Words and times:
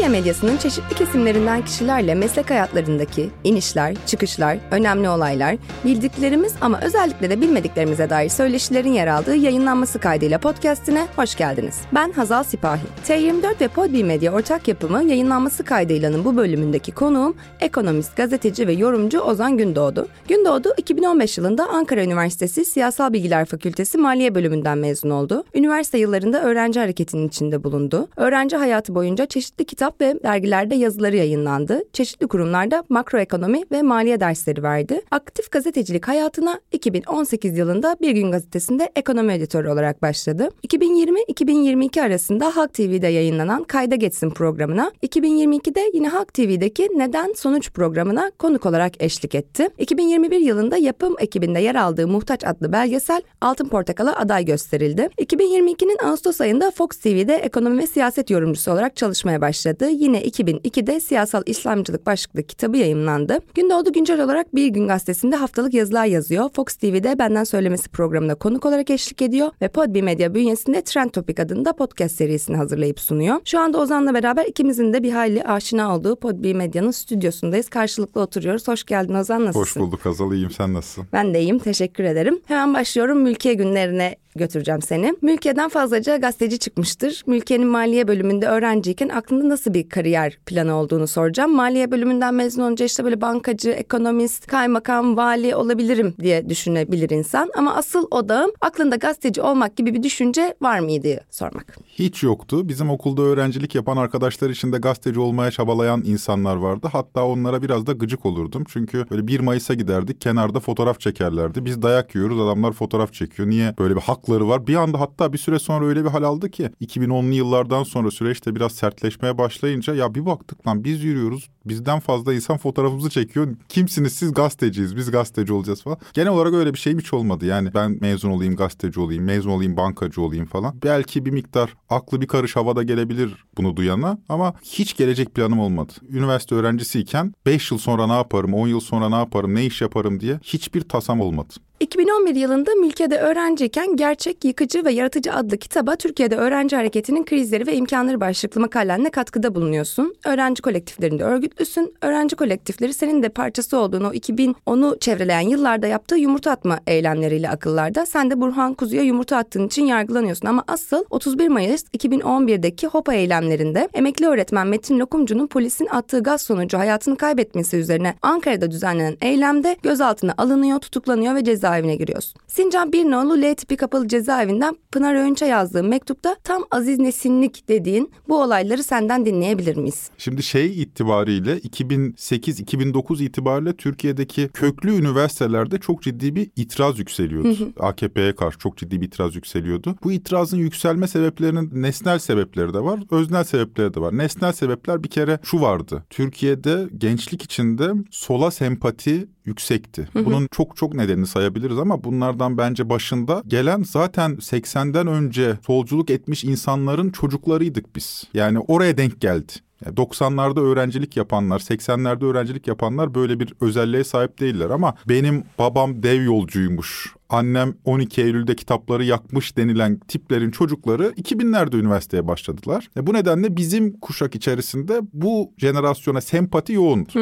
Türkiye 0.00 0.20
medyasının 0.20 0.56
çeşitli 0.56 0.94
kesimlerinden 0.94 1.64
kişilerle 1.64 2.14
meslek 2.14 2.50
hayatlarındaki 2.50 3.30
inişler, 3.44 3.94
çıkışlar, 4.06 4.58
önemli 4.70 5.08
olaylar, 5.08 5.56
bildiklerimiz 5.84 6.54
ama 6.60 6.80
özellikle 6.80 7.30
de 7.30 7.40
bilmediklerimize 7.40 8.10
dair 8.10 8.28
söyleşilerin 8.28 8.92
yer 8.92 9.06
aldığı 9.06 9.36
yayınlanması 9.36 9.98
kaydıyla 9.98 10.38
podcastine 10.38 11.06
hoş 11.16 11.36
geldiniz. 11.36 11.80
Ben 11.94 12.12
Hazal 12.12 12.42
Sipahi. 12.42 12.80
T24 13.06 13.60
ve 13.60 13.68
Podbi 13.68 14.04
Medya 14.04 14.32
ortak 14.32 14.68
yapımı 14.68 15.04
yayınlanması 15.04 15.64
kaydıylanın 15.64 16.24
bu 16.24 16.36
bölümündeki 16.36 16.92
konuğum 16.92 17.34
ekonomist, 17.60 18.16
gazeteci 18.16 18.66
ve 18.66 18.72
yorumcu 18.72 19.20
Ozan 19.20 19.56
Gündoğdu. 19.56 20.08
Gündoğdu 20.28 20.74
2015 20.76 21.38
yılında 21.38 21.68
Ankara 21.68 22.02
Üniversitesi 22.02 22.64
Siyasal 22.64 23.12
Bilgiler 23.12 23.44
Fakültesi 23.44 23.98
Maliye 23.98 24.34
bölümünden 24.34 24.78
mezun 24.78 25.10
oldu. 25.10 25.44
Üniversite 25.54 25.98
yıllarında 25.98 26.42
öğrenci 26.42 26.80
hareketinin 26.80 27.28
içinde 27.28 27.64
bulundu. 27.64 28.08
Öğrenci 28.16 28.56
hayatı 28.56 28.94
boyunca 28.94 29.26
çeşitli 29.26 29.64
kitap 29.64 29.89
ve 30.00 30.22
dergilerde 30.22 30.74
yazıları 30.74 31.16
yayınlandı. 31.16 31.82
Çeşitli 31.92 32.28
kurumlarda 32.28 32.84
makroekonomi 32.88 33.62
ve 33.72 33.82
maliye 33.82 34.20
dersleri 34.20 34.62
verdi. 34.62 35.00
Aktif 35.10 35.50
gazetecilik 35.50 36.08
hayatına 36.08 36.60
2018 36.72 37.58
yılında 37.58 37.96
Bir 38.00 38.10
Gün 38.10 38.30
Gazetesi'nde 38.30 38.90
ekonomi 38.96 39.32
editörü 39.32 39.68
olarak 39.68 40.02
başladı. 40.02 40.48
2020-2022 40.68 42.02
arasında 42.02 42.56
Halk 42.56 42.74
TV'de 42.74 43.06
yayınlanan 43.06 43.64
Kayda 43.64 43.94
Geçsin 43.94 44.30
programına, 44.30 44.92
2022'de 45.02 45.90
yine 45.94 46.08
Halk 46.08 46.34
TV'deki 46.34 46.88
Neden 46.96 47.32
Sonuç 47.32 47.70
programına 47.70 48.30
konuk 48.38 48.66
olarak 48.66 49.02
eşlik 49.02 49.34
etti. 49.34 49.68
2021 49.78 50.40
yılında 50.40 50.76
yapım 50.76 51.14
ekibinde 51.18 51.60
yer 51.60 51.74
aldığı 51.74 52.08
Muhtaç 52.08 52.44
adlı 52.44 52.72
belgesel 52.72 53.22
Altın 53.40 53.68
Portakal'a 53.68 54.16
aday 54.16 54.44
gösterildi. 54.44 55.08
2022'nin 55.18 55.98
Ağustos 56.04 56.40
ayında 56.40 56.70
Fox 56.70 56.88
TV'de 56.88 57.34
ekonomi 57.34 57.78
ve 57.82 57.86
siyaset 57.86 58.30
yorumcusu 58.30 58.72
olarak 58.72 58.96
çalışmaya 58.96 59.40
başladı. 59.40 59.79
Yine 59.86 60.22
2002'de 60.22 61.00
Siyasal 61.00 61.42
İslamcılık 61.46 62.06
başlıklı 62.06 62.42
kitabı 62.42 62.76
yayımlandı. 62.76 63.38
Gündoğdu 63.54 63.92
güncel 63.92 64.24
olarak 64.24 64.54
Bir 64.54 64.66
Gün 64.66 64.88
Gazetesi'nde 64.88 65.36
haftalık 65.36 65.74
yazılar 65.74 66.06
yazıyor. 66.06 66.50
Fox 66.54 66.64
TV'de 66.64 67.18
Benden 67.18 67.44
Söylemesi 67.44 67.88
programına 67.88 68.34
konuk 68.34 68.66
olarak 68.66 68.90
eşlik 68.90 69.22
ediyor 69.22 69.50
ve 69.62 69.68
Podbi 69.68 70.02
Medya 70.02 70.34
bünyesinde 70.34 70.82
Trend 70.82 71.10
Topic 71.10 71.42
adında 71.42 71.72
podcast 71.72 72.16
serisini 72.16 72.56
hazırlayıp 72.56 73.00
sunuyor. 73.00 73.36
Şu 73.44 73.60
anda 73.60 73.78
Ozan'la 73.78 74.14
beraber 74.14 74.44
ikimizin 74.46 74.92
de 74.92 75.02
bir 75.02 75.12
hayli 75.12 75.44
aşina 75.44 75.96
olduğu 75.96 76.16
Podbi 76.16 76.54
Medya'nın 76.54 76.90
stüdyosundayız. 76.90 77.68
Karşılıklı 77.68 78.20
oturuyoruz. 78.20 78.68
Hoş 78.68 78.84
geldin 78.84 79.14
Ozan 79.14 79.44
nasılsın? 79.44 79.60
Hoş 79.60 79.76
bulduk 79.76 80.00
Hazal 80.06 80.32
iyiyim 80.32 80.50
sen 80.50 80.74
nasılsın? 80.74 81.06
Ben 81.12 81.34
de 81.34 81.40
iyiyim 81.40 81.58
teşekkür 81.58 82.04
ederim. 82.04 82.40
Hemen 82.46 82.74
başlıyorum 82.74 83.22
mülkiye 83.22 83.54
günlerine 83.54 84.16
götüreceğim 84.36 84.82
seni. 84.82 85.14
Mülkiye'den 85.22 85.68
fazlaca 85.68 86.16
gazeteci 86.16 86.58
çıkmıştır. 86.58 87.22
Mülkiye'nin 87.26 87.66
maliye 87.66 88.08
bölümünde 88.08 88.46
öğrenciyken 88.46 89.08
aklında 89.08 89.48
nasıl 89.48 89.74
bir 89.74 89.88
kariyer 89.88 90.38
planı 90.46 90.74
olduğunu 90.74 91.06
soracağım. 91.06 91.54
Maliye 91.54 91.90
bölümünden 91.90 92.34
mezun 92.34 92.62
olunca 92.62 92.84
işte 92.84 93.04
böyle 93.04 93.20
bankacı, 93.20 93.70
ekonomist, 93.70 94.46
kaymakam, 94.46 95.16
vali 95.16 95.54
olabilirim 95.54 96.14
diye 96.20 96.48
düşünebilir 96.48 97.10
insan. 97.10 97.50
Ama 97.56 97.74
asıl 97.74 98.06
odağım 98.10 98.50
aklında 98.60 98.96
gazeteci 98.96 99.42
olmak 99.42 99.76
gibi 99.76 99.94
bir 99.94 100.02
düşünce 100.02 100.54
var 100.62 100.78
mıydı 100.80 101.20
sormak. 101.30 101.76
Hiç 101.86 102.22
yoktu. 102.22 102.68
Bizim 102.68 102.90
okulda 102.90 103.22
öğrencilik 103.22 103.74
yapan 103.74 103.96
arkadaşlar 103.96 104.50
içinde 104.50 104.78
gazeteci 104.78 105.20
olmaya 105.20 105.50
çabalayan 105.50 106.02
insanlar 106.06 106.56
vardı. 106.56 106.88
Hatta 106.92 107.26
onlara 107.26 107.62
biraz 107.62 107.86
da 107.86 107.92
gıcık 107.92 108.26
olurdum. 108.26 108.64
Çünkü 108.68 109.06
böyle 109.10 109.26
1 109.26 109.40
Mayıs'a 109.40 109.74
giderdik 109.74 110.20
kenarda 110.20 110.60
fotoğraf 110.60 111.00
çekerlerdi. 111.00 111.64
Biz 111.64 111.82
dayak 111.82 112.14
yiyoruz 112.14 112.40
adamlar 112.40 112.72
fotoğraf 112.72 113.12
çekiyor. 113.12 113.50
Niye 113.50 113.74
böyle 113.78 113.96
bir 113.96 114.00
hakları 114.30 114.48
var? 114.48 114.66
Bir 114.66 114.74
anda 114.74 115.00
hatta 115.00 115.32
bir 115.32 115.38
süre 115.38 115.58
sonra 115.58 115.86
öyle 115.86 116.04
bir 116.04 116.10
hal 116.10 116.22
aldı 116.22 116.50
ki 116.50 116.70
2010'lu 116.80 117.34
yıllardan 117.34 117.82
sonra 117.82 118.10
süreçte 118.10 118.54
biraz 118.54 118.72
sertleşmeye 118.72 119.38
başlayınca 119.38 119.94
ya 119.94 120.14
bir 120.14 120.26
baktık 120.26 120.66
lan 120.66 120.84
biz 120.84 121.04
yürüyoruz. 121.04 121.48
Bizden 121.64 122.00
fazla 122.00 122.34
insan 122.34 122.56
fotoğrafımızı 122.56 123.10
çekiyor. 123.10 123.56
Kimsiniz 123.68 124.12
siz 124.12 124.34
gazeteciyiz. 124.34 124.96
Biz 124.96 125.10
gazeteci 125.10 125.52
olacağız 125.52 125.82
falan. 125.82 125.98
Genel 126.12 126.32
olarak 126.32 126.54
öyle 126.54 126.74
bir 126.74 126.78
şeyim 126.78 126.98
hiç 126.98 127.12
olmadı. 127.12 127.46
Yani 127.46 127.74
ben 127.74 127.98
mezun 128.00 128.30
olayım 128.30 128.56
gazeteci 128.56 129.00
olayım, 129.00 129.24
mezun 129.24 129.50
olayım 129.50 129.76
bankacı 129.76 130.22
olayım 130.22 130.46
falan. 130.46 130.74
Belki 130.84 131.24
bir 131.26 131.30
miktar 131.30 131.74
aklı 131.88 132.20
bir 132.20 132.26
karış 132.26 132.56
havada 132.56 132.82
gelebilir 132.82 133.44
bunu 133.56 133.76
duyana 133.76 134.18
ama 134.28 134.54
hiç 134.62 134.96
gelecek 134.96 135.34
planım 135.34 135.58
olmadı. 135.58 135.92
Üniversite 136.08 136.54
öğrencisiyken 136.54 137.34
5 137.46 137.70
yıl 137.70 137.78
sonra 137.78 138.06
ne 138.06 138.12
yaparım, 138.12 138.54
10 138.54 138.68
yıl 138.68 138.80
sonra 138.80 139.08
ne 139.08 139.14
yaparım, 139.14 139.54
ne 139.54 139.66
iş 139.66 139.80
yaparım 139.80 140.20
diye 140.20 140.40
hiçbir 140.42 140.80
tasam 140.80 141.20
olmadı. 141.20 141.54
2011 141.80 142.34
yılında 142.34 142.74
Mülkiye'de 142.74 143.18
öğrenciyken 143.18 143.96
Gerçek, 143.96 144.44
Yıkıcı 144.44 144.84
ve 144.84 144.92
Yaratıcı 144.92 145.32
adlı 145.32 145.56
kitaba 145.58 145.96
Türkiye'de 145.96 146.36
öğrenci 146.36 146.76
hareketinin 146.76 147.24
krizleri 147.24 147.66
ve 147.66 147.74
imkanları 147.76 148.20
başlıklı 148.20 148.60
makalenle 148.60 149.10
katkıda 149.10 149.54
bulunuyorsun. 149.54 150.14
Öğrenci 150.24 150.62
kolektiflerinde 150.62 151.24
örgütlüsün. 151.24 151.94
Öğrenci 152.02 152.36
kolektifleri 152.36 152.94
senin 152.94 153.22
de 153.22 153.28
parçası 153.28 153.78
olduğun 153.78 154.04
o 154.04 154.12
2010'u 154.12 154.98
çevreleyen 154.98 155.40
yıllarda 155.40 155.86
yaptığı 155.86 156.16
yumurta 156.16 156.50
atma 156.50 156.80
eylemleriyle 156.86 157.50
akıllarda. 157.50 158.06
Sen 158.06 158.30
de 158.30 158.40
Burhan 158.40 158.74
Kuzu'ya 158.74 159.02
yumurta 159.02 159.36
attığın 159.36 159.66
için 159.66 159.84
yargılanıyorsun 159.84 160.46
ama 160.46 160.64
asıl 160.68 161.04
31 161.10 161.48
Mayıs 161.48 161.84
2011'deki 161.84 162.86
HOPA 162.86 163.14
eylemlerinde 163.14 163.88
emekli 163.94 164.26
öğretmen 164.26 164.66
Metin 164.66 164.98
Lokumcu'nun 164.98 165.46
polisin 165.46 165.86
attığı 165.90 166.22
gaz 166.22 166.42
sonucu 166.42 166.78
hayatını 166.78 167.16
kaybetmesi 167.16 167.76
üzerine 167.76 168.14
Ankara'da 168.22 168.70
düzenlenen 168.70 169.16
eylemde 169.20 169.76
gözaltına 169.82 170.34
alınıyor, 170.38 170.78
tutuklanıyor 170.78 171.34
ve 171.34 171.44
ceza 171.44 171.69
cezaevine 171.70 171.96
giriyorsun. 171.96 172.40
Sincan 172.46 172.92
bir 172.92 173.04
nolu 173.04 173.42
L 173.42 173.54
tipi 173.54 173.76
kapalı 173.76 174.08
cezaevinden 174.08 174.76
Pınar 174.92 175.14
Öğünç'e 175.14 175.46
yazdığın 175.46 175.86
mektupta 175.86 176.36
tam 176.44 176.64
Aziz 176.70 176.98
Nesinlik 176.98 177.68
dediğin 177.68 178.12
bu 178.28 178.42
olayları 178.42 178.82
senden 178.82 179.26
dinleyebilir 179.26 179.76
miyiz? 179.76 180.10
Şimdi 180.18 180.42
şey 180.42 180.82
itibariyle 180.82 181.58
2008-2009 181.58 183.22
itibariyle 183.22 183.76
Türkiye'deki 183.76 184.48
köklü 184.48 184.94
üniversitelerde 184.94 185.78
çok 185.78 186.02
ciddi 186.02 186.34
bir 186.34 186.50
itiraz 186.56 186.98
yükseliyordu. 186.98 187.72
AKP'ye 187.80 188.34
karşı 188.34 188.58
çok 188.58 188.76
ciddi 188.76 189.00
bir 189.00 189.06
itiraz 189.06 189.34
yükseliyordu. 189.34 189.96
Bu 190.04 190.12
itirazın 190.12 190.58
yükselme 190.58 191.08
sebeplerinin 191.08 191.70
nesnel 191.72 192.18
sebepleri 192.18 192.74
de 192.74 192.80
var, 192.80 193.00
öznel 193.10 193.44
sebepleri 193.44 193.94
de 193.94 194.00
var. 194.00 194.18
Nesnel 194.18 194.52
sebepler 194.52 195.04
bir 195.04 195.08
kere 195.08 195.38
şu 195.42 195.60
vardı. 195.60 196.04
Türkiye'de 196.10 196.88
gençlik 196.98 197.42
içinde 197.42 197.92
sola 198.10 198.50
sempati 198.50 199.28
yüksekti. 199.50 200.08
Bunun 200.14 200.48
çok 200.50 200.76
çok 200.76 200.94
nedenini 200.94 201.26
sayabiliriz 201.26 201.78
ama 201.78 202.04
bunlardan 202.04 202.58
bence 202.58 202.90
başında 202.90 203.42
gelen 203.46 203.82
zaten 203.82 204.30
80'den 204.30 205.06
önce 205.06 205.58
solculuk 205.66 206.10
etmiş 206.10 206.44
insanların 206.44 207.10
çocuklarıydık 207.10 207.96
biz. 207.96 208.24
Yani 208.34 208.58
oraya 208.58 208.96
denk 208.96 209.20
geldi. 209.20 209.52
90'larda 209.84 210.60
öğrencilik 210.60 211.16
yapanlar, 211.16 211.58
80'lerde 211.58 212.24
öğrencilik 212.24 212.66
yapanlar 212.66 213.14
böyle 213.14 213.40
bir 213.40 213.54
özelliğe 213.60 214.04
sahip 214.04 214.40
değiller 214.40 214.70
ama 214.70 214.94
benim 215.08 215.44
babam 215.58 216.02
dev 216.02 216.22
yolcuymuş 216.22 217.14
annem 217.30 217.74
12 217.84 218.22
Eylül'de 218.22 218.56
kitapları 218.56 219.04
yakmış 219.04 219.56
denilen 219.56 219.98
tiplerin 219.98 220.50
çocukları 220.50 221.06
2000'lerde 221.06 221.76
üniversiteye 221.76 222.28
başladılar. 222.28 222.90
E 222.96 223.06
bu 223.06 223.14
nedenle 223.14 223.56
bizim 223.56 223.92
kuşak 224.00 224.34
içerisinde 224.34 225.00
bu 225.12 225.52
jenerasyona 225.58 226.20
sempati 226.20 226.72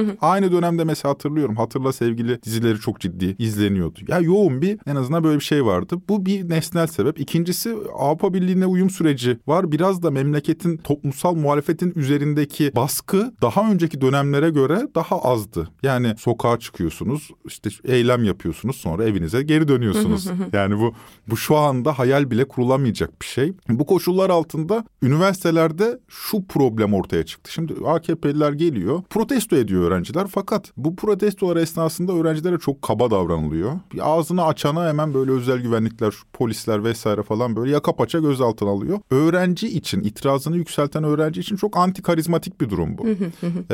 hı. 0.01 0.17
Aynı 0.21 0.53
dönemde 0.53 0.85
mesela 0.85 1.13
hatırlıyorum. 1.13 1.57
Hatırla 1.57 1.93
sevgili 1.93 2.43
dizileri 2.43 2.79
çok 2.79 3.01
ciddi 3.01 3.37
izleniyordu. 3.39 4.01
Ya 4.09 4.19
yoğun 4.19 4.63
bir 4.63 4.79
en 4.87 4.97
azından 4.97 5.25
böyle 5.25 5.39
bir 5.39 5.45
şey 5.45 5.65
vardı. 5.65 5.97
Bu 6.09 6.27
bir 6.27 6.49
nesnel 6.49 6.87
sebep. 6.87 7.21
İkincisi 7.21 7.77
Avrupa 7.99 8.35
Birliği'ne 8.35 8.67
uyum 8.67 8.91
süreci 8.91 9.39
var. 9.47 9.73
Biraz 9.73 10.03
da 10.03 10.11
memleketin 10.11 10.77
toplumsal 10.77 11.35
muhalefetin 11.35 11.93
üzerindeki 11.97 12.73
baskı 12.77 13.33
daha 13.43 13.71
önceki 13.71 14.01
dönemlere 14.01 14.51
göre 14.51 14.89
daha 14.95 15.19
azdı. 15.19 15.69
Yani 15.83 16.15
sokağa 16.19 16.59
çıkıyorsunuz, 16.59 17.31
işte 17.47 17.71
eylem 17.85 18.25
yapıyorsunuz, 18.25 18.77
sonra 18.77 19.05
evinize 19.05 19.43
geri 19.43 19.69
dönüyorsunuz 19.69 19.98
yapıyorsunuz. 19.99 20.39
yani 20.53 20.79
bu 20.81 20.93
bu 21.31 21.37
şu 21.37 21.57
anda 21.57 21.99
hayal 21.99 22.31
bile 22.31 22.45
kurulamayacak 22.49 23.23
bir 23.23 23.27
şey. 23.27 23.53
Bu 23.69 23.87
koşullar 23.87 24.31
altında 24.31 24.85
üniversitelerde 25.03 25.99
şu 26.09 26.45
problem 26.47 26.95
ortaya 26.95 27.27
çıktı. 27.27 27.53
Şimdi 27.53 27.75
AKP'liler 27.87 28.53
geliyor, 28.53 29.03
protesto 29.11 29.57
ediyor 29.57 29.83
öğrenciler 29.83 30.27
fakat 30.31 30.73
bu 30.77 30.97
protestolar 30.97 31.57
esnasında 31.57 32.13
öğrencilere 32.13 32.59
çok 32.59 32.83
kaba 32.83 33.11
davranılıyor. 33.11 33.73
Bir 33.93 34.11
ağzını 34.19 34.45
açana 34.45 34.89
hemen 34.89 35.15
böyle 35.15 35.31
özel 35.31 35.61
güvenlikler, 35.61 36.15
polisler 36.33 36.85
vesaire 36.85 37.23
falan 37.23 37.57
böyle 37.57 37.73
yaka 37.73 37.97
paça 37.97 38.19
gözaltına 38.19 38.71
alıyor. 38.71 39.01
Öğrenci 39.11 39.69
için, 39.69 40.01
itirazını 40.01 40.57
yükselten 40.57 41.05
öğrenci 41.05 41.41
için 41.41 41.57
çok 41.57 41.77
anti 41.77 42.03
karizmatik 42.03 42.61
bir 42.61 42.71
durum 42.71 42.99
bu. 42.99 43.07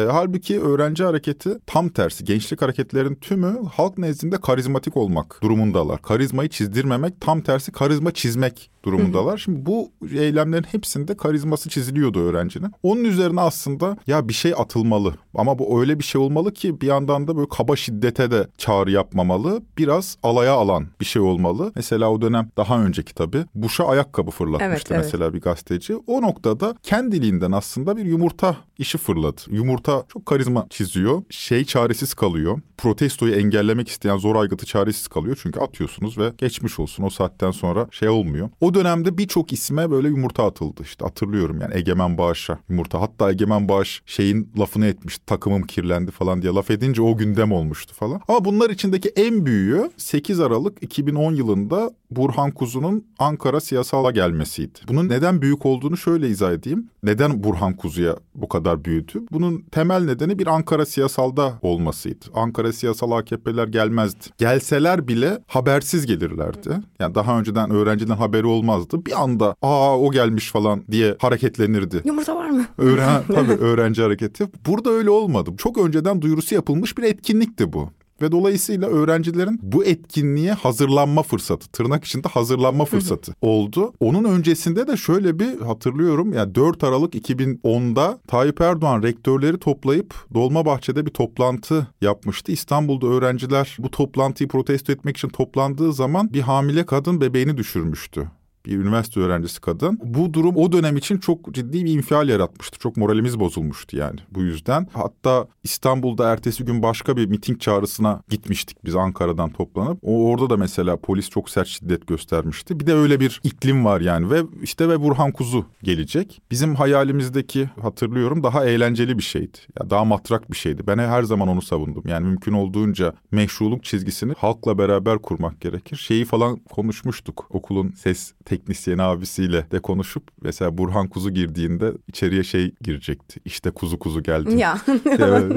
e, 0.01 0.05
halbuki 0.11 0.61
öğrenci 0.61 1.05
hareketi 1.05 1.59
tam 1.67 1.89
tersi. 1.89 2.25
Gençlik 2.25 2.63
hareketlerin 2.63 3.15
tümü 3.15 3.59
halk 3.73 3.99
nezdinde 3.99 4.37
karizmatik 4.41 4.97
olmak 4.97 5.39
durumundalar 5.43 6.03
karizmayı 6.15 6.49
çizdirmemek 6.49 7.21
tam 7.21 7.41
tersi 7.41 7.73
karizma 7.73 8.11
çizmek 8.11 8.71
durumundalar. 8.85 9.39
Şimdi 9.39 9.67
bu 9.67 9.93
eylemlerin 10.13 10.63
hepsinde 10.63 11.17
karizması 11.17 11.69
çiziliyordu 11.69 12.21
öğrencinin. 12.21 12.73
Onun 12.83 13.05
üzerine 13.05 13.41
aslında 13.41 13.97
ya 14.07 14.29
bir 14.29 14.33
şey 14.33 14.55
atılmalı 14.57 15.15
ama 15.37 15.59
bu 15.59 15.81
öyle 15.81 15.99
bir 15.99 16.05
şey 16.05 16.21
olmalı 16.21 16.53
ki 16.53 16.81
bir 16.81 16.87
yandan 16.87 17.29
da 17.29 17.37
böyle 17.37 17.49
kaba 17.49 17.77
şiddete 17.77 18.31
de 18.31 18.49
çağrı 18.59 18.91
yapmamalı. 18.91 19.63
Biraz 19.79 20.19
alaya 20.23 20.53
alan 20.53 20.87
bir 21.01 21.05
şey 21.05 21.23
olmalı. 21.23 21.73
Mesela 21.77 22.11
o 22.11 22.21
dönem 22.21 22.51
daha 22.57 22.83
önceki 22.83 23.15
tabii 23.15 23.45
Bush'a 23.55 23.87
ayakkabı 23.87 24.31
fırlatmıştı 24.31 24.69
evet, 24.69 24.87
evet. 24.91 25.05
mesela 25.05 25.35
bir 25.35 25.41
gazeteci. 25.41 25.97
O 26.07 26.23
noktada 26.23 26.75
kendiliğinden 26.83 27.53
aslında 27.53 27.97
bir 27.97 28.05
yumurta 28.05 28.57
işi 28.79 28.99
fırladı. 28.99 29.41
Yumurta 29.51 30.05
çok 30.09 30.27
karizma 30.27 30.67
çiziyor. 30.71 31.23
Şey 31.31 31.65
çaresiz 31.65 32.15
kalıyor. 32.15 32.61
Protestoyu 32.79 33.35
engellemek 33.35 33.89
isteyen 33.89 34.17
zor 34.17 34.37
aygıtı 34.37 34.67
çaresiz 34.67 35.09
kalıyor. 35.09 35.39
Çünkü 35.43 35.61
atıyorsunuz 35.61 36.19
ve 36.19 36.33
geçmiş 36.39 36.79
olsun 36.79 37.05
o 37.05 37.11
saatten 37.11 37.51
sonra 37.51 37.89
şey 37.91 38.09
olmuyor. 38.09 38.51
O 38.61 38.75
dönemde 38.75 39.19
birçok 39.19 39.53
isme 39.53 39.91
böyle 39.91 40.09
yumurta 40.09 40.47
atıldı. 40.47 40.83
İşte 40.83 41.05
hatırlıyorum 41.05 41.61
yani 41.61 41.77
Egemen 41.77 42.19
Bağış'a 42.19 42.59
yumurta. 42.69 43.01
Hatta 43.01 43.31
Egemen 43.31 43.69
Bağış 43.69 44.03
şeyin 44.07 44.53
lafını 44.59 44.87
etmiş. 44.87 45.19
Takımım 45.27 45.63
kirlendi 45.63 46.11
falan 46.11 46.43
diye 46.43 46.53
laf 46.53 46.71
edince 46.71 47.03
o 47.03 47.17
gündem 47.17 47.53
olmuştu 47.53 47.95
falan. 47.95 48.21
Ama 48.29 48.45
bunlar 48.45 48.71
içindeki 48.71 49.09
en 49.09 49.47
büyüğü 49.47 49.91
8 49.97 50.41
Aralık 50.41 50.83
2010 50.83 51.35
yılında 51.35 51.91
Burhan 52.11 52.51
Kuzu'nun 52.51 53.05
Ankara 53.19 53.61
siyasala 53.61 54.11
gelmesiydi. 54.11 54.79
Bunun 54.89 55.09
neden 55.09 55.43
büyük 55.43 55.67
olduğunu 55.67 55.97
şöyle 55.97 56.29
izah 56.29 56.53
edeyim. 56.53 56.91
Neden 57.03 57.45
Burhan 57.45 57.77
Kuzu'ya 57.77 58.17
bu 58.35 58.49
kadar 58.49 58.85
büyüdü? 58.85 59.23
Bunun 59.33 59.61
temel 59.73 60.05
nedeni 60.05 60.39
bir 60.39 60.47
Ankara 60.47 60.87
siyasalda 60.87 61.59
olmasıydı. 61.63 62.25
Ankara 62.35 62.73
siyasal 62.73 63.11
AKP'ler 63.11 63.69
gelmezdi. 63.69 64.25
Gelseler 64.39 65.09
bile 65.09 65.39
habersiz 65.47 66.07
gelirlerdi. 66.07 66.69
Yani 67.01 67.15
daha 67.15 67.39
önceden 67.39 67.71
öğrenciden 67.71 68.17
haberi 68.17 68.47
olmazdı. 68.47 69.07
Bir 69.07 69.23
anda 69.23 69.57
aa 69.63 69.99
o 69.99 70.11
gelmiş 70.11 70.51
falan 70.53 70.85
diye 70.91 71.17
hareketlenirdi. 71.19 72.03
Yumurta 72.05 72.37
var 72.37 72.51
mı? 72.51 72.67
Öğren, 72.79 73.23
tabii 73.35 73.53
öğrenci 73.53 74.03
hareketi. 74.03 74.47
Burada 74.67 74.91
öyle 74.91 75.11
olmadı. 75.15 75.51
Çok 75.59 75.79
önceden 75.79 76.23
duyurusu 76.23 76.55
yapılmış 76.55 76.99
bir 76.99 77.03
etkinlikti 77.03 77.73
bu. 77.73 77.91
Ve 78.23 78.33
dolayısıyla 78.33 78.89
öğrencilerin 78.89 79.61
bu 79.63 79.85
etkinliğe 79.85 80.53
hazırlanma 80.53 81.23
fırsatı, 81.23 81.69
tırnak 81.69 82.05
içinde 82.05 82.29
hazırlanma 82.29 82.85
fırsatı 82.85 83.35
oldu. 83.41 83.93
Onun 84.01 84.25
öncesinde 84.25 84.87
de 84.87 84.97
şöyle 84.97 85.39
bir 85.39 85.61
hatırlıyorum. 85.61 86.33
Yani 86.33 86.55
4 86.55 86.85
Aralık 86.85 87.15
2010'da 87.15 88.19
Tayyip 88.27 88.61
Erdoğan 88.61 89.03
rektörleri 89.03 89.59
toplayıp 89.59 90.15
Dolmabahçe'de 90.35 91.07
bir 91.07 91.11
toplantı 91.11 91.87
yapmıştı. 92.01 92.53
İstanbul'da 92.53 93.07
öğrenciler 93.07 93.77
bu 93.79 93.91
toplantıyı 93.91 94.49
protesto 94.49 94.93
etmek 94.93 95.17
için 95.17 95.29
toplandığı 95.29 95.93
zaman 95.93 96.33
bir 96.33 96.41
hamile 96.41 96.87
kadın 96.87 97.21
bebeğini 97.21 97.57
düşürmüştü 97.57 98.31
bir 98.67 98.77
üniversite 98.79 99.21
öğrencisi 99.21 99.61
kadın. 99.61 99.99
Bu 100.05 100.35
durum 100.35 100.57
o 100.57 100.73
dönem 100.73 100.97
için 100.97 101.19
çok 101.19 101.55
ciddi 101.55 101.85
bir 101.85 101.93
infial 101.93 102.29
yaratmıştı. 102.29 102.79
Çok 102.79 102.97
moralimiz 102.97 103.41
bozulmuştu 103.41 103.97
yani 103.97 104.21
bu 104.31 104.43
yüzden. 104.43 104.87
Hatta 104.93 105.47
İstanbul'da 105.65 106.33
ertesi 106.33 106.65
gün 106.65 106.83
başka 106.83 107.17
bir 107.17 107.27
miting 107.27 107.61
çağrısına 107.61 108.23
gitmiştik 108.29 108.85
biz 108.85 108.97
Ankara'dan 108.97 109.51
toplanıp. 109.51 109.99
O 110.03 110.31
orada 110.31 110.51
da 110.51 110.57
mesela 110.57 110.97
polis 110.97 111.31
çok 111.31 111.51
sert 111.51 111.69
şiddet 111.69 112.07
göstermişti. 112.07 112.81
Bir 112.81 112.87
de 112.87 112.95
öyle 112.95 113.21
bir 113.21 113.41
iklim 113.45 113.85
var 113.85 114.01
yani 114.01 114.31
ve 114.31 114.43
işte 114.63 114.89
ve 114.89 115.01
Burhan 115.03 115.33
Kuzu 115.33 115.67
gelecek. 115.83 116.43
Bizim 116.51 116.75
hayalimizdeki 116.75 117.71
hatırlıyorum 117.83 118.43
daha 118.43 118.65
eğlenceli 118.65 119.19
bir 119.19 119.23
şeydi. 119.23 119.59
Ya 119.81 119.91
daha 119.91 120.05
matrak 120.05 120.51
bir 120.51 120.57
şeydi. 120.57 120.87
Ben 120.87 120.99
her 120.99 121.23
zaman 121.23 121.49
onu 121.49 121.63
savundum. 121.63 122.03
Yani 122.07 122.27
mümkün 122.27 122.53
olduğunca 122.53 123.15
meşruluk 123.31 123.85
çizgisini 123.85 124.33
halkla 124.39 124.79
beraber 124.79 125.19
kurmak 125.19 125.61
gerekir. 125.61 125.97
Şeyi 125.97 126.25
falan 126.25 126.57
konuşmuştuk 126.57 127.47
okulun 127.51 127.91
ses 127.91 128.33
teknisyen 128.55 128.99
abisiyle 128.99 129.71
de 129.71 129.79
konuşup 129.79 130.23
mesela 130.43 130.79
Burhan 130.79 131.09
Kuzu 131.09 131.31
girdiğinde 131.31 131.93
içeriye 132.09 132.45
şey 132.45 132.75
girecekti. 132.81 133.41
İşte 133.45 133.71
kuzu 133.71 133.99
kuzu 133.99 134.23
geldi. 134.23 134.59
Ya. 134.59 134.79
evet, 135.07 135.53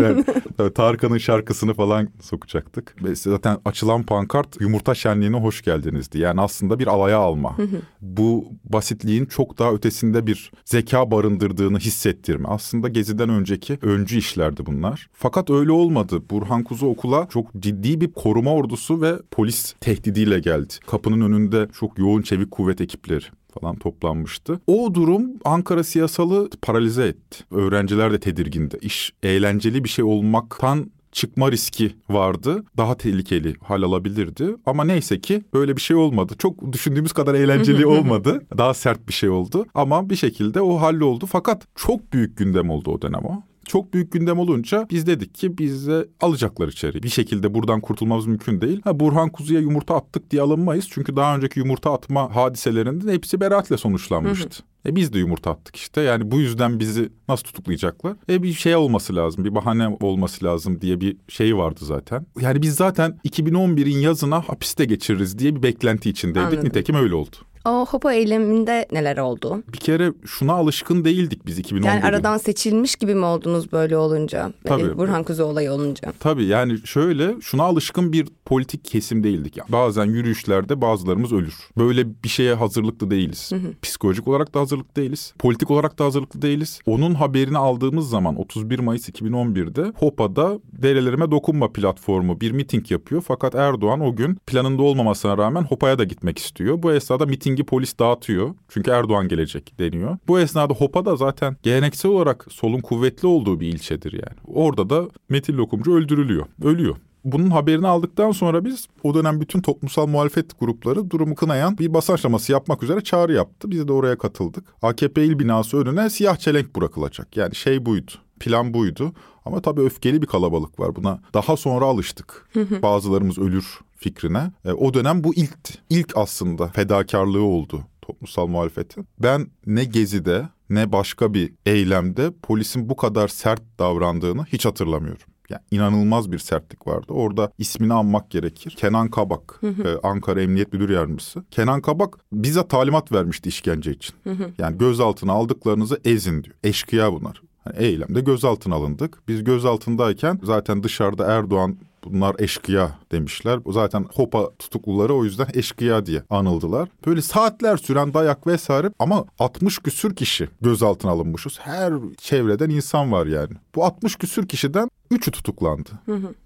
evet. 0.59 0.75
Tarkan'ın 0.75 1.17
şarkısını 1.17 1.73
falan 1.73 2.09
sokacaktık. 2.21 2.95
Zaten 3.13 3.57
açılan 3.65 4.03
pankart 4.03 4.61
yumurta 4.61 4.95
şenliğine 4.95 5.37
hoş 5.37 5.61
geldinizdi. 5.61 6.19
Yani 6.19 6.41
aslında 6.41 6.79
bir 6.79 6.87
alaya 6.87 7.17
alma. 7.17 7.57
Bu 8.01 8.45
basitliğin 8.65 9.25
çok 9.25 9.59
daha 9.59 9.73
ötesinde 9.73 10.27
bir 10.27 10.51
zeka 10.65 11.11
barındırdığını 11.11 11.79
hissettirme. 11.79 12.47
Aslında 12.47 12.87
Gezi'den 12.87 13.29
önceki 13.29 13.77
öncü 13.81 14.17
işlerdi 14.17 14.65
bunlar. 14.65 15.09
Fakat 15.13 15.49
öyle 15.49 15.71
olmadı. 15.71 16.21
Burhan 16.29 16.63
Kuzu 16.63 16.85
okula 16.87 17.27
çok 17.29 17.53
ciddi 17.59 18.01
bir 18.01 18.11
koruma 18.11 18.53
ordusu 18.53 19.01
ve 19.01 19.15
polis 19.31 19.75
tehdidiyle 19.81 20.39
geldi. 20.39 20.73
Kapının 20.87 21.21
önünde 21.21 21.67
çok 21.79 21.99
yoğun 21.99 22.21
çevik 22.21 22.51
kuvvet 22.51 22.81
ekipleri 22.87 23.25
falan 23.53 23.75
toplanmıştı. 23.75 24.59
O 24.67 24.93
durum 24.93 25.25
Ankara 25.45 25.83
siyasalı 25.83 26.49
paralize 26.61 27.07
etti. 27.07 27.43
Öğrenciler 27.51 28.11
de 28.13 28.19
tedirgindi. 28.19 28.77
İş 28.81 29.13
eğlenceli 29.23 29.83
bir 29.83 29.89
şey 29.89 30.05
olmaktan 30.05 30.91
çıkma 31.11 31.51
riski 31.51 31.95
vardı. 32.09 32.63
Daha 32.77 32.97
tehlikeli 32.97 33.55
hal 33.63 33.81
alabilirdi. 33.81 34.55
Ama 34.65 34.83
neyse 34.83 35.21
ki 35.21 35.43
böyle 35.53 35.75
bir 35.75 35.81
şey 35.81 35.97
olmadı. 35.97 36.33
Çok 36.37 36.71
düşündüğümüz 36.71 37.13
kadar 37.13 37.33
eğlenceli 37.33 37.85
olmadı. 37.97 38.45
Daha 38.57 38.73
sert 38.73 39.07
bir 39.07 39.13
şey 39.13 39.29
oldu. 39.29 39.65
Ama 39.73 40.09
bir 40.09 40.15
şekilde 40.15 40.61
o 40.61 40.81
halloldu. 40.81 41.25
Fakat 41.25 41.67
çok 41.75 42.13
büyük 42.13 42.37
gündem 42.37 42.69
oldu 42.69 42.91
o 42.91 43.01
dönem 43.01 43.25
o. 43.25 43.43
Çok 43.67 43.93
büyük 43.93 44.11
gündem 44.11 44.39
olunca 44.39 44.87
biz 44.89 45.07
dedik 45.07 45.35
ki 45.35 45.57
bize 45.57 46.07
alacaklar 46.21 46.67
içeri. 46.67 47.03
Bir 47.03 47.09
şekilde 47.09 47.53
buradan 47.53 47.81
kurtulmamız 47.81 48.27
mümkün 48.27 48.61
değil. 48.61 48.81
Ha, 48.83 48.99
Burhan 48.99 49.29
Kuzu'ya 49.29 49.59
yumurta 49.59 49.95
attık 49.95 50.31
diye 50.31 50.41
alınmayız. 50.41 50.87
Çünkü 50.89 51.15
daha 51.15 51.35
önceki 51.35 51.59
yumurta 51.59 51.93
atma 51.93 52.35
hadiselerinde 52.35 53.13
hepsi 53.13 53.41
beraatle 53.41 53.77
sonuçlanmıştı. 53.77 54.63
E 54.85 54.95
biz 54.95 55.13
de 55.13 55.19
yumurta 55.19 55.51
attık 55.51 55.75
işte. 55.75 56.01
Yani 56.01 56.31
bu 56.31 56.39
yüzden 56.39 56.79
bizi 56.79 57.09
nasıl 57.29 57.43
tutuklayacaklar? 57.43 58.15
E 58.29 58.43
bir 58.43 58.53
şey 58.53 58.75
olması 58.75 59.15
lazım, 59.15 59.45
bir 59.45 59.55
bahane 59.55 59.97
olması 60.01 60.45
lazım 60.45 60.81
diye 60.81 61.01
bir 61.01 61.17
şey 61.27 61.57
vardı 61.57 61.79
zaten. 61.81 62.25
Yani 62.41 62.61
biz 62.61 62.75
zaten 62.75 63.19
2011'in 63.25 63.99
yazına 63.99 64.41
hapiste 64.41 64.85
geçiririz 64.85 65.39
diye 65.39 65.55
bir 65.55 65.63
beklenti 65.63 66.09
içindeydik. 66.09 66.47
Anladım. 66.47 66.65
Nitekim 66.65 66.95
öyle 66.95 67.15
oldu. 67.15 67.35
O 67.67 67.85
Hopo 67.85 68.11
eyleminde 68.11 68.87
neler 68.91 69.17
oldu? 69.17 69.63
Bir 69.73 69.77
kere 69.77 70.13
şuna 70.25 70.53
alışkın 70.53 71.05
değildik 71.05 71.45
biz 71.45 71.59
2011'de. 71.59 71.87
Yani 71.87 72.03
aradan 72.03 72.37
seçilmiş 72.37 72.95
gibi 72.95 73.15
mi 73.15 73.25
oldunuz 73.25 73.71
böyle 73.71 73.97
olunca? 73.97 74.51
Tabii. 74.63 74.83
Böyle 74.83 74.97
Burhan 74.97 75.23
Kuzu 75.23 75.43
olayı 75.43 75.71
olunca. 75.71 76.13
Tabii 76.19 76.45
yani 76.45 76.87
şöyle 76.87 77.35
şuna 77.41 77.63
alışkın 77.63 78.13
bir 78.13 78.27
politik 78.45 78.85
kesim 78.85 79.23
değildik. 79.23 79.57
Yani 79.57 79.71
bazen 79.71 80.05
yürüyüşlerde 80.05 80.81
bazılarımız 80.81 81.33
ölür. 81.33 81.55
Böyle 81.77 82.23
bir 82.23 82.29
şeye 82.29 82.53
hazırlıklı 82.53 83.11
değiliz. 83.11 83.51
Psikolojik 83.81 84.27
olarak 84.27 84.53
da 84.53 84.59
hazırlıklı 84.59 85.01
değiliz. 85.01 85.33
Politik 85.39 85.71
olarak 85.71 85.99
da 85.99 86.05
hazırlıklı 86.05 86.41
değiliz. 86.41 86.79
Onun 86.85 87.13
haberini 87.13 87.57
aldığımız 87.57 88.09
zaman 88.09 88.39
31 88.39 88.79
Mayıs 88.79 89.09
2011'de 89.09 89.93
Hopa'da 89.95 90.59
Derelerime 90.71 91.31
Dokunma 91.31 91.73
platformu 91.73 92.41
bir 92.41 92.51
miting 92.51 92.91
yapıyor. 92.91 93.23
Fakat 93.27 93.55
Erdoğan 93.55 94.01
o 94.01 94.15
gün 94.15 94.35
planında 94.35 94.81
olmamasına 94.81 95.37
rağmen 95.37 95.61
Hopa'ya 95.63 95.99
da 95.99 96.03
gitmek 96.03 96.39
istiyor. 96.39 96.83
Bu 96.83 96.91
esnada 96.93 97.25
mitingi 97.57 97.63
polis 97.63 97.99
dağıtıyor. 97.99 98.55
Çünkü 98.69 98.91
Erdoğan 98.91 99.27
gelecek 99.27 99.79
deniyor. 99.79 100.17
Bu 100.27 100.39
esnada 100.39 100.73
Hopa 100.73 101.05
da 101.05 101.15
zaten 101.15 101.57
geleneksel 101.63 102.11
olarak 102.11 102.45
solun 102.49 102.81
kuvvetli 102.81 103.27
olduğu 103.27 103.59
bir 103.59 103.67
ilçedir 103.67 104.13
yani. 104.13 104.37
Orada 104.47 104.89
da 104.89 105.09
Metin 105.29 105.57
Lokumcu 105.57 105.95
öldürülüyor. 105.95 106.45
Ölüyor. 106.63 106.95
Bunun 107.23 107.49
haberini 107.49 107.87
aldıktan 107.87 108.31
sonra 108.31 108.65
biz 108.65 108.87
o 109.03 109.13
dönem 109.13 109.41
bütün 109.41 109.61
toplumsal 109.61 110.07
muhalefet 110.07 110.59
grupları 110.59 111.09
durumu 111.09 111.35
kınayan 111.35 111.77
bir 111.77 111.93
basın 111.93 112.13
aşaması 112.13 112.51
yapmak 112.51 112.83
üzere 112.83 113.01
çağrı 113.01 113.33
yaptı. 113.33 113.71
Biz 113.71 113.87
de 113.87 113.93
oraya 113.93 114.17
katıldık. 114.17 114.63
AKP 114.81 115.25
il 115.25 115.39
binası 115.39 115.77
önüne 115.77 116.09
siyah 116.09 116.37
çelenk 116.37 116.75
bırakılacak. 116.75 117.37
Yani 117.37 117.55
şey 117.55 117.85
buydu. 117.85 118.11
Plan 118.39 118.73
buydu. 118.73 119.13
Ama 119.45 119.61
tabii 119.61 119.81
öfkeli 119.81 120.21
bir 120.21 120.27
kalabalık 120.27 120.79
var. 120.79 120.95
Buna 120.95 121.19
daha 121.33 121.57
sonra 121.57 121.85
alıştık. 121.85 122.49
Bazılarımız 122.81 123.37
ölür 123.37 123.79
fikrine. 123.97 124.51
E, 124.65 124.71
o 124.71 124.93
dönem 124.93 125.23
bu 125.23 125.35
ilkti. 125.35 125.73
İlk 125.89 126.17
aslında 126.17 126.67
fedakarlığı 126.67 127.43
oldu 127.43 127.83
toplumsal 128.01 128.47
muhalefetin. 128.47 129.07
Ben 129.19 129.47
ne 129.65 129.85
Gezi'de 129.85 130.49
ne 130.69 130.91
başka 130.91 131.33
bir 131.33 131.53
eylemde 131.65 132.31
polisin 132.43 132.89
bu 132.89 132.95
kadar 132.95 133.27
sert 133.27 133.61
davrandığını 133.79 134.45
hiç 134.45 134.65
hatırlamıyorum. 134.65 135.21
Yani 135.49 135.61
inanılmaz 135.71 136.31
bir 136.31 136.39
sertlik 136.39 136.87
vardı. 136.87 137.13
Orada 137.13 137.51
ismini 137.57 137.93
anmak 137.93 138.31
gerekir. 138.31 138.75
Kenan 138.77 139.09
Kabak, 139.09 139.61
e, 139.63 140.07
Ankara 140.07 140.41
Emniyet 140.41 140.73
Müdür 140.73 140.89
Yardımcısı. 140.89 141.43
Kenan 141.51 141.81
Kabak 141.81 142.17
bize 142.31 142.67
talimat 142.67 143.11
vermişti 143.11 143.49
işkence 143.49 143.91
için. 143.91 144.15
Yani 144.57 144.77
gözaltına 144.77 145.31
aldıklarınızı 145.31 145.99
ezin 146.05 146.43
diyor. 146.43 146.55
Eşkıya 146.63 147.13
bunlar. 147.13 147.41
Hani 147.63 147.77
eylemde 147.77 148.21
gözaltına 148.21 148.75
alındık. 148.75 149.27
Biz 149.27 149.43
gözaltındayken 149.43 150.39
zaten 150.43 150.83
dışarıda 150.83 151.25
Erdoğan 151.25 151.77
bunlar 152.13 152.35
eşkıya 152.39 152.91
demişler. 153.11 153.59
Zaten 153.67 154.05
Hopa 154.15 154.49
tutukluları 154.59 155.13
o 155.13 155.23
yüzden 155.23 155.47
eşkıya 155.53 156.05
diye 156.05 156.23
anıldılar. 156.29 156.89
Böyle 157.05 157.21
saatler 157.21 157.77
süren 157.77 158.13
dayak 158.13 158.47
vesaire 158.47 158.91
ama 158.99 159.25
60 159.39 159.79
küsür 159.79 160.15
kişi 160.15 160.49
gözaltına 160.61 161.11
alınmışız. 161.11 161.59
Her 161.59 161.93
çevreden 162.17 162.69
insan 162.69 163.11
var 163.11 163.25
yani. 163.25 163.53
Bu 163.77 163.85
60 163.85 164.15
küsür 164.15 164.47
kişiden 164.47 164.89
üçü 165.11 165.31
tutuklandı. 165.31 165.89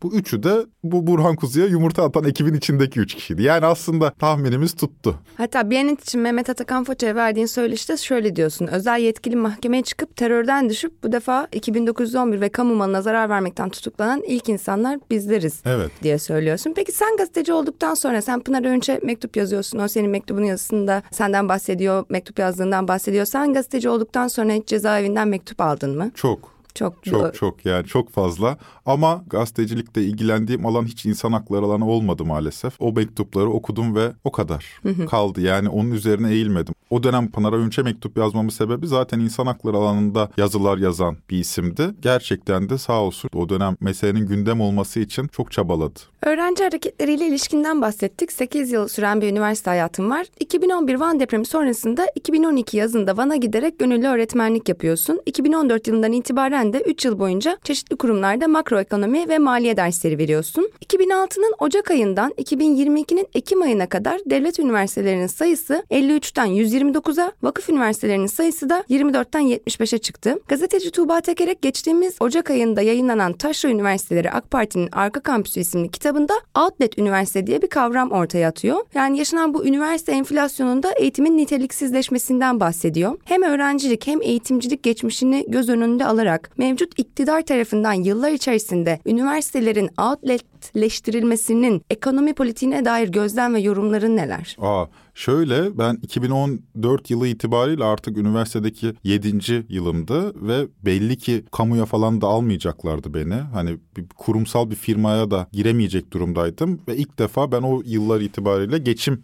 Bu 0.04 0.14
üçü 0.14 0.44
de 0.44 0.66
bu 0.84 1.08
Burhan 1.08 1.36
Kuzu'ya 1.36 1.66
yumurta 1.66 2.04
atan 2.04 2.24
ekibin 2.24 2.54
içindeki 2.54 3.00
üç 3.00 3.16
kişiydi. 3.16 3.44
Yani 3.44 3.66
aslında 3.66 4.10
tahminimiz 4.10 4.74
tuttu. 4.74 5.16
Hatta 5.38 5.70
Biyanet 5.70 6.02
için 6.04 6.22
Mehmet 6.22 6.50
Atakan 6.50 6.84
Foça'ya 6.84 7.16
verdiğin 7.16 7.46
söyleşte 7.46 7.98
şöyle 7.98 8.36
diyorsun. 8.36 8.68
Özel 8.68 9.00
yetkili 9.00 9.36
mahkemeye 9.36 9.84
çıkıp 9.84 10.16
terörden 10.16 10.70
düşüp 10.70 11.04
bu 11.04 11.12
defa 11.12 11.48
2911 11.52 12.42
ve 12.42 12.50
kamu 12.50 12.76
malına 12.76 13.02
zarar 13.02 13.30
vermekten 13.30 13.70
tutuklanan 13.70 14.22
ilk 14.28 14.50
insanlar 14.50 15.00
bizleriz 15.12 15.62
Evet. 15.66 15.92
diye 16.04 16.20
söylüyorsun. 16.20 16.74
Peki 16.76 16.92
sen 16.92 17.18
gazeteci 17.18 17.54
olduktan 17.54 17.94
sonra 17.94 18.22
sen 18.22 18.40
Pınar 18.40 18.66
Önç'e 18.66 19.00
mektup 19.04 19.38
yazıyorsun. 19.38 19.80
O 19.80 19.88
senin 19.88 20.10
mektubun 20.10 20.44
yazısında 20.44 21.04
senden 21.12 21.50
bahsediyor, 21.50 22.06
mektup 22.10 22.40
yazdığından 22.40 22.88
bahsediyor. 22.88 23.26
Sen 23.26 23.54
gazeteci 23.54 23.90
olduktan 23.90 24.28
sonra 24.28 24.54
hiç 24.54 24.68
cezaevinden 24.68 25.28
mektup 25.28 25.62
aldın 25.62 25.98
mı? 25.98 26.12
Çok. 26.16 26.51
Çok 26.76 27.04
çok 27.04 27.36
çok 27.36 27.66
yani 27.66 27.88
çok 27.88 28.10
fazla 28.10 28.58
ama 28.86 29.24
gazetecilikte 29.28 30.04
ilgilendiğim 30.04 30.66
alan 30.66 30.86
hiç 30.86 31.06
insan 31.06 31.32
hakları 31.32 31.66
alanı 31.66 31.88
olmadı 31.90 32.26
maalesef. 32.26 32.74
O 32.82 32.92
mektupları 32.92 33.50
okudum 33.50 33.96
ve 33.96 34.12
o 34.24 34.32
kadar 34.32 34.82
kaldı. 35.10 35.42
Yani 35.42 35.70
onun 35.70 35.92
üzerine 35.92 36.32
eğilmedim. 36.32 36.74
O 36.90 37.04
dönem 37.04 37.32
Pınar 37.32 37.54
Öğünç'e 37.54 37.82
mektup 37.82 38.18
yazmamın 38.18 38.50
sebebi 38.50 38.88
zaten 38.88 39.20
insan 39.20 39.46
hakları 39.46 39.78
alanında 39.78 40.30
yazılar 40.38 40.78
yazan 40.78 41.18
bir 41.30 41.38
isimdi. 41.38 41.90
Gerçekten 42.02 42.70
de 42.70 42.78
sağ 42.78 43.02
olsun 43.02 43.30
o 43.36 43.50
dönem 43.50 43.76
meselenin 43.80 44.28
gündem 44.28 44.62
olması 44.62 45.00
için 45.00 45.28
çok 45.28 45.52
çabaladı. 45.52 46.00
Öğrenci 46.22 46.64
hareketleriyle 46.64 47.28
ilişkinden 47.28 47.82
bahsettik. 47.82 48.32
8 48.32 48.72
yıl 48.72 48.88
süren 48.88 49.22
bir 49.22 49.28
üniversite 49.32 49.70
hayatım 49.70 50.10
var. 50.10 50.28
2011 50.40 50.96
Van 50.96 51.20
depremi 51.20 51.46
sonrasında 51.46 52.08
2012 52.16 52.78
yazında 52.78 53.18
Van'a 53.18 53.36
giderek 53.36 53.80
gönüllü 53.80 54.08
öğretmenlik 54.08 54.70
yapıyorsun. 54.70 55.22
2014 55.26 55.88
yılından 55.88 56.12
itibaren 56.12 56.61
de 56.74 56.82
3 56.82 57.06
yıl 57.06 57.20
boyunca 57.20 57.58
çeşitli 57.64 57.96
kurumlarda 57.96 58.48
makroekonomi 58.48 59.30
ve 59.30 59.38
maliye 59.38 59.78
dersleri 59.78 60.18
veriyorsun. 60.18 60.72
2006'nın 60.86 61.54
Ocak 61.60 61.92
ayından 61.92 62.32
2022'nin 62.32 63.28
Ekim 63.34 63.62
ayına 63.62 63.90
kadar 63.90 64.22
devlet 64.26 64.60
üniversitelerinin 64.60 65.28
sayısı 65.28 65.84
53'ten 65.92 66.48
129'a, 66.48 67.32
vakıf 67.44 67.70
üniversitelerinin 67.70 68.28
sayısı 68.28 68.70
da 68.70 68.84
24'ten 68.90 69.44
75'e 69.44 69.98
çıktı. 69.98 70.40
Gazeteci 70.48 70.92
Tuğba 70.92 71.22
Tekerek 71.22 71.62
geçtiğimiz 71.62 72.16
Ocak 72.20 72.50
ayında 72.50 72.82
yayınlanan 72.82 73.34
Taşra 73.34 73.70
Üniversiteleri 73.70 74.32
AK 74.32 74.52
Parti'nin 74.52 74.90
Arka 74.92 75.20
Kampüsü 75.20 75.60
isimli 75.60 75.92
kitabında 75.92 76.34
outlet 76.56 76.98
üniversite 76.98 77.48
diye 77.48 77.62
bir 77.62 77.68
kavram 77.68 78.12
ortaya 78.12 78.48
atıyor. 78.48 78.78
Yani 78.94 79.18
yaşanan 79.18 79.54
bu 79.54 79.66
üniversite 79.66 80.12
enflasyonunda 80.12 80.92
eğitimin 80.92 81.38
niteliksizleşmesinden 81.38 82.60
bahsediyor. 82.60 83.18
Hem 83.26 83.44
öğrencilik 83.44 84.08
hem 84.08 84.22
eğitimcilik 84.22 84.84
geçmişini 84.84 85.46
göz 85.48 85.70
önünde 85.70 86.06
alarak 86.06 86.51
mevcut 86.58 87.00
iktidar 87.00 87.42
tarafından 87.42 87.94
yıllar 87.94 88.32
içerisinde 88.32 89.00
üniversitelerin 89.06 89.90
outletleştirilmesinin 89.98 91.82
ekonomi 91.90 92.34
politiğine 92.34 92.86
dair 92.86 93.08
gözlem 93.10 93.54
ve 93.54 93.60
yorumların 93.60 94.16
neler? 94.16 94.56
Aa, 94.60 94.86
Şöyle 95.14 95.78
ben 95.78 95.98
2014 96.02 97.10
yılı 97.12 97.28
itibariyle 97.28 97.84
artık 97.84 98.18
üniversitedeki 98.18 98.94
7. 99.04 99.66
yılımdı 99.70 100.48
ve 100.48 100.68
belli 100.86 101.18
ki 101.18 101.46
kamuya 101.52 101.86
falan 101.86 102.22
da 102.22 102.28
almayacaklardı 102.28 103.14
beni. 103.14 103.34
Hani 103.34 103.78
bir 103.98 104.06
kurumsal 104.18 104.70
bir 104.70 104.76
firmaya 104.76 105.32
da 105.32 105.48
giremeyecek 105.52 106.14
durumdaydım 106.14 106.82
ve 106.88 106.98
ilk 106.98 107.20
defa 107.20 107.52
ben 107.52 107.62
o 107.62 107.82
yıllar 107.86 108.22
itibariyle 108.22 108.78
geçim 108.78 109.24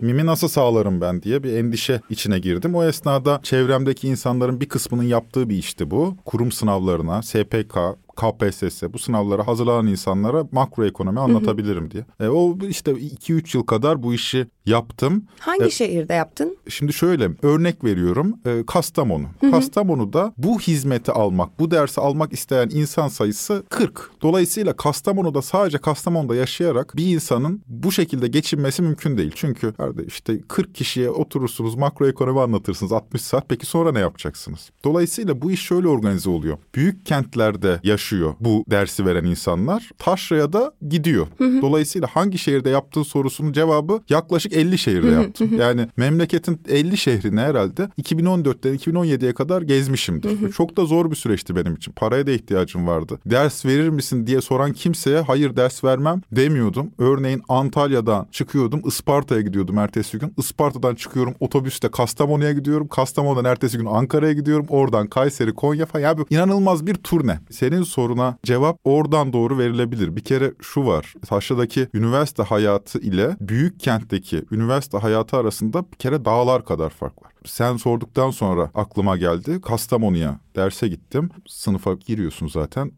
Mimi 0.00 0.26
nasıl 0.26 0.48
sağlarım 0.48 1.00
ben 1.00 1.22
diye 1.22 1.42
bir 1.42 1.52
endişe 1.52 2.00
içine 2.10 2.38
girdim. 2.38 2.74
O 2.74 2.84
esnada 2.84 3.40
çevremdeki 3.42 4.08
insanların 4.08 4.60
bir 4.60 4.68
kısmının 4.68 5.02
yaptığı 5.02 5.48
bir 5.48 5.56
işti 5.56 5.90
bu. 5.90 6.16
Kurum 6.24 6.52
sınavlarına, 6.52 7.22
SPK, 7.22 7.78
KPSS 8.16 8.82
bu 8.92 8.98
sınavlara 8.98 9.46
hazırlanan 9.46 9.86
insanlara 9.86 10.44
makro 10.52 10.84
ekonomi 10.84 11.20
anlatabilirim 11.20 11.90
diye. 11.90 12.04
E, 12.20 12.26
o 12.26 12.58
işte 12.68 12.90
2-3 12.90 13.56
yıl 13.56 13.64
kadar 13.64 14.02
bu 14.02 14.14
işi 14.14 14.46
yaptım. 14.66 15.24
Hangi 15.40 15.64
e, 15.64 15.70
şehirde 15.70 16.14
yaptın? 16.14 16.56
Şimdi 16.68 16.92
şöyle 16.92 17.30
örnek 17.42 17.84
veriyorum. 17.84 18.34
E, 18.46 18.66
Kastamonu. 18.66 19.26
Hı 19.40 19.46
hı. 19.46 19.50
Kastamonu'da 19.50 20.32
bu 20.38 20.60
hizmeti 20.60 21.12
almak, 21.12 21.58
bu 21.58 21.70
dersi 21.70 22.00
almak 22.00 22.32
isteyen 22.32 22.68
insan 22.72 23.08
sayısı 23.08 23.64
40. 23.68 24.10
Dolayısıyla 24.22 24.76
Kastamonu'da 24.76 25.42
sadece 25.42 25.78
Kastamonu'da 25.78 26.34
yaşayarak 26.34 26.96
bir 26.96 27.14
insanın 27.14 27.62
bu 27.66 27.92
şekilde 27.92 28.28
geçinmesi 28.28 28.82
mümkün 28.82 29.18
değil. 29.18 29.32
Çünkü 29.34 29.74
işte 30.06 30.40
40 30.48 30.74
kişiye 30.74 31.10
oturursunuz 31.10 31.74
makro 31.74 32.08
ekonomi 32.08 32.40
anlatırsınız 32.40 32.92
60 32.92 33.22
saat. 33.22 33.48
Peki 33.48 33.66
sonra 33.66 33.92
ne 33.92 34.00
yapacaksınız? 34.00 34.70
Dolayısıyla 34.84 35.42
bu 35.42 35.50
iş 35.50 35.62
şöyle 35.62 35.88
organize 35.88 36.30
oluyor. 36.30 36.58
Büyük 36.74 37.06
kentlerde 37.06 37.80
yaş 37.82 38.03
yaşıyor 38.04 38.34
bu 38.40 38.64
dersi 38.70 39.06
veren 39.06 39.24
insanlar. 39.24 39.90
Taşra'ya 39.98 40.52
da 40.52 40.72
gidiyor. 40.88 41.26
Dolayısıyla 41.40 42.08
hangi 42.12 42.38
şehirde 42.38 42.70
yaptığın 42.70 43.02
sorusunun 43.02 43.52
cevabı 43.52 44.00
yaklaşık 44.08 44.52
50 44.52 44.78
şehirde 44.78 45.10
yaptım. 45.10 45.50
yani 45.58 45.88
memleketin 45.96 46.60
50 46.68 46.96
şehrini 46.96 47.40
herhalde 47.40 47.88
2014'ten 48.02 48.74
2017'ye 48.74 49.34
kadar 49.34 49.62
gezmişimdir. 49.62 50.52
Çok 50.52 50.76
da 50.76 50.84
zor 50.84 51.10
bir 51.10 51.16
süreçti 51.16 51.56
benim 51.56 51.74
için. 51.74 51.92
Paraya 51.92 52.26
da 52.26 52.30
ihtiyacım 52.30 52.86
vardı. 52.86 53.18
Ders 53.26 53.66
verir 53.66 53.88
misin 53.88 54.26
diye 54.26 54.40
soran 54.40 54.72
kimseye 54.72 55.20
hayır 55.20 55.56
ders 55.56 55.84
vermem 55.84 56.22
demiyordum. 56.32 56.90
Örneğin 56.98 57.42
Antalya'dan 57.48 58.26
çıkıyordum 58.32 58.82
Isparta'ya 58.86 59.40
gidiyordum 59.40 59.78
ertesi 59.78 60.18
gün. 60.18 60.34
Isparta'dan 60.38 60.94
çıkıyorum 60.94 61.34
otobüste 61.40 61.90
Kastamonu'ya 61.90 62.52
gidiyorum. 62.52 62.88
Kastamonu'dan 62.88 63.44
ertesi 63.44 63.78
gün 63.78 63.86
Ankara'ya 63.86 64.32
gidiyorum. 64.32 64.66
Oradan 64.68 65.06
Kayseri, 65.06 65.54
Konya 65.54 65.86
falan. 65.86 66.02
Yani 66.04 66.24
inanılmaz 66.30 66.86
bir 66.86 66.94
turne. 66.94 67.40
Senin 67.50 67.82
soruna 67.94 68.38
cevap 68.42 68.78
oradan 68.84 69.32
doğru 69.32 69.58
verilebilir. 69.58 70.16
Bir 70.16 70.24
kere 70.24 70.52
şu 70.62 70.86
var. 70.86 71.14
Taşra'daki 71.26 71.88
üniversite 71.94 72.42
hayatı 72.42 72.98
ile 72.98 73.36
büyük 73.40 73.80
kentteki 73.80 74.44
üniversite 74.50 74.98
hayatı 74.98 75.36
arasında 75.36 75.84
bir 75.92 75.96
kere 75.96 76.24
dağlar 76.24 76.64
kadar 76.64 76.90
fark 76.90 77.22
var. 77.22 77.32
Sen 77.44 77.76
sorduktan 77.76 78.30
sonra 78.30 78.70
aklıma 78.74 79.16
geldi. 79.16 79.60
Kastamonu'ya 79.60 80.40
derse 80.56 80.88
gittim. 80.88 81.30
Sınıfa 81.46 81.94
giriyorsun 81.94 82.46
zaten 82.48 82.92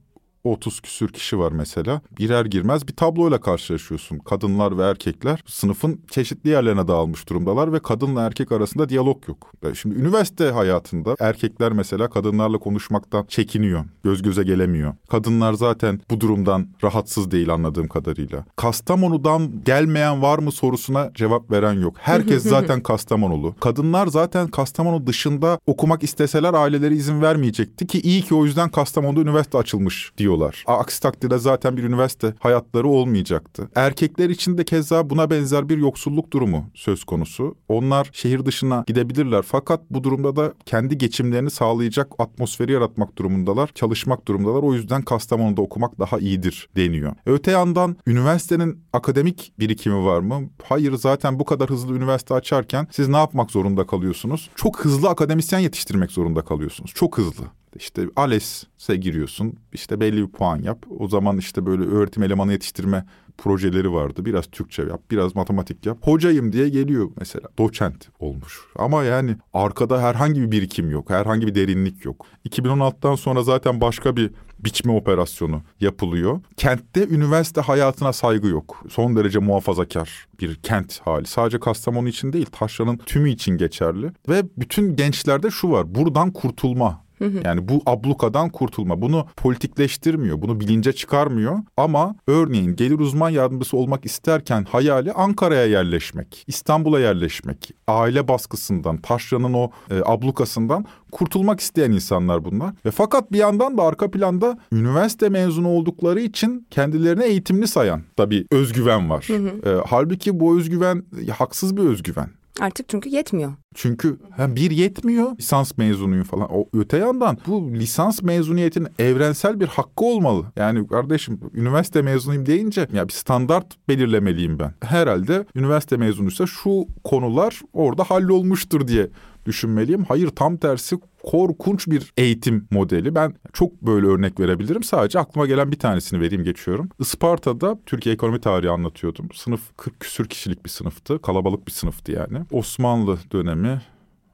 30 0.53 0.81
küsür 0.81 1.09
kişi 1.09 1.39
var 1.39 1.53
mesela. 1.53 2.01
Girer 2.17 2.45
girmez 2.45 2.89
bir 2.89 2.97
tabloyla 2.97 3.41
karşılaşıyorsun. 3.41 4.19
Kadınlar 4.19 4.79
ve 4.79 4.83
erkekler 4.83 5.43
sınıfın 5.47 6.01
çeşitli 6.11 6.51
yerlerine 6.51 6.89
dağılmış 6.89 7.29
durumdalar 7.29 7.73
ve 7.73 7.79
kadınla 7.79 8.23
erkek 8.23 8.53
arasında 8.53 8.89
diyalog 8.89 9.29
yok. 9.29 9.53
Şimdi 9.75 9.95
üniversite 9.95 10.51
hayatında 10.51 11.17
erkekler 11.21 11.73
mesela 11.73 12.11
kadınlarla 12.11 12.59
konuşmaktan 12.59 13.25
çekiniyor. 13.25 13.85
Göz 14.05 14.23
göze 14.23 14.43
gelemiyor. 14.43 14.95
Kadınlar 15.09 15.53
zaten 15.53 16.01
bu 16.11 16.21
durumdan 16.21 16.69
rahatsız 16.85 17.31
değil 17.31 17.55
anladığım 17.55 17.89
kadarıyla. 17.89 18.45
Kastamonu'dan 18.57 19.65
gelmeyen 19.65 20.23
var 20.23 20.39
mı 20.39 20.53
sorusuna 20.53 21.11
cevap 21.15 21.51
veren 21.51 21.81
yok. 21.81 21.95
Herkes 21.99 22.43
zaten 22.49 22.83
Kastamonulu. 22.83 23.55
Kadınlar 23.61 24.07
zaten 24.07 24.49
Kastamonu 24.49 25.07
dışında 25.07 25.59
okumak 25.67 26.03
isteseler 26.03 26.55
aileleri 26.55 26.95
izin 26.95 27.23
vermeyecekti 27.23 27.87
ki 27.87 28.01
iyi 28.01 28.23
ki 28.23 28.35
o 28.35 28.45
yüzden 28.45 28.69
Kastamonu'da 28.69 29.21
üniversite 29.21 29.59
açılmış 29.59 30.13
diyor 30.19 30.36
istiyorlar. 30.37 30.65
Aksi 30.67 31.01
takdirde 31.03 31.39
zaten 31.39 31.77
bir 31.77 31.85
üniversite 31.85 32.35
hayatları 32.39 32.89
olmayacaktı. 32.89 33.69
Erkekler 33.75 34.31
için 34.31 34.59
de 34.59 34.65
keza 34.65 35.11
buna 35.11 35.31
benzer 35.31 35.69
bir 35.69 35.79
yoksulluk 35.79 36.33
durumu 36.33 36.65
söz 36.75 37.05
konusu. 37.05 37.55
Onlar 37.69 38.11
şehir 38.13 38.47
dışına 38.47 38.85
gidebilirler 38.87 39.43
fakat 39.43 39.81
bu 39.91 40.05
durumda 40.05 40.37
da 40.37 40.53
kendi 40.67 40.99
geçimlerini 40.99 41.51
sağlayacak 41.51 42.13
atmosferi 42.19 42.73
yaratmak 42.73 43.17
durumundalar, 43.17 43.71
çalışmak 43.75 44.29
durumdalar. 44.29 44.63
O 44.63 44.75
yüzden 44.75 45.03
Kastamonu'da 45.03 45.63
okumak 45.63 45.99
daha 45.99 46.19
iyidir 46.19 46.69
deniyor. 46.77 47.13
Öte 47.27 47.51
yandan 47.51 47.97
üniversitenin 48.07 48.85
akademik 48.93 49.53
birikimi 49.59 50.05
var 50.05 50.21
mı? 50.21 50.51
Hayır 50.63 50.95
zaten 50.95 51.39
bu 51.39 51.45
kadar 51.45 51.71
hızlı 51.71 51.97
üniversite 51.97 52.35
açarken 52.35 52.89
siz 52.91 53.09
ne 53.09 53.17
yapmak 53.17 53.51
zorunda 53.51 53.87
kalıyorsunuz? 53.87 54.51
Çok 54.57 54.85
hızlı 54.85 55.09
akademisyen 55.09 55.59
yetiştirmek 55.59 56.11
zorunda 56.11 56.43
kalıyorsunuz. 56.43 56.93
Çok 56.95 57.19
hızlı. 57.19 57.45
İşte 57.79 58.07
ALES'e 58.17 58.97
giriyorsun. 58.97 59.55
İşte 59.73 60.01
belli 60.01 60.23
bir 60.23 60.33
puan 60.33 60.63
yap. 60.63 60.87
O 60.99 61.09
zaman 61.09 61.39
işte 61.39 61.67
böyle 61.67 61.85
öğretim 61.85 62.23
elemanı 62.23 62.53
yetiştirme 62.53 63.07
projeleri 63.39 63.93
vardı. 63.93 64.25
Biraz 64.25 64.47
Türkçe 64.47 64.83
yap, 64.83 65.01
biraz 65.11 65.37
matematik 65.37 65.87
yap. 65.87 65.99
Hocayım 66.01 66.53
diye 66.53 66.69
geliyor 66.69 67.11
mesela. 67.19 67.49
Doçent 67.59 68.09
olmuş. 68.19 68.61
Ama 68.77 69.05
yani 69.05 69.37
arkada 69.55 70.03
herhangi 70.03 70.43
bir 70.43 70.51
birikim 70.51 70.91
yok. 70.91 71.11
Herhangi 71.11 71.47
bir 71.47 71.55
derinlik 71.55 72.05
yok. 72.05 72.27
2016'dan 72.49 73.15
sonra 73.15 73.43
zaten 73.43 73.81
başka 73.81 74.17
bir 74.17 74.31
biçme 74.59 74.93
operasyonu 74.93 75.63
yapılıyor. 75.81 76.41
Kentte 76.57 77.09
üniversite 77.09 77.61
hayatına 77.61 78.13
saygı 78.13 78.49
yok. 78.49 78.85
Son 78.89 79.17
derece 79.17 79.39
muhafazakar 79.39 80.27
bir 80.41 80.55
kent 80.55 81.01
hali. 81.01 81.27
Sadece 81.27 81.61
Kastamonu 81.61 82.09
için 82.09 82.33
değil, 82.33 82.47
Taşra'nın 82.53 82.97
tümü 82.97 83.31
için 83.31 83.57
geçerli. 83.57 84.11
Ve 84.29 84.43
bütün 84.57 84.97
gençlerde 84.97 85.51
şu 85.51 85.71
var. 85.71 85.95
Buradan 85.95 86.31
kurtulma 86.33 87.06
yani 87.21 87.69
bu 87.69 87.83
ablukadan 87.87 88.49
kurtulma. 88.51 89.03
Bunu 89.03 89.27
politikleştirmiyor, 89.37 90.43
bunu 90.43 90.61
bilince 90.61 90.93
çıkarmıyor. 90.93 91.59
Ama 91.77 92.15
örneğin 92.27 92.77
gelir 92.77 92.99
uzman 92.99 93.31
yardımcısı 93.31 93.77
olmak 93.77 94.05
isterken 94.05 94.65
hayali 94.65 95.13
Ankara'ya 95.13 95.67
yerleşmek, 95.67 96.45
İstanbul'a 96.47 97.01
yerleşmek, 97.01 97.71
aile 97.89 98.29
baskısından, 98.29 98.97
taşranın 98.97 99.55
o 99.55 99.71
e, 99.91 100.01
ablukasından 100.05 100.85
kurtulmak 101.13 101.61
isteyen 101.61 101.93
insanlar 101.93 102.45
bunlar. 102.45 102.75
Ve 102.87 102.91
fakat 102.91 103.33
bir 103.33 103.39
yandan 103.39 103.79
da 103.79 103.83
arka 103.83 104.11
planda 104.11 104.59
üniversite 104.73 105.29
mezunu 105.29 105.69
oldukları 105.69 106.21
için 106.21 106.67
kendilerini 106.71 107.25
eğitimli 107.25 107.69
sayan 107.69 108.03
tabii 108.17 108.47
özgüven 108.51 109.11
var. 109.11 109.25
Hı 109.29 109.37
hı. 109.37 109.71
E, 109.71 109.83
halbuki 109.87 110.41
bu 110.41 110.59
özgüven 110.59 111.05
haksız 111.39 111.77
bir 111.77 111.83
özgüven. 111.83 112.36
Artık 112.61 112.89
çünkü 112.89 113.09
yetmiyor. 113.09 113.53
Çünkü 113.75 114.19
hem 114.37 114.57
bir 114.57 114.71
yetmiyor 114.71 115.39
lisans 115.39 115.79
mezunuyum 115.79 116.25
falan. 116.25 116.49
O 116.53 116.69
öte 116.73 116.97
yandan 116.97 117.39
bu 117.47 117.71
lisans 117.73 118.23
mezuniyetinin 118.23 118.89
evrensel 118.99 119.61
bir 119.61 119.67
hakkı 119.67 120.05
olmalı. 120.05 120.45
Yani 120.57 120.87
kardeşim 120.87 121.41
üniversite 121.55 122.03
mezunuyum 122.03 122.47
deyince 122.47 122.89
ya 122.93 123.09
bir 123.09 123.13
standart 123.13 123.89
belirlemeliyim 123.89 124.59
ben. 124.59 124.75
Herhalde 124.81 125.45
üniversite 125.55 125.97
mezunuysa 125.97 126.47
şu 126.47 126.87
konular 127.05 127.61
orada 127.73 128.05
hallolmuştur 128.05 128.89
diye 128.89 129.09
düşünmeliyim. 129.47 130.05
Hayır 130.05 130.29
tam 130.29 130.57
tersi 130.57 130.97
korkunç 131.23 131.87
bir 131.87 132.13
eğitim 132.17 132.69
modeli. 132.71 133.15
Ben 133.15 133.35
çok 133.53 133.83
böyle 133.83 134.07
örnek 134.07 134.41
verebilirim. 134.41 134.83
Sadece 134.83 135.19
aklıma 135.19 135.47
gelen 135.47 135.73
bir 135.73 135.79
tanesini 135.79 136.21
vereyim 136.21 136.45
geçiyorum. 136.45 136.89
Isparta'da 136.99 137.79
Türkiye 137.87 138.15
ekonomi 138.15 138.41
tarihi 138.41 138.71
anlatıyordum. 138.71 139.29
Sınıf 139.35 139.61
40 139.77 140.01
küsür 140.01 140.29
kişilik 140.29 140.65
bir 140.65 140.71
sınıftı. 140.71 141.23
Kalabalık 141.23 141.67
bir 141.67 141.73
sınıftı 141.73 142.13
yani. 142.13 142.39
Osmanlı 142.51 143.19
dönemi 143.33 143.83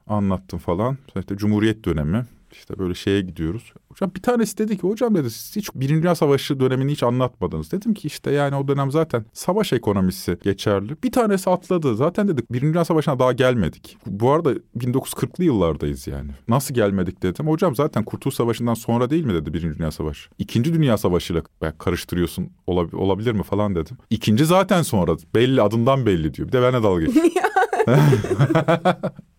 anlattım 0.07 0.59
falan. 0.59 0.97
İşte 1.19 1.37
Cumhuriyet 1.37 1.85
dönemi. 1.85 2.25
İşte 2.53 2.79
böyle 2.79 2.93
şeye 2.93 3.21
gidiyoruz. 3.21 3.73
Hocam 3.89 4.11
bir 4.15 4.21
tanesi 4.21 4.57
dedi 4.57 4.77
ki 4.77 4.87
hocam 4.87 5.15
dedi 5.15 5.29
siz 5.31 5.55
hiç 5.55 5.69
Birinci 5.75 6.01
Dünya 6.01 6.15
Savaşı 6.15 6.59
dönemini 6.59 6.91
hiç 6.91 7.03
anlatmadınız. 7.03 7.71
Dedim 7.71 7.93
ki 7.93 8.07
işte 8.07 8.31
yani 8.31 8.55
o 8.55 8.67
dönem 8.67 8.91
zaten 8.91 9.25
savaş 9.33 9.73
ekonomisi 9.73 10.37
geçerli. 10.43 10.95
Bir 11.03 11.11
tanesi 11.11 11.49
atladı. 11.49 11.95
Zaten 11.95 12.27
dedik 12.27 12.51
Birinci 12.51 12.73
Dünya 12.73 12.85
Savaşı'na 12.85 13.19
daha 13.19 13.31
gelmedik. 13.31 13.97
Bu 14.05 14.31
arada 14.31 14.53
1940'lı 14.77 15.43
yıllardayız 15.43 16.07
yani. 16.07 16.31
Nasıl 16.47 16.73
gelmedik 16.75 17.23
dedim. 17.23 17.47
Hocam 17.47 17.75
zaten 17.75 18.03
Kurtuluş 18.03 18.35
Savaşı'ndan 18.35 18.73
sonra 18.73 19.09
değil 19.09 19.25
mi 19.25 19.33
dedi 19.33 19.53
Birinci 19.53 19.79
Dünya 19.79 19.91
Savaşı. 19.91 20.29
İkinci 20.39 20.73
Dünya 20.73 20.97
Savaşı'yla 20.97 21.43
karıştırıyorsun 21.77 22.49
olab- 22.67 22.95
olabilir 22.95 23.31
mi 23.31 23.43
falan 23.43 23.75
dedim. 23.75 23.97
İkinci 24.09 24.45
zaten 24.45 24.81
sonra 24.81 25.15
belli 25.35 25.61
adından 25.61 26.05
belli 26.05 26.33
diyor. 26.33 26.47
Bir 26.47 26.53
de 26.53 26.61
benimle 26.61 26.83
dalga 26.83 27.05
geçiyor. 27.05 27.25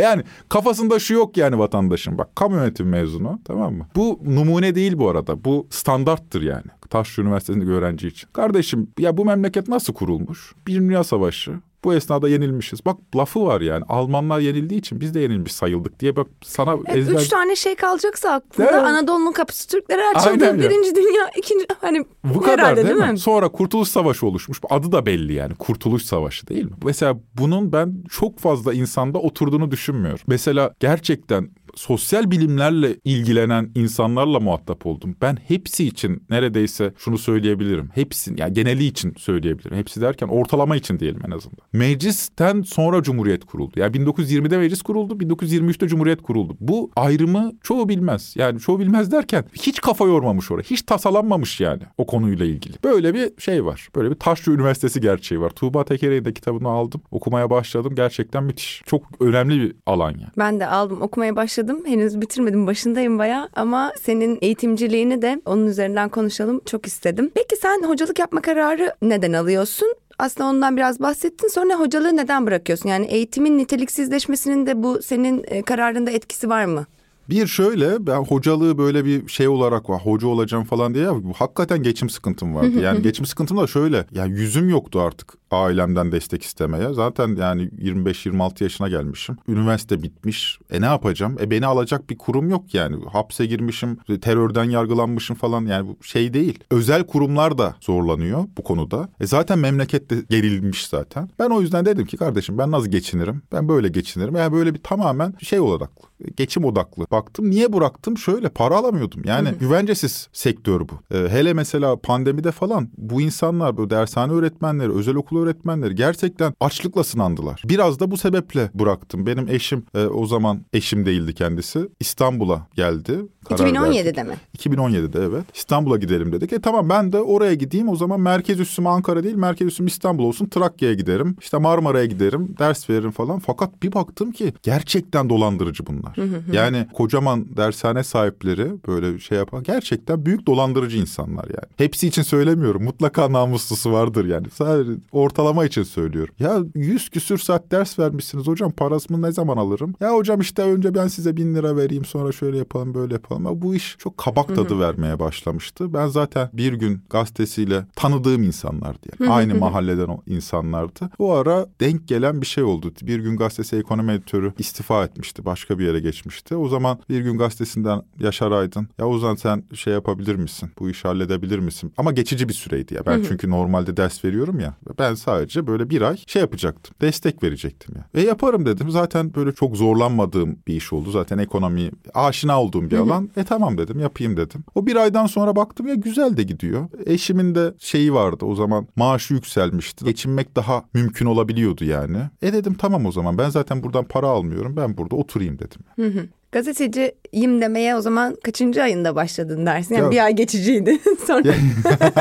Yani 0.00 0.22
kafasında 0.48 0.98
şu 0.98 1.14
yok 1.14 1.36
yani 1.36 1.58
vatandaşın. 1.58 2.18
Bak 2.18 2.36
kamu 2.36 2.56
yönetimi 2.56 2.90
mezunu 2.90 3.40
tamam 3.44 3.74
mı? 3.74 3.86
Bu 3.96 4.20
numune 4.24 4.74
değil 4.74 4.98
bu 4.98 5.08
arada. 5.08 5.44
Bu 5.44 5.66
standarttır 5.70 6.42
yani. 6.42 6.66
Taşlı 6.90 7.22
Üniversitesi'ndeki 7.22 7.70
öğrenci 7.70 8.08
için. 8.08 8.28
Kardeşim 8.32 8.88
ya 8.98 9.16
bu 9.16 9.24
memleket 9.24 9.68
nasıl 9.68 9.92
kurulmuş? 9.92 10.52
Bir 10.66 10.74
Dünya 10.74 11.04
Savaşı, 11.04 11.60
bu 11.84 11.94
esnada 11.94 12.28
yenilmişiz. 12.28 12.86
Bak 12.86 12.96
lafı 13.16 13.46
var 13.46 13.60
yani. 13.60 13.84
Almanlar 13.88 14.40
yenildiği 14.40 14.80
için 14.80 15.00
biz 15.00 15.14
de 15.14 15.20
yenilmiş 15.20 15.52
sayıldık 15.52 16.00
diye 16.00 16.16
bak 16.16 16.26
sana 16.44 16.72
Hep 16.72 16.96
ezber... 16.96 17.14
Üç 17.14 17.28
tane 17.28 17.56
şey 17.56 17.74
kalacaksa 17.74 18.30
aklında. 18.30 18.70
Evet. 18.70 18.82
Anadolu'nun 18.82 19.32
kapısı 19.32 19.68
Türklere 19.68 20.02
açıldı. 20.14 20.44
Aynen 20.44 20.58
Birinci 20.58 20.88
ya. 20.88 20.94
Dünya, 20.94 21.30
ikinci 21.38 21.66
hani 21.80 22.04
Bu 22.24 22.40
kadar 22.40 22.76
değil, 22.76 22.88
değil 22.88 22.98
mi? 22.98 23.06
mi? 23.06 23.18
Sonra 23.18 23.48
Kurtuluş 23.48 23.88
Savaşı 23.88 24.26
oluşmuş. 24.26 24.60
Adı 24.70 24.92
da 24.92 25.06
belli 25.06 25.32
yani. 25.32 25.54
Kurtuluş 25.54 26.02
Savaşı 26.02 26.46
değil 26.46 26.64
mi? 26.64 26.72
Mesela 26.84 27.16
bunun 27.34 27.72
ben 27.72 27.94
çok 28.10 28.38
fazla 28.38 28.74
insanda 28.74 29.18
oturduğunu 29.18 29.70
düşünmüyorum. 29.70 30.20
Mesela 30.26 30.74
gerçekten 30.80 31.50
sosyal 31.74 32.30
bilimlerle 32.30 32.96
ilgilenen 33.04 33.70
insanlarla 33.74 34.40
muhatap 34.40 34.86
oldum. 34.86 35.16
Ben 35.22 35.38
hepsi 35.48 35.86
için 35.86 36.22
neredeyse 36.30 36.92
şunu 36.98 37.18
söyleyebilirim. 37.18 37.90
Hepsi 37.94 38.34
yani 38.36 38.52
geneli 38.52 38.84
için 38.84 39.14
söyleyebilirim. 39.18 39.76
Hepsi 39.76 40.00
derken 40.00 40.28
ortalama 40.28 40.76
için 40.76 40.98
diyelim 40.98 41.20
en 41.26 41.30
azından. 41.30 41.58
Meclisten 41.72 42.62
sonra 42.62 43.02
Cumhuriyet 43.02 43.44
kuruldu. 43.44 43.72
Yani 43.76 43.96
1920'de 43.96 44.58
meclis 44.58 44.82
kuruldu, 44.82 45.14
1923'te 45.14 45.88
Cumhuriyet 45.88 46.22
kuruldu. 46.22 46.56
Bu 46.60 46.90
ayrımı 46.96 47.52
çoğu 47.62 47.88
bilmez. 47.88 48.34
Yani 48.36 48.60
çoğu 48.60 48.80
bilmez 48.80 49.12
derken 49.12 49.44
hiç 49.52 49.80
kafa 49.80 50.04
yormamış 50.04 50.50
oraya. 50.50 50.62
Hiç 50.62 50.82
tasalanmamış 50.82 51.60
yani 51.60 51.82
o 51.98 52.06
konuyla 52.06 52.46
ilgili. 52.46 52.74
Böyle 52.84 53.14
bir 53.14 53.32
şey 53.38 53.64
var. 53.64 53.88
Böyle 53.96 54.10
bir 54.10 54.14
Taşlı 54.14 54.52
Üniversitesi 54.52 55.00
gerçeği 55.00 55.40
var. 55.40 55.50
Tuğba 55.50 55.84
Tekere'nin 55.84 56.24
de 56.24 56.34
kitabını 56.34 56.68
aldım. 56.68 57.00
Okumaya 57.10 57.50
başladım. 57.50 57.94
Gerçekten 57.96 58.44
müthiş. 58.44 58.82
Çok 58.86 59.02
önemli 59.20 59.60
bir 59.60 59.76
alan 59.86 60.10
yani. 60.10 60.32
Ben 60.38 60.60
de 60.60 60.66
aldım. 60.66 61.02
Okumaya 61.02 61.36
başladım 61.36 61.61
başladım. 61.62 61.82
Henüz 61.86 62.20
bitirmedim. 62.20 62.66
Başındayım 62.66 63.18
baya 63.18 63.48
ama 63.56 63.92
senin 64.02 64.38
eğitimciliğini 64.42 65.22
de 65.22 65.40
onun 65.46 65.66
üzerinden 65.66 66.08
konuşalım 66.08 66.60
çok 66.66 66.86
istedim. 66.86 67.30
Peki 67.34 67.56
sen 67.56 67.82
hocalık 67.82 68.18
yapma 68.18 68.40
kararı 68.42 68.94
neden 69.02 69.32
alıyorsun? 69.32 69.94
aslında 70.18 70.50
ondan 70.50 70.76
biraz 70.76 71.00
bahsettin. 71.00 71.48
Sonra 71.48 71.74
hocalığı 71.74 72.16
neden 72.16 72.46
bırakıyorsun? 72.46 72.88
Yani 72.88 73.06
eğitimin 73.06 73.58
niteliksizleşmesinin 73.58 74.66
de 74.66 74.82
bu 74.82 75.02
senin 75.02 75.44
e, 75.48 75.62
kararında 75.62 76.10
etkisi 76.10 76.48
var 76.48 76.64
mı? 76.64 76.86
Bir 77.28 77.46
şöyle 77.46 78.06
ben 78.06 78.16
hocalığı 78.16 78.78
böyle 78.78 79.04
bir 79.04 79.28
şey 79.28 79.48
olarak 79.48 79.90
var 79.90 80.00
hoca 80.00 80.26
olacağım 80.26 80.64
falan 80.64 80.94
diye 80.94 81.08
hakikaten 81.36 81.82
geçim 81.82 82.10
sıkıntım 82.10 82.54
vardı. 82.54 82.80
Yani 82.80 83.02
geçim 83.02 83.26
sıkıntım 83.26 83.56
da 83.56 83.66
şöyle 83.66 84.06
yani 84.12 84.32
yüzüm 84.32 84.68
yoktu 84.68 85.00
artık 85.00 85.34
ailemden 85.50 86.12
destek 86.12 86.42
istemeye. 86.42 86.92
Zaten 86.92 87.36
yani 87.36 87.62
25-26 87.62 88.62
yaşına 88.62 88.88
gelmişim. 88.88 89.36
Üniversite 89.48 90.02
bitmiş. 90.02 90.58
E 90.70 90.80
ne 90.80 90.86
yapacağım? 90.86 91.36
E 91.40 91.50
beni 91.50 91.66
alacak 91.66 92.10
bir 92.10 92.18
kurum 92.18 92.50
yok 92.50 92.74
yani. 92.74 92.96
Hapse 93.12 93.46
girmişim, 93.46 93.96
terörden 94.20 94.64
yargılanmışım 94.64 95.36
falan 95.36 95.66
yani 95.66 95.88
bu 95.88 96.04
şey 96.04 96.34
değil. 96.34 96.58
Özel 96.70 97.06
kurumlar 97.06 97.58
da 97.58 97.76
zorlanıyor 97.80 98.44
bu 98.58 98.62
konuda. 98.62 99.08
E 99.20 99.26
zaten 99.26 99.58
memleket 99.58 100.10
de 100.10 100.16
gerilmiş 100.30 100.86
zaten. 100.86 101.28
Ben 101.38 101.50
o 101.50 101.60
yüzden 101.60 101.84
dedim 101.84 102.06
ki 102.06 102.16
kardeşim 102.16 102.58
ben 102.58 102.70
nasıl 102.70 102.88
geçinirim? 102.88 103.42
Ben 103.52 103.68
böyle 103.68 103.88
geçinirim. 103.88 104.36
Yani 104.36 104.52
böyle 104.52 104.74
bir 104.74 104.82
tamamen 104.82 105.34
şey 105.42 105.60
odaklı 105.60 106.11
geçim 106.36 106.64
odaklı 106.64 107.06
baktım. 107.10 107.50
Niye 107.50 107.72
bıraktım? 107.72 108.18
Şöyle 108.18 108.48
para 108.48 108.76
alamıyordum. 108.76 109.22
Yani 109.24 109.48
hı 109.48 109.52
hı. 109.52 109.58
güvencesiz 109.58 110.28
sektör 110.32 110.80
bu. 110.80 111.14
Ee, 111.14 111.28
hele 111.28 111.52
mesela 111.52 111.96
pandemide 111.96 112.52
falan 112.52 112.88
bu 112.96 113.20
insanlar 113.20 113.76
bu 113.76 113.90
dershane 113.90 114.32
öğretmenleri, 114.32 114.92
özel 114.92 115.14
okul 115.14 115.42
öğretmenleri 115.42 115.94
gerçekten 115.94 116.54
açlıkla 116.60 117.04
sınandılar. 117.04 117.62
Biraz 117.64 118.00
da 118.00 118.10
bu 118.10 118.16
sebeple 118.16 118.70
bıraktım. 118.74 119.26
Benim 119.26 119.48
eşim 119.48 119.84
e, 119.94 120.04
o 120.04 120.26
zaman 120.26 120.60
eşim 120.72 121.06
değildi 121.06 121.34
kendisi. 121.34 121.88
İstanbul'a 122.00 122.66
geldi. 122.74 123.20
2017'de 123.44 124.26
verdik. 124.26 124.26
mi? 124.26 124.74
2017'de 124.76 125.18
evet. 125.18 125.44
İstanbul'a 125.54 125.96
gidelim 125.96 126.32
dedik. 126.32 126.52
E 126.52 126.60
tamam 126.60 126.88
ben 126.88 127.12
de 127.12 127.20
oraya 127.20 127.54
gideyim. 127.54 127.88
O 127.88 127.96
zaman 127.96 128.20
merkez 128.20 128.60
üssüm 128.60 128.86
Ankara 128.86 129.24
değil, 129.24 129.34
merkez 129.34 129.68
üssüm 129.68 129.86
İstanbul 129.86 130.24
olsun. 130.24 130.46
Trakya'ya 130.46 130.94
giderim. 130.94 131.36
İşte 131.40 131.58
Marmara'ya 131.58 132.06
giderim. 132.06 132.54
Ders 132.58 132.90
veririm 132.90 133.10
falan. 133.10 133.38
Fakat 133.38 133.82
bir 133.82 133.92
baktım 133.92 134.32
ki 134.32 134.52
gerçekten 134.62 135.28
dolandırıcı 135.28 135.86
bunlar. 135.86 136.11
Yani 136.52 136.86
kocaman 136.94 137.56
dershane 137.56 138.04
sahipleri 138.04 138.72
böyle 138.88 139.18
şey 139.18 139.38
yapan 139.38 139.62
gerçekten 139.62 140.26
büyük 140.26 140.46
dolandırıcı 140.46 140.98
insanlar 140.98 141.44
yani. 141.44 141.72
Hepsi 141.76 142.08
için 142.08 142.22
söylemiyorum. 142.22 142.84
Mutlaka 142.84 143.32
namuslusu 143.32 143.92
vardır 143.92 144.24
yani. 144.24 144.46
Sadece 144.50 144.90
ortalama 145.12 145.64
için 145.64 145.82
söylüyorum. 145.82 146.34
Ya 146.40 146.58
yüz 146.74 147.08
küsür 147.08 147.38
saat 147.38 147.70
ders 147.70 147.98
vermişsiniz 147.98 148.46
hocam 148.46 148.70
parasını 148.70 149.22
ne 149.22 149.32
zaman 149.32 149.56
alırım? 149.56 149.94
Ya 150.00 150.14
hocam 150.14 150.40
işte 150.40 150.62
önce 150.62 150.94
ben 150.94 151.08
size 151.08 151.36
bin 151.36 151.54
lira 151.54 151.76
vereyim 151.76 152.04
sonra 152.04 152.32
şöyle 152.32 152.58
yapalım 152.58 152.94
böyle 152.94 153.14
yapalım 153.14 153.46
ama 153.46 153.62
bu 153.62 153.74
iş 153.74 153.96
çok 153.98 154.18
kabak 154.18 154.48
tadı 154.48 154.70
Hı-hı. 154.74 154.80
vermeye 154.80 155.18
başlamıştı. 155.18 155.94
Ben 155.94 156.06
zaten 156.06 156.50
bir 156.52 156.72
gün 156.72 157.00
gazetesiyle 157.10 157.86
tanıdığım 157.96 158.42
insanlar 158.42 158.96
diye. 159.02 159.30
Aynı 159.30 159.54
mahalleden 159.54 160.08
o 160.08 160.22
insanlardı. 160.26 161.10
O 161.18 161.32
ara 161.32 161.66
denk 161.80 162.08
gelen 162.08 162.40
bir 162.40 162.46
şey 162.46 162.64
oldu. 162.64 162.92
Bir 163.02 163.20
gün 163.20 163.36
gazetesi 163.36 163.76
ekonomi 163.76 164.12
editörü 164.12 164.52
istifa 164.58 165.04
etmişti. 165.04 165.44
Başka 165.44 165.78
bir 165.78 165.86
yere 165.86 166.00
geçmişti. 166.02 166.56
O 166.56 166.68
zaman 166.68 166.98
bir 167.10 167.20
gün 167.20 167.38
gazetesinden 167.38 168.02
Yaşar 168.20 168.52
Aydın 168.52 168.88
ya 168.98 169.08
Ozan 169.08 169.34
sen 169.34 169.64
şey 169.74 169.92
yapabilir 169.92 170.34
misin? 170.34 170.70
Bu 170.78 170.90
işi 170.90 171.08
halledebilir 171.08 171.58
misin? 171.58 171.92
Ama 171.96 172.12
geçici 172.12 172.48
bir 172.48 172.54
süreydi 172.54 172.94
ya. 172.94 173.06
Ben 173.06 173.16
Hı-hı. 173.16 173.24
çünkü 173.28 173.50
normalde 173.50 173.96
ders 173.96 174.24
veriyorum 174.24 174.60
ya. 174.60 174.74
Ben 174.98 175.14
sadece 175.14 175.66
böyle 175.66 175.90
bir 175.90 176.02
ay 176.02 176.16
şey 176.26 176.40
yapacaktım. 176.42 176.94
Destek 177.00 177.42
verecektim 177.42 177.94
ya. 177.96 178.04
E 178.14 178.26
yaparım 178.26 178.66
dedim. 178.66 178.90
Zaten 178.90 179.34
böyle 179.34 179.52
çok 179.52 179.76
zorlanmadığım 179.76 180.58
bir 180.66 180.76
iş 180.76 180.92
oldu. 180.92 181.10
Zaten 181.10 181.38
ekonomi 181.38 181.90
aşina 182.14 182.62
olduğum 182.62 182.90
bir 182.90 182.98
alan. 182.98 183.30
E 183.36 183.44
tamam 183.44 183.78
dedim 183.78 184.00
yapayım 184.00 184.36
dedim. 184.36 184.64
O 184.74 184.86
bir 184.86 184.96
aydan 184.96 185.26
sonra 185.26 185.56
baktım 185.56 185.86
ya 185.86 185.94
güzel 185.94 186.36
de 186.36 186.42
gidiyor. 186.42 186.88
Eşimin 187.06 187.54
de 187.54 187.74
şeyi 187.78 188.14
vardı 188.14 188.44
o 188.44 188.54
zaman 188.54 188.86
maaşı 188.96 189.34
yükselmişti. 189.34 190.04
Geçinmek 190.04 190.56
daha 190.56 190.84
mümkün 190.94 191.26
olabiliyordu 191.26 191.84
yani. 191.84 192.18
E 192.42 192.52
dedim 192.52 192.74
tamam 192.74 193.06
o 193.06 193.12
zaman 193.12 193.38
ben 193.38 193.50
zaten 193.50 193.82
buradan 193.82 194.04
para 194.04 194.26
almıyorum 194.26 194.76
ben 194.76 194.96
burada 194.96 195.16
oturayım 195.16 195.58
dedim. 195.58 195.80
Hı 195.98 196.06
hı. 196.06 196.28
Gazeteciyim 196.52 197.60
demeye 197.60 197.96
o 197.96 198.00
zaman 198.00 198.36
kaçıncı 198.44 198.82
ayında 198.82 199.14
başladın 199.16 199.66
dersin? 199.66 199.94
Yani 199.94 200.04
ya, 200.04 200.10
bir 200.10 200.24
ay 200.24 200.32
geçiciydi. 200.32 200.98
Sonra... 201.26 201.54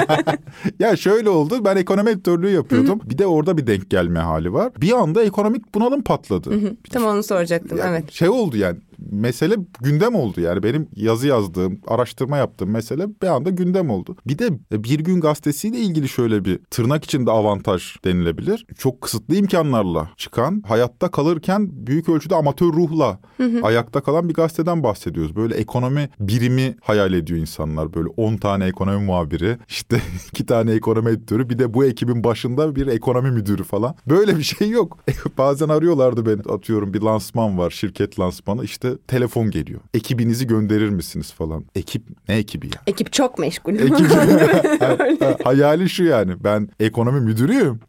ya, 0.80 0.96
şöyle 0.96 1.30
oldu. 1.30 1.66
Ben 1.66 1.76
ekonomi 1.76 2.10
editörlüğü 2.10 2.50
yapıyordum. 2.50 3.00
Hı-hı. 3.00 3.10
Bir 3.10 3.18
de 3.18 3.26
orada 3.26 3.58
bir 3.58 3.68
denk 3.68 3.90
gelme 3.90 4.20
hali 4.20 4.54
var. 4.54 4.72
Bir 4.82 4.92
anda 4.92 5.24
ekonomik 5.24 5.76
bunalım 5.76 6.02
patladı. 6.02 6.52
Hı-hı. 6.52 6.76
Tam 6.90 7.06
onu 7.06 7.24
soracaktım 7.24 7.78
yani 7.78 7.90
evet. 7.90 8.12
Şey 8.12 8.30
oldu 8.30 8.58
yani 8.58 8.78
mesele 9.12 9.56
gündem 9.82 10.16
oldu 10.16 10.42
yani 10.42 10.64
benim 10.64 10.88
yazı 10.96 11.28
yazdığım, 11.28 11.80
araştırma 11.88 12.38
yaptığım 12.38 12.70
mesele 12.70 13.08
bir 13.22 13.28
anda 13.28 13.50
gündem 13.50 13.90
oldu. 13.90 14.16
Bir 14.28 14.40
de 14.40 14.50
Bir 14.72 15.00
Gün 15.00 15.22
Gazetesi'yle 15.22 15.78
ilgili 15.78 16.10
şöyle 16.10 16.46
bir 16.46 16.60
tırnak 16.72 17.04
içinde 17.04 17.32
avantaj 17.32 17.96
denilebilir. 18.06 18.66
Çok 18.78 19.02
kısıtlı 19.02 19.36
imkanlarla 19.36 20.12
çıkan, 20.18 20.64
hayatta 20.68 21.12
kalırken 21.12 21.70
büyük 21.88 22.10
ölçüde 22.10 22.36
amatör 22.36 22.68
ruhla 22.68 23.20
ayakta 23.64 24.02
kalan 24.02 24.21
olan 24.22 24.30
bir 24.30 24.34
gazeteden 24.34 24.84
bahsediyoruz. 24.84 25.36
Böyle 25.36 25.56
ekonomi 25.56 26.10
birimi 26.20 26.76
hayal 26.82 27.14
ediyor 27.14 27.40
insanlar. 27.40 27.94
Böyle 27.94 28.08
10 28.18 28.38
tane 28.38 28.66
ekonomi 28.66 29.06
muhabiri, 29.06 29.58
işte 29.68 30.02
iki 30.28 30.46
tane 30.46 30.72
ekonomi 30.72 31.10
editörü, 31.10 31.50
bir 31.50 31.60
de 31.60 31.74
bu 31.74 31.86
ekibin 31.86 32.24
başında 32.24 32.76
bir 32.76 32.88
ekonomi 32.88 33.32
müdürü 33.32 33.64
falan. 33.64 33.96
Böyle 34.08 34.38
bir 34.38 34.44
şey 34.44 34.70
yok. 34.70 34.98
Bazen 35.38 35.70
arıyorlardı 35.70 36.26
beni. 36.26 36.54
Atıyorum 36.56 36.94
bir 36.94 37.02
lansman 37.02 37.58
var, 37.58 37.72
şirket 37.72 38.20
lansmanı. 38.20 38.64
İşte 38.64 38.98
telefon 39.08 39.52
geliyor. 39.52 39.80
Ekibinizi 39.94 40.48
gönderir 40.48 40.90
misiniz 40.90 41.34
falan. 41.34 41.66
Ekip 41.76 42.04
ne 42.30 42.36
ekibi 42.36 42.66
ya? 42.68 42.82
Ekip 42.88 43.14
çok 43.14 43.40
meşgul. 43.40 43.74
Ekip, 43.74 45.46
hayali 45.46 45.90
şu 45.90 46.04
yani. 46.04 46.44
Ben 46.44 46.70
ekonomi 46.80 47.20
müdürüyüm. 47.20 47.80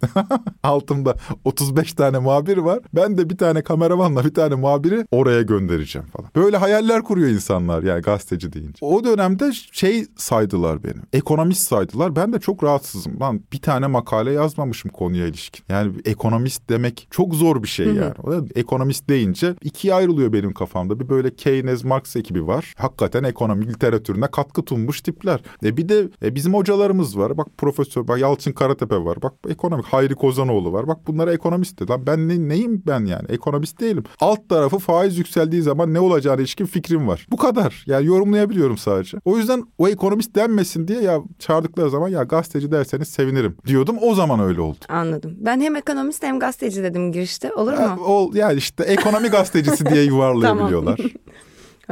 Altımda 0.62 1.14
35 1.44 1.92
tane 1.92 2.18
muhabir 2.18 2.56
var. 2.56 2.80
Ben 2.94 3.18
de 3.18 3.30
bir 3.30 3.36
tane 3.36 3.62
kameramanla 3.62 4.24
bir 4.24 4.34
tane 4.34 4.54
muhabiri 4.54 5.06
oraya 5.10 5.42
göndereceğim 5.42 6.08
falan. 6.08 6.21
Böyle 6.36 6.56
hayaller 6.56 7.02
kuruyor 7.02 7.28
insanlar 7.28 7.82
yani 7.82 8.02
gazeteci 8.02 8.52
deyince. 8.52 8.86
O 8.86 9.04
dönemde 9.04 9.52
şey 9.72 10.06
saydılar 10.16 10.84
beni. 10.84 11.02
Ekonomist 11.12 11.68
saydılar. 11.68 12.16
Ben 12.16 12.32
de 12.32 12.40
çok 12.40 12.64
rahatsızım. 12.64 13.20
Lan 13.20 13.40
bir 13.52 13.60
tane 13.60 13.86
makale 13.86 14.32
yazmamışım 14.32 14.90
konuya 14.90 15.26
ilişkin. 15.26 15.64
Yani 15.68 15.92
ekonomist 16.04 16.68
demek 16.68 17.08
çok 17.10 17.34
zor 17.34 17.62
bir 17.62 17.68
şey 17.68 17.86
yani. 17.86 18.14
Hı 18.24 18.46
Ekonomist 18.54 19.08
deyince 19.08 19.54
ikiye 19.62 19.94
ayrılıyor 19.94 20.32
benim 20.32 20.54
kafamda. 20.54 21.00
Bir 21.00 21.08
böyle 21.08 21.34
Keynes 21.34 21.84
Marx 21.84 22.16
ekibi 22.16 22.46
var. 22.46 22.74
Hakikaten 22.78 23.24
ekonomi 23.24 23.66
literatürüne 23.66 24.26
katkı 24.26 24.62
sunmuş 24.68 25.00
tipler. 25.00 25.40
E 25.64 25.76
bir 25.76 25.88
de 25.88 26.08
e 26.22 26.34
bizim 26.34 26.54
hocalarımız 26.54 27.18
var. 27.18 27.38
Bak 27.38 27.46
profesör 27.58 28.08
bak 28.08 28.18
Yalçın 28.18 28.52
Karatepe 28.52 28.96
var. 28.96 29.22
Bak 29.22 29.32
ekonomik 29.48 29.86
Hayri 29.86 30.14
Kozanoğlu 30.14 30.72
var. 30.72 30.88
Bak 30.88 31.06
bunlara 31.06 31.32
ekonomist 31.32 31.80
de. 31.80 31.86
Lan 31.86 32.06
ben 32.06 32.28
ne, 32.28 32.48
neyim 32.48 32.82
ben 32.86 33.04
yani? 33.04 33.26
Ekonomist 33.28 33.80
değilim. 33.80 34.04
Alt 34.20 34.48
tarafı 34.48 34.78
faiz 34.78 35.18
yükseldiği 35.18 35.62
zaman 35.62 35.94
ne 35.94 36.00
olacağına 36.12 36.40
ilişkin 36.40 36.66
fikrim 36.66 37.08
var. 37.08 37.26
Bu 37.30 37.36
kadar. 37.36 37.84
Yani 37.86 38.06
yorumlayabiliyorum 38.06 38.78
sadece. 38.78 39.18
O 39.24 39.36
yüzden 39.38 39.64
o 39.78 39.88
ekonomist 39.88 40.34
denmesin 40.34 40.88
diye 40.88 41.00
ya 41.02 41.18
çağırdıkları 41.38 41.90
zaman 41.90 42.08
ya 42.08 42.22
gazeteci 42.22 42.72
derseniz 42.72 43.08
sevinirim 43.08 43.56
diyordum. 43.66 43.96
O 44.02 44.14
zaman 44.14 44.40
öyle 44.40 44.60
oldu. 44.60 44.78
Anladım. 44.88 45.34
Ben 45.40 45.60
hem 45.60 45.76
ekonomist 45.76 46.22
hem 46.22 46.38
gazeteci 46.38 46.82
dedim 46.82 47.12
girişte. 47.12 47.52
Olur 47.52 47.72
mu? 47.72 47.80
Ya, 47.80 47.98
ol, 47.98 48.34
yani 48.34 48.58
işte 48.58 48.84
ekonomi 48.84 49.28
gazetecisi 49.28 49.86
diye 49.86 50.02
yuvarlayabiliyorlar. 50.12 51.00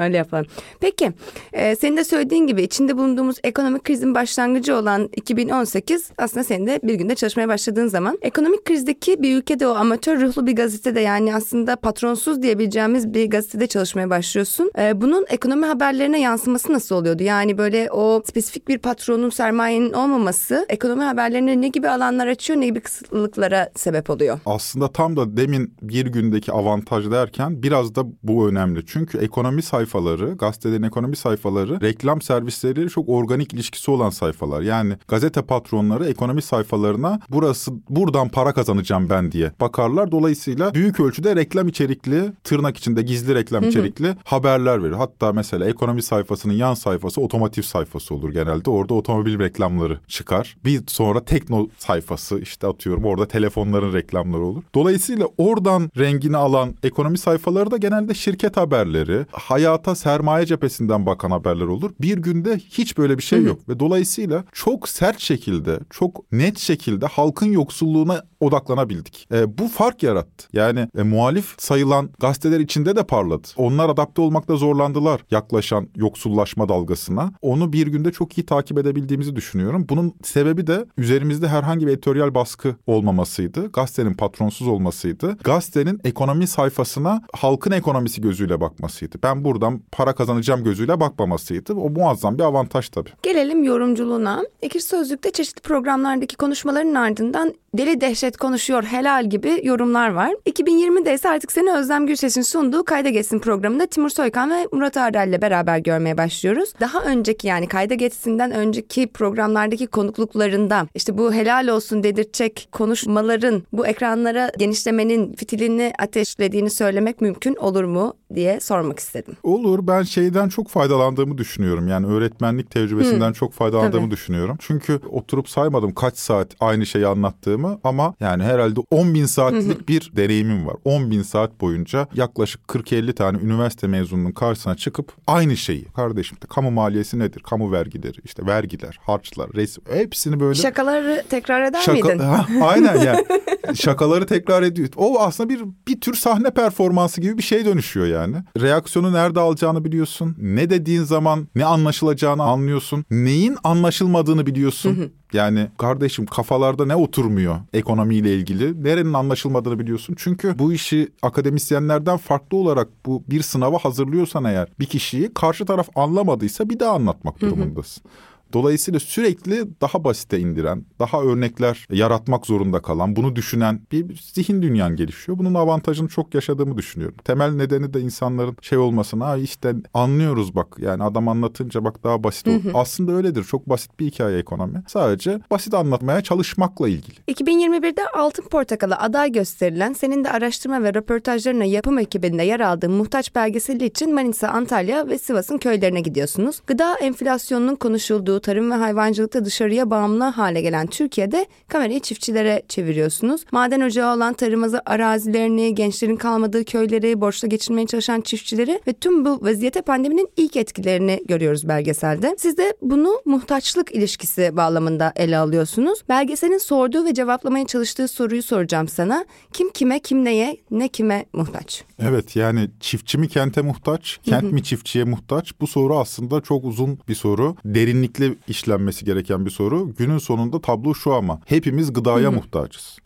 Öyle 0.00 0.16
yapalım. 0.16 0.46
Peki 0.80 1.12
e, 1.52 1.76
senin 1.76 1.96
de 1.96 2.04
söylediğin 2.04 2.46
gibi 2.46 2.62
içinde 2.62 2.96
bulunduğumuz 2.96 3.36
ekonomik 3.44 3.84
krizin 3.84 4.14
başlangıcı 4.14 4.76
olan 4.76 5.08
2018 5.16 6.10
aslında 6.18 6.44
senin 6.44 6.66
de 6.66 6.80
bir 6.82 6.94
günde 6.94 7.14
çalışmaya 7.14 7.48
başladığın 7.48 7.88
zaman 7.88 8.18
ekonomik 8.22 8.64
krizdeki 8.64 9.22
bir 9.22 9.36
ülkede 9.36 9.66
o 9.66 9.70
amatör 9.70 10.20
ruhlu 10.20 10.46
bir 10.46 10.56
gazetede 10.56 11.00
yani 11.00 11.34
aslında 11.34 11.76
patronsuz 11.76 12.42
diyebileceğimiz 12.42 13.14
bir 13.14 13.30
gazetede 13.30 13.66
çalışmaya 13.66 14.10
başlıyorsun. 14.10 14.70
E, 14.78 15.00
bunun 15.00 15.26
ekonomi 15.28 15.66
haberlerine 15.66 16.20
yansıması 16.20 16.72
nasıl 16.72 16.94
oluyordu? 16.94 17.22
Yani 17.22 17.58
böyle 17.58 17.90
o 17.90 18.22
spesifik 18.24 18.68
bir 18.68 18.78
patronun 18.78 19.30
sermayenin 19.30 19.92
olmaması 19.92 20.66
ekonomi 20.68 21.02
haberlerine 21.02 21.60
ne 21.60 21.68
gibi 21.68 21.88
alanlar 21.88 22.26
açıyor 22.26 22.60
ne 22.60 22.66
gibi 22.66 22.80
kısıtlılıklara 22.80 23.70
sebep 23.76 24.10
oluyor? 24.10 24.40
Aslında 24.46 24.92
tam 24.92 25.16
da 25.16 25.36
demin 25.36 25.74
bir 25.82 26.06
gündeki 26.06 26.52
avantaj 26.52 27.10
derken 27.10 27.62
biraz 27.62 27.94
da 27.94 28.02
bu 28.22 28.48
önemli. 28.48 28.86
Çünkü 28.86 29.18
ekonomi 29.18 29.62
sayfası 29.62 29.89
sayfaları, 29.90 30.34
gazetelerin 30.34 30.82
ekonomi 30.82 31.16
sayfaları 31.16 31.80
reklam 31.80 32.22
servisleriyle 32.22 32.88
çok 32.88 33.08
organik 33.08 33.54
ilişkisi 33.54 33.90
olan 33.90 34.10
sayfalar. 34.10 34.62
Yani 34.62 34.96
gazete 35.08 35.42
patronları 35.42 36.06
ekonomi 36.06 36.42
sayfalarına 36.42 37.20
burası 37.30 37.72
buradan 37.88 38.28
para 38.28 38.52
kazanacağım 38.52 39.10
ben 39.10 39.32
diye 39.32 39.52
bakarlar. 39.60 40.12
Dolayısıyla 40.12 40.74
büyük 40.74 41.00
ölçüde 41.00 41.36
reklam 41.36 41.68
içerikli, 41.68 42.32
tırnak 42.44 42.76
içinde 42.76 43.02
gizli 43.02 43.34
reklam 43.34 43.64
içerikli 43.64 44.16
haberler 44.24 44.82
verir. 44.82 44.92
Hatta 44.92 45.32
mesela 45.32 45.68
ekonomi 45.68 46.02
sayfasının 46.02 46.54
yan 46.54 46.74
sayfası 46.74 47.20
otomotiv 47.20 47.62
sayfası 47.62 48.14
olur 48.14 48.32
genelde. 48.32 48.70
Orada 48.70 48.94
otomobil 48.94 49.38
reklamları 49.38 50.00
çıkar. 50.08 50.56
Bir 50.64 50.82
sonra 50.86 51.24
tekno 51.24 51.68
sayfası 51.78 52.38
işte 52.40 52.66
atıyorum 52.66 53.04
orada 53.04 53.28
telefonların 53.28 53.92
reklamları 53.92 54.42
olur. 54.42 54.62
Dolayısıyla 54.74 55.26
oradan 55.38 55.90
rengini 55.98 56.36
alan 56.36 56.74
ekonomi 56.82 57.18
sayfaları 57.18 57.70
da 57.70 57.76
genelde 57.76 58.14
şirket 58.14 58.56
haberleri, 58.56 59.26
hayat 59.32 59.69
hayata 59.70 59.94
sermaye 59.94 60.46
cephesinden 60.46 61.06
bakan 61.06 61.30
haberler 61.30 61.66
olur. 61.66 61.90
Bir 62.00 62.18
günde 62.18 62.56
hiç 62.56 62.98
böyle 62.98 63.18
bir 63.18 63.22
şey 63.22 63.42
yok. 63.42 63.68
Ve 63.68 63.80
dolayısıyla 63.80 64.44
çok 64.52 64.88
sert 64.88 65.20
şekilde, 65.20 65.80
çok 65.90 66.32
net 66.32 66.58
şekilde 66.58 67.06
halkın 67.06 67.52
yoksulluğuna 67.52 68.22
odaklanabildik. 68.40 69.28
E, 69.32 69.58
bu 69.58 69.68
fark 69.68 70.02
yarattı. 70.02 70.48
Yani 70.52 70.88
e, 70.98 71.02
muhalif 71.02 71.54
sayılan 71.58 72.10
gazeteler 72.20 72.60
içinde 72.60 72.96
de 72.96 73.02
parladı. 73.02 73.48
Onlar 73.56 73.88
adapte 73.88 74.22
olmakta 74.22 74.56
zorlandılar 74.56 75.20
yaklaşan 75.30 75.88
yoksullaşma 75.96 76.68
dalgasına. 76.68 77.32
Onu 77.42 77.72
bir 77.72 77.86
günde 77.86 78.12
çok 78.12 78.38
iyi 78.38 78.46
takip 78.46 78.78
edebildiğimizi 78.78 79.36
düşünüyorum. 79.36 79.86
Bunun 79.88 80.14
sebebi 80.22 80.66
de 80.66 80.86
üzerimizde 80.96 81.48
herhangi 81.48 81.86
bir 81.86 81.92
editoryal 81.92 82.34
baskı 82.34 82.76
olmamasıydı. 82.86 83.72
Gazetenin 83.72 84.14
patronsuz 84.14 84.68
olmasıydı. 84.68 85.36
Gazetenin 85.44 86.00
ekonomi 86.04 86.46
sayfasına 86.46 87.22
halkın 87.32 87.70
ekonomisi 87.70 88.20
gözüyle 88.20 88.60
bakmasıydı. 88.60 89.18
Ben 89.22 89.44
buradan 89.44 89.59
buradan 89.60 89.80
para 89.92 90.12
kazanacağım 90.12 90.64
gözüyle 90.64 91.00
bakmamasıydı. 91.00 91.74
O 91.74 91.90
muazzam 91.90 92.38
bir 92.38 92.42
avantaj 92.42 92.88
tabii. 92.88 93.10
Gelelim 93.22 93.64
yorumculuğuna. 93.64 94.42
Ekşi 94.62 94.80
Sözlük'te 94.80 95.30
çeşitli 95.30 95.62
programlardaki 95.62 96.36
konuşmaların 96.36 96.94
ardından 96.94 97.54
deli 97.74 98.00
dehşet 98.00 98.36
konuşuyor 98.36 98.82
helal 98.82 99.30
gibi 99.30 99.60
yorumlar 99.62 100.10
var. 100.10 100.32
2020'de 100.46 101.14
ise 101.14 101.28
artık 101.28 101.52
seni 101.52 101.72
Özlem 101.72 102.06
Gülses'in 102.06 102.42
sunduğu 102.42 102.84
Kayda 102.84 103.08
Geçsin 103.08 103.38
programında 103.38 103.86
Timur 103.86 104.10
Soykan 104.10 104.50
ve 104.50 104.68
Murat 104.72 104.96
Arel 104.96 105.28
ile 105.28 105.42
beraber 105.42 105.78
görmeye 105.78 106.18
başlıyoruz. 106.18 106.72
Daha 106.80 107.02
önceki 107.04 107.46
yani 107.46 107.68
Kayda 107.68 107.94
Geçsin'den 107.94 108.50
önceki 108.50 109.06
programlardaki 109.06 109.86
konukluklarında 109.86 110.86
işte 110.94 111.18
bu 111.18 111.32
helal 111.32 111.68
olsun 111.68 112.02
dedirtecek 112.02 112.68
konuşmaların 112.72 113.62
bu 113.72 113.86
ekranlara 113.86 114.52
genişlemenin 114.58 115.32
fitilini 115.32 115.92
ateşlediğini 115.98 116.70
söylemek 116.70 117.20
mümkün 117.20 117.54
olur 117.54 117.84
mu 117.84 118.14
diye 118.34 118.60
sormak 118.60 118.98
istedim. 118.98 119.36
Olur. 119.50 119.86
Ben 119.86 120.02
şeyden 120.02 120.48
çok 120.48 120.68
faydalandığımı 120.68 121.38
düşünüyorum. 121.38 121.88
Yani 121.88 122.06
öğretmenlik 122.06 122.70
tecrübesinden 122.70 123.26
hmm. 123.26 123.32
çok 123.32 123.52
faydalandığımı 123.52 124.02
Tabii. 124.04 124.10
düşünüyorum. 124.10 124.56
Çünkü 124.60 125.00
oturup 125.10 125.48
saymadım 125.48 125.94
kaç 125.94 126.16
saat 126.18 126.48
aynı 126.60 126.86
şeyi 126.86 127.06
anlattığımı 127.06 127.80
ama 127.84 128.14
yani 128.20 128.42
herhalde 128.42 128.80
10 128.90 129.14
bin 129.14 129.26
saatlik 129.26 129.88
bir 129.88 130.12
deneyimim 130.16 130.66
var. 130.66 130.76
10 130.84 131.10
bin 131.10 131.22
saat 131.22 131.60
boyunca 131.60 132.08
yaklaşık 132.14 132.60
40-50 132.68 133.12
tane 133.12 133.38
üniversite 133.38 133.86
mezununun 133.86 134.32
karşısına 134.32 134.74
çıkıp 134.74 135.12
aynı 135.26 135.56
şeyi 135.56 135.84
kardeşim 135.84 136.38
de 136.42 136.46
kamu 136.46 136.70
maliyesi 136.70 137.18
nedir? 137.18 137.40
Kamu 137.40 137.72
vergileri, 137.72 138.16
işte 138.24 138.46
vergiler, 138.46 138.98
harçlar, 139.02 139.50
resim 139.54 139.84
hepsini 139.90 140.40
böyle. 140.40 140.54
Şakaları 140.54 141.24
tekrar 141.30 141.62
eder 141.62 141.80
Şaka... 141.80 142.08
miydin? 142.08 142.18
Ha, 142.18 142.46
aynen 142.62 142.96
yani. 142.96 143.24
Şakaları 143.74 144.26
tekrar 144.26 144.62
ediyor. 144.62 144.88
O 144.96 145.20
aslında 145.20 145.48
bir 145.48 145.60
bir 145.88 146.00
tür 146.00 146.14
sahne 146.14 146.50
performansı 146.50 147.20
gibi 147.20 147.38
bir 147.38 147.42
şey 147.42 147.64
dönüşüyor 147.64 148.06
yani. 148.06 148.36
Reaksiyonu 148.60 149.12
nerede 149.12 149.39
nerede 149.40 149.48
alacağını 149.48 149.84
biliyorsun. 149.84 150.36
Ne 150.38 150.70
dediğin 150.70 151.02
zaman 151.02 151.48
ne 151.54 151.64
anlaşılacağını 151.64 152.42
anlıyorsun. 152.42 153.04
Neyin 153.10 153.56
anlaşılmadığını 153.64 154.46
biliyorsun. 154.46 155.12
Yani 155.32 155.68
kardeşim 155.78 156.26
kafalarda 156.26 156.86
ne 156.86 156.96
oturmuyor 156.96 157.56
ekonomiyle 157.72 158.34
ilgili? 158.34 158.84
Nerenin 158.84 159.12
anlaşılmadığını 159.12 159.78
biliyorsun. 159.78 160.14
Çünkü 160.18 160.58
bu 160.58 160.72
işi 160.72 161.08
akademisyenlerden 161.22 162.16
farklı 162.16 162.56
olarak 162.56 162.88
bu 163.06 163.22
bir 163.30 163.42
sınava 163.42 163.78
hazırlıyorsan 163.78 164.44
eğer 164.44 164.68
bir 164.80 164.86
kişiyi 164.86 165.34
karşı 165.34 165.64
taraf 165.64 165.88
anlamadıysa 165.94 166.68
bir 166.68 166.80
daha 166.80 166.92
anlatmak 166.92 167.40
durumundasın. 167.40 168.04
Dolayısıyla 168.52 169.00
sürekli 169.00 169.80
daha 169.80 170.04
basite 170.04 170.38
indiren, 170.38 170.84
daha 170.98 171.22
örnekler 171.22 171.86
yaratmak 171.90 172.46
zorunda 172.46 172.82
kalan, 172.82 173.16
bunu 173.16 173.36
düşünen 173.36 173.80
bir 173.92 174.20
zihin 174.32 174.62
dünyan 174.62 174.96
gelişiyor. 174.96 175.38
Bunun 175.38 175.54
avantajını 175.54 176.08
çok 176.08 176.34
yaşadığımı 176.34 176.78
düşünüyorum. 176.78 177.16
Temel 177.24 177.50
nedeni 177.50 177.94
de 177.94 178.00
insanların 178.00 178.56
şey 178.62 178.78
olmasına 178.78 179.36
işte 179.36 179.74
anlıyoruz 179.94 180.54
bak 180.54 180.76
yani 180.78 181.02
adam 181.02 181.28
anlatınca 181.28 181.84
bak 181.84 182.04
daha 182.04 182.24
basit 182.24 182.48
olur. 182.48 182.60
Aslında 182.74 183.12
öyledir. 183.12 183.44
Çok 183.44 183.68
basit 183.68 184.00
bir 184.00 184.06
hikaye 184.06 184.38
ekonomi. 184.38 184.82
Sadece 184.86 185.40
basit 185.50 185.74
anlatmaya 185.74 186.20
çalışmakla 186.20 186.88
ilgili. 186.88 187.16
2021'de 187.28 188.08
Altın 188.14 188.42
Portakal'a 188.42 188.98
aday 188.98 189.32
gösterilen 189.32 189.92
senin 189.92 190.24
de 190.24 190.30
araştırma 190.30 190.82
ve 190.82 190.94
röportajlarına 190.94 191.64
yapım 191.64 191.98
ekibinde 191.98 192.42
yer 192.42 192.60
aldığın 192.60 192.92
muhtaç 192.92 193.34
belgeseli 193.34 193.84
için 193.84 194.14
Manisa, 194.14 194.48
Antalya 194.48 195.08
ve 195.08 195.18
Sivas'ın 195.18 195.58
köylerine 195.58 196.00
gidiyorsunuz. 196.00 196.60
Gıda 196.66 196.98
enflasyonunun 196.98 197.76
konuşulduğu 197.76 198.39
olduğu 198.40 198.46
tarım 198.46 198.70
ve 198.70 198.74
hayvancılıkta 198.74 199.44
dışarıya 199.44 199.90
bağımlı 199.90 200.24
hale 200.24 200.60
gelen 200.60 200.86
Türkiye'de 200.86 201.46
kamerayı 201.68 202.00
çiftçilere 202.00 202.62
çeviriyorsunuz. 202.68 203.44
Maden 203.52 203.80
ocağı 203.80 204.16
olan 204.16 204.34
tarımazı 204.34 204.80
arazilerini, 204.86 205.74
gençlerin 205.74 206.16
kalmadığı 206.16 206.64
köyleri, 206.64 207.20
borçla 207.20 207.48
geçirmeye 207.48 207.86
çalışan 207.86 208.20
çiftçileri 208.20 208.80
ve 208.86 208.92
tüm 208.92 209.24
bu 209.24 209.38
vaziyete 209.42 209.82
pandeminin 209.82 210.28
ilk 210.36 210.56
etkilerini 210.56 211.20
görüyoruz 211.28 211.68
belgeselde. 211.68 212.34
Siz 212.38 212.56
de 212.56 212.74
bunu 212.82 213.20
muhtaçlık 213.24 213.94
ilişkisi 213.94 214.56
bağlamında 214.56 215.12
ele 215.16 215.36
alıyorsunuz. 215.36 215.98
Belgeselin 216.08 216.58
sorduğu 216.58 217.04
ve 217.04 217.14
cevaplamaya 217.14 217.66
çalıştığı 217.66 218.08
soruyu 218.08 218.42
soracağım 218.42 218.88
sana. 218.88 219.24
Kim 219.52 219.70
kime, 219.70 219.98
kim 219.98 220.24
neye, 220.24 220.56
ne 220.70 220.88
kime 220.88 221.24
muhtaç? 221.32 221.84
Evet 221.98 222.36
yani 222.36 222.70
çiftçi 222.80 223.18
mi 223.18 223.28
kente 223.28 223.62
muhtaç, 223.62 224.18
kent 224.22 224.52
mi 224.52 224.62
çiftçiye 224.62 225.04
muhtaç? 225.04 225.52
Bu 225.60 225.66
soru 225.66 225.98
aslında 225.98 226.40
çok 226.40 226.64
uzun 226.64 226.98
bir 227.08 227.14
soru. 227.14 227.56
Derinlikli 227.64 228.29
işlenmesi 228.48 229.04
gereken 229.04 229.46
bir 229.46 229.50
soru. 229.50 229.94
Günün 229.98 230.18
sonunda 230.18 230.60
tablo 230.60 230.94
şu 230.94 231.14
ama 231.14 231.40
hepimiz 231.46 231.92
gıdaya 231.92 232.30
muhtaçız. 232.30 232.98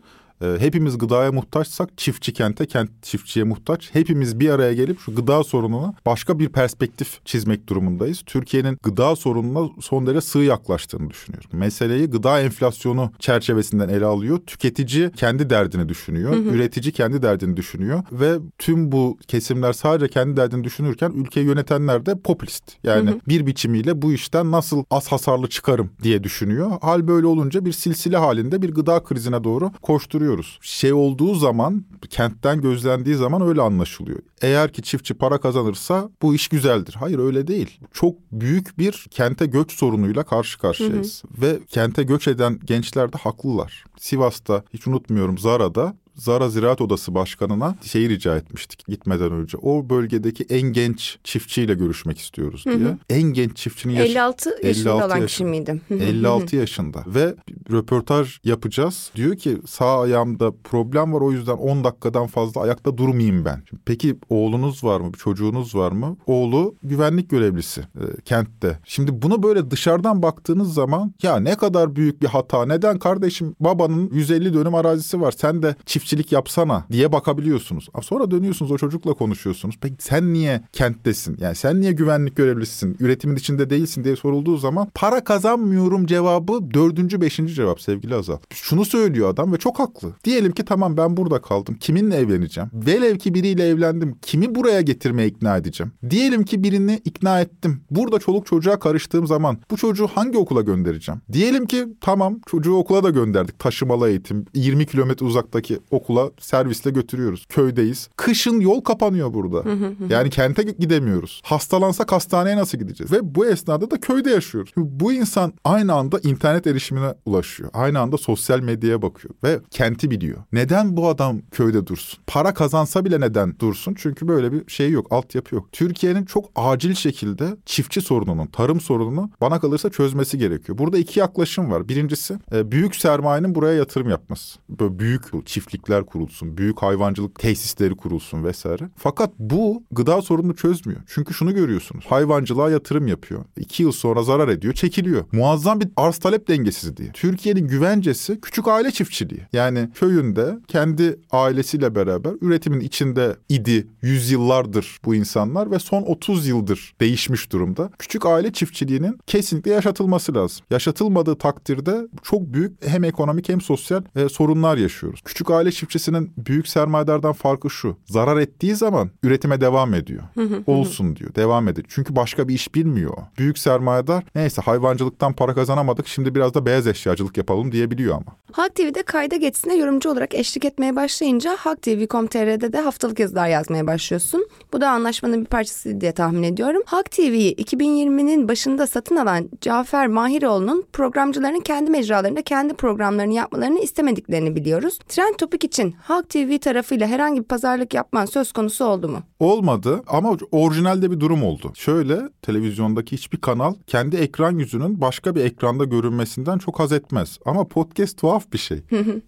Ee, 0.44 0.60
hepimiz 0.60 0.98
gıdaya 0.98 1.32
muhtaçsak 1.32 1.98
çiftçi 1.98 2.32
kente, 2.32 2.66
kent 2.66 2.90
çiftçiye 3.02 3.44
muhtaç. 3.44 3.90
Hepimiz 3.92 4.40
bir 4.40 4.50
araya 4.50 4.74
gelip 4.74 5.00
şu 5.00 5.14
gıda 5.14 5.44
sorununa 5.44 5.94
başka 6.06 6.38
bir 6.38 6.48
perspektif 6.48 7.24
çizmek 7.24 7.68
durumundayız. 7.68 8.22
Türkiye'nin 8.26 8.78
gıda 8.82 9.16
sorununa 9.16 9.70
son 9.80 10.06
derece 10.06 10.20
sığ 10.20 10.38
yaklaştığını 10.38 11.10
düşünüyorum. 11.10 11.50
Meseleyi 11.52 12.06
gıda 12.06 12.40
enflasyonu 12.40 13.12
çerçevesinden 13.18 13.88
ele 13.88 14.04
alıyor. 14.04 14.38
Tüketici 14.46 15.10
kendi 15.16 15.50
derdini 15.50 15.88
düşünüyor. 15.88 16.32
Hı 16.32 16.36
hı. 16.36 16.54
Üretici 16.54 16.92
kendi 16.92 17.22
derdini 17.22 17.56
düşünüyor. 17.56 18.02
Ve 18.12 18.38
tüm 18.58 18.92
bu 18.92 19.18
kesimler 19.28 19.72
sadece 19.72 20.08
kendi 20.08 20.36
derdini 20.36 20.64
düşünürken 20.64 21.10
ülkeyi 21.10 21.46
yönetenler 21.46 22.06
de 22.06 22.20
popülist. 22.20 22.64
Yani 22.84 23.10
hı 23.10 23.14
hı. 23.14 23.20
bir 23.28 23.46
biçimiyle 23.46 24.02
bu 24.02 24.12
işten 24.12 24.50
nasıl 24.50 24.84
az 24.90 25.12
hasarlı 25.12 25.48
çıkarım 25.48 25.90
diye 26.02 26.24
düşünüyor. 26.24 26.70
Hal 26.80 27.08
böyle 27.08 27.26
olunca 27.26 27.64
bir 27.64 27.72
silsile 27.72 28.16
halinde 28.16 28.62
bir 28.62 28.70
gıda 28.70 29.04
krizine 29.04 29.44
doğru 29.44 29.70
koşturuyor 29.82 30.33
görüyoruz. 30.34 30.58
Şey 30.62 30.92
olduğu 30.92 31.34
zaman 31.34 31.84
kentten 32.10 32.60
gözlendiği 32.60 33.16
zaman 33.16 33.42
öyle 33.42 33.62
anlaşılıyor. 33.62 34.18
Eğer 34.42 34.72
ki 34.72 34.82
çiftçi 34.82 35.14
para 35.14 35.40
kazanırsa 35.40 36.10
bu 36.22 36.34
iş 36.34 36.48
güzeldir. 36.48 36.94
Hayır 36.98 37.18
öyle 37.18 37.46
değil. 37.46 37.80
Çok 37.92 38.14
büyük 38.32 38.78
bir 38.78 39.06
kente 39.10 39.46
göç 39.46 39.72
sorunuyla 39.72 40.22
karşı 40.22 40.58
karşıyayız. 40.58 41.24
Hı 41.24 41.28
hı. 41.28 41.42
Ve 41.42 41.58
kente 41.68 42.02
göç 42.02 42.28
eden 42.28 42.60
gençler 42.64 43.12
de 43.12 43.16
haklılar. 43.18 43.84
Sivas'ta 43.98 44.62
hiç 44.74 44.86
unutmuyorum 44.86 45.38
Zara'da 45.38 45.96
Zara 46.14 46.48
Ziraat 46.48 46.80
Odası 46.80 47.14
Başkanı'na 47.14 47.76
şeyi 47.82 48.08
rica 48.08 48.36
etmiştik 48.36 48.86
gitmeden 48.86 49.32
önce. 49.32 49.58
O 49.58 49.90
bölgedeki 49.90 50.44
en 50.44 50.62
genç 50.62 51.18
çiftçiyle 51.24 51.74
görüşmek 51.74 52.18
istiyoruz 52.18 52.64
diye. 52.64 52.76
Hı 52.76 52.88
hı. 52.88 52.98
En 53.10 53.22
genç 53.22 53.56
çiftçinin 53.56 53.94
yaşı 53.94 54.12
56 54.12 54.50
yaşında 54.62 54.90
56 54.90 55.06
olan 55.06 55.08
yaşında. 55.08 55.26
kişi 55.26 55.44
miydim? 55.44 55.80
56 55.90 56.56
yaşında 56.56 57.04
ve 57.06 57.34
röportaj 57.70 58.38
yapacağız. 58.44 59.10
Diyor 59.16 59.36
ki 59.36 59.58
sağ 59.66 60.00
ayağımda 60.00 60.52
problem 60.64 61.12
var 61.12 61.20
o 61.20 61.32
yüzden 61.32 61.56
10 61.56 61.84
dakikadan 61.84 62.26
fazla 62.26 62.60
ayakta 62.60 62.96
durmayayım 62.96 63.44
ben. 63.44 63.62
Şimdi, 63.68 63.82
peki 63.84 64.16
oğlunuz 64.28 64.84
var 64.84 65.00
mı? 65.00 65.12
Çocuğunuz 65.12 65.74
var 65.74 65.92
mı? 65.92 66.16
Oğlu 66.26 66.74
güvenlik 66.82 67.30
görevlisi 67.30 67.80
e, 67.80 68.20
kentte. 68.24 68.78
Şimdi 68.84 69.22
bunu 69.22 69.42
böyle 69.42 69.70
dışarıdan 69.70 70.22
baktığınız 70.22 70.74
zaman 70.74 71.14
ya 71.22 71.36
ne 71.36 71.56
kadar 71.56 71.96
büyük 71.96 72.22
bir 72.22 72.26
hata. 72.26 72.66
Neden 72.66 72.98
kardeşim 72.98 73.56
babanın 73.60 74.10
150 74.12 74.54
dönüm 74.54 74.74
arazisi 74.74 75.20
var. 75.20 75.32
Sen 75.32 75.62
de 75.62 75.74
çift 75.86 76.03
çiftçilik 76.04 76.32
yapsana 76.32 76.84
diye 76.92 77.12
bakabiliyorsunuz. 77.12 77.88
Sonra 78.02 78.30
dönüyorsunuz 78.30 78.70
o 78.70 78.78
çocukla 78.78 79.14
konuşuyorsunuz. 79.14 79.74
Peki 79.80 79.94
sen 79.98 80.32
niye 80.32 80.62
kenttesin? 80.72 81.36
Yani 81.40 81.54
sen 81.54 81.80
niye 81.80 81.92
güvenlik 81.92 82.36
görevlisisin? 82.36 82.96
Üretimin 83.00 83.36
içinde 83.36 83.70
değilsin 83.70 84.04
diye 84.04 84.16
sorulduğu 84.16 84.56
zaman 84.56 84.88
para 84.94 85.24
kazanmıyorum 85.24 86.06
cevabı 86.06 86.74
dördüncü 86.74 87.20
beşinci 87.20 87.54
cevap 87.54 87.80
sevgili 87.80 88.14
Azal. 88.14 88.38
Şunu 88.54 88.84
söylüyor 88.84 89.30
adam 89.30 89.52
ve 89.52 89.56
çok 89.56 89.78
haklı. 89.78 90.12
Diyelim 90.24 90.52
ki 90.52 90.64
tamam 90.64 90.96
ben 90.96 91.16
burada 91.16 91.42
kaldım. 91.42 91.74
Kiminle 91.74 92.16
evleneceğim? 92.16 92.70
Velev 92.72 93.16
ki 93.16 93.34
biriyle 93.34 93.68
evlendim. 93.68 94.16
Kimi 94.22 94.54
buraya 94.54 94.80
getirmeye 94.80 95.28
ikna 95.28 95.56
edeceğim? 95.56 95.92
Diyelim 96.10 96.44
ki 96.44 96.64
birini 96.64 97.00
ikna 97.04 97.40
ettim. 97.40 97.80
Burada 97.90 98.18
çoluk 98.18 98.46
çocuğa 98.46 98.78
karıştığım 98.78 99.26
zaman 99.26 99.58
bu 99.70 99.76
çocuğu 99.76 100.06
hangi 100.06 100.38
okula 100.38 100.60
göndereceğim? 100.60 101.20
Diyelim 101.32 101.66
ki 101.66 101.86
tamam 102.00 102.38
çocuğu 102.46 102.74
okula 102.74 103.02
da 103.04 103.10
gönderdik. 103.10 103.58
Taşımalı 103.58 104.08
eğitim. 104.08 104.44
20 104.54 104.86
kilometre 104.86 105.26
uzaktaki 105.26 105.78
okula 105.94 106.30
servisle 106.40 106.90
götürüyoruz. 106.90 107.46
Köydeyiz. 107.48 108.08
Kışın 108.16 108.60
yol 108.60 108.80
kapanıyor 108.80 109.34
burada. 109.34 109.62
yani 110.08 110.30
kente 110.30 110.62
gidemiyoruz. 110.62 111.40
Hastalansak 111.44 112.12
hastaneye 112.12 112.56
nasıl 112.56 112.78
gideceğiz? 112.78 113.12
Ve 113.12 113.34
bu 113.34 113.46
esnada 113.46 113.90
da 113.90 114.00
köyde 114.00 114.30
yaşıyoruz. 114.30 114.72
Bu 114.76 115.12
insan 115.12 115.52
aynı 115.64 115.92
anda 115.92 116.18
internet 116.18 116.66
erişimine 116.66 117.14
ulaşıyor. 117.26 117.70
Aynı 117.72 118.00
anda 118.00 118.18
sosyal 118.18 118.60
medyaya 118.60 119.02
bakıyor 119.02 119.34
ve 119.44 119.60
kenti 119.70 120.10
biliyor. 120.10 120.38
Neden 120.52 120.96
bu 120.96 121.08
adam 121.08 121.40
köyde 121.50 121.86
dursun? 121.86 122.20
Para 122.26 122.54
kazansa 122.54 123.04
bile 123.04 123.20
neden 123.20 123.58
dursun? 123.58 123.94
Çünkü 123.98 124.28
böyle 124.28 124.52
bir 124.52 124.70
şey 124.70 124.90
yok, 124.90 125.06
altyapı 125.10 125.54
yok. 125.54 125.72
Türkiye'nin 125.72 126.24
çok 126.24 126.50
acil 126.56 126.94
şekilde 126.94 127.56
çiftçi 127.66 128.00
sorununun, 128.00 128.46
tarım 128.46 128.80
sorununu 128.80 129.30
bana 129.40 129.60
kalırsa 129.60 129.90
çözmesi 129.90 130.38
gerekiyor. 130.38 130.78
Burada 130.78 130.98
iki 130.98 131.20
yaklaşım 131.20 131.70
var. 131.70 131.88
Birincisi 131.88 132.38
e, 132.52 132.70
büyük 132.72 132.96
sermayenin 132.96 133.54
buraya 133.54 133.74
yatırım 133.74 134.08
yapması. 134.08 134.58
Böyle 134.68 134.98
büyük 134.98 135.46
çiftlik 135.46 135.83
çiftlikler 135.84 136.06
kurulsun, 136.06 136.56
büyük 136.56 136.82
hayvancılık 136.82 137.38
tesisleri 137.38 137.94
kurulsun 137.94 138.44
vesaire. 138.44 138.88
Fakat 138.96 139.30
bu 139.38 139.82
gıda 139.90 140.22
sorununu 140.22 140.56
çözmüyor. 140.56 141.00
Çünkü 141.06 141.34
şunu 141.34 141.54
görüyorsunuz. 141.54 142.04
Hayvancılığa 142.08 142.70
yatırım 142.70 143.06
yapıyor. 143.06 143.44
İki 143.58 143.82
yıl 143.82 143.92
sonra 143.92 144.22
zarar 144.22 144.48
ediyor, 144.48 144.74
çekiliyor. 144.74 145.24
Muazzam 145.32 145.80
bir 145.80 145.88
arz 145.96 146.18
talep 146.18 146.48
dengesizliği. 146.48 147.10
Türkiye'nin 147.12 147.68
güvencesi 147.68 148.40
küçük 148.40 148.68
aile 148.68 148.90
çiftçiliği. 148.90 149.40
Yani 149.52 149.88
köyünde 149.94 150.58
kendi 150.68 151.20
ailesiyle 151.30 151.94
beraber 151.94 152.32
üretimin 152.40 152.80
içinde 152.80 153.36
idi 153.48 153.86
yüzyıllardır 154.02 154.98
bu 155.04 155.14
insanlar 155.14 155.70
ve 155.70 155.78
son 155.78 156.02
30 156.02 156.46
yıldır 156.46 156.94
değişmiş 157.00 157.52
durumda. 157.52 157.90
Küçük 157.98 158.26
aile 158.26 158.52
çiftçiliğinin 158.52 159.18
kesinlikle 159.26 159.70
yaşatılması 159.70 160.34
lazım. 160.34 160.66
Yaşatılmadığı 160.70 161.36
takdirde 161.36 162.06
çok 162.22 162.40
büyük 162.40 162.86
hem 162.86 163.04
ekonomik 163.04 163.48
hem 163.48 163.60
sosyal 163.60 164.02
e, 164.16 164.28
sorunlar 164.28 164.76
yaşıyoruz. 164.76 165.20
Küçük 165.24 165.50
aile 165.50 165.73
çiftçisinin 165.74 166.32
büyük 166.38 166.68
sermayedardan 166.68 167.32
farkı 167.32 167.70
şu. 167.70 167.96
Zarar 168.06 168.36
ettiği 168.38 168.74
zaman 168.74 169.10
üretime 169.22 169.60
devam 169.60 169.94
ediyor. 169.94 170.22
Olsun 170.66 171.16
diyor. 171.16 171.34
Devam 171.34 171.68
ediyor. 171.68 171.86
Çünkü 171.88 172.16
başka 172.16 172.48
bir 172.48 172.54
iş 172.54 172.74
bilmiyor. 172.74 173.14
Büyük 173.38 173.58
sermayedar 173.58 174.24
neyse 174.34 174.62
hayvancılıktan 174.62 175.32
para 175.32 175.54
kazanamadık. 175.54 176.06
Şimdi 176.06 176.34
biraz 176.34 176.54
da 176.54 176.66
beyaz 176.66 176.86
eşyacılık 176.86 177.36
yapalım 177.36 177.72
diyebiliyor 177.72 178.14
ama. 178.14 178.36
Halk 178.52 178.74
TV'de 178.74 179.02
kayda 179.02 179.36
geçsine 179.36 179.76
yorumcu 179.76 180.10
olarak 180.10 180.34
eşlik 180.34 180.64
etmeye 180.64 180.96
başlayınca 180.96 181.56
Halk 181.58 181.82
TV.com.tr'de 181.82 182.72
de 182.72 182.80
haftalık 182.80 183.20
yazılar 183.20 183.48
yazmaya 183.48 183.86
başlıyorsun. 183.86 184.48
Bu 184.72 184.80
da 184.80 184.90
anlaşmanın 184.90 185.40
bir 185.40 185.46
parçası 185.46 186.00
diye 186.00 186.12
tahmin 186.12 186.42
ediyorum. 186.42 186.82
Halk 186.86 187.10
TV'yi 187.10 187.54
2020'nin 187.54 188.48
başında 188.48 188.86
satın 188.86 189.16
alan 189.16 189.50
Cafer 189.60 190.06
Mahiroğlu'nun 190.06 190.84
programcıların 190.92 191.60
kendi 191.60 191.90
mecralarında 191.90 192.42
kendi 192.42 192.74
programlarını 192.74 193.34
yapmalarını 193.34 193.78
istemediklerini 193.78 194.56
biliyoruz. 194.56 194.98
Trend 195.08 195.34
Topik 195.34 195.63
için 195.64 195.94
Halk 196.02 196.28
TV 196.30 196.58
tarafıyla 196.58 197.06
herhangi 197.06 197.40
bir 197.40 197.44
pazarlık 197.44 197.94
yapman 197.94 198.26
söz 198.26 198.52
konusu 198.52 198.84
oldu 198.84 199.08
mu? 199.08 199.22
Olmadı 199.40 200.02
ama 200.06 200.36
orijinalde 200.52 201.10
bir 201.10 201.20
durum 201.20 201.42
oldu. 201.44 201.72
Şöyle 201.74 202.20
televizyondaki 202.42 203.16
hiçbir 203.16 203.38
kanal 203.40 203.74
kendi 203.86 204.16
ekran 204.16 204.58
yüzünün 204.58 205.00
başka 205.00 205.34
bir 205.34 205.44
ekranda 205.44 205.84
görünmesinden 205.84 206.58
çok 206.58 206.80
haz 206.80 206.92
etmez. 206.92 207.38
Ama 207.46 207.68
podcast 207.68 208.18
tuhaf 208.18 208.52
bir 208.52 208.58
şey. 208.58 208.82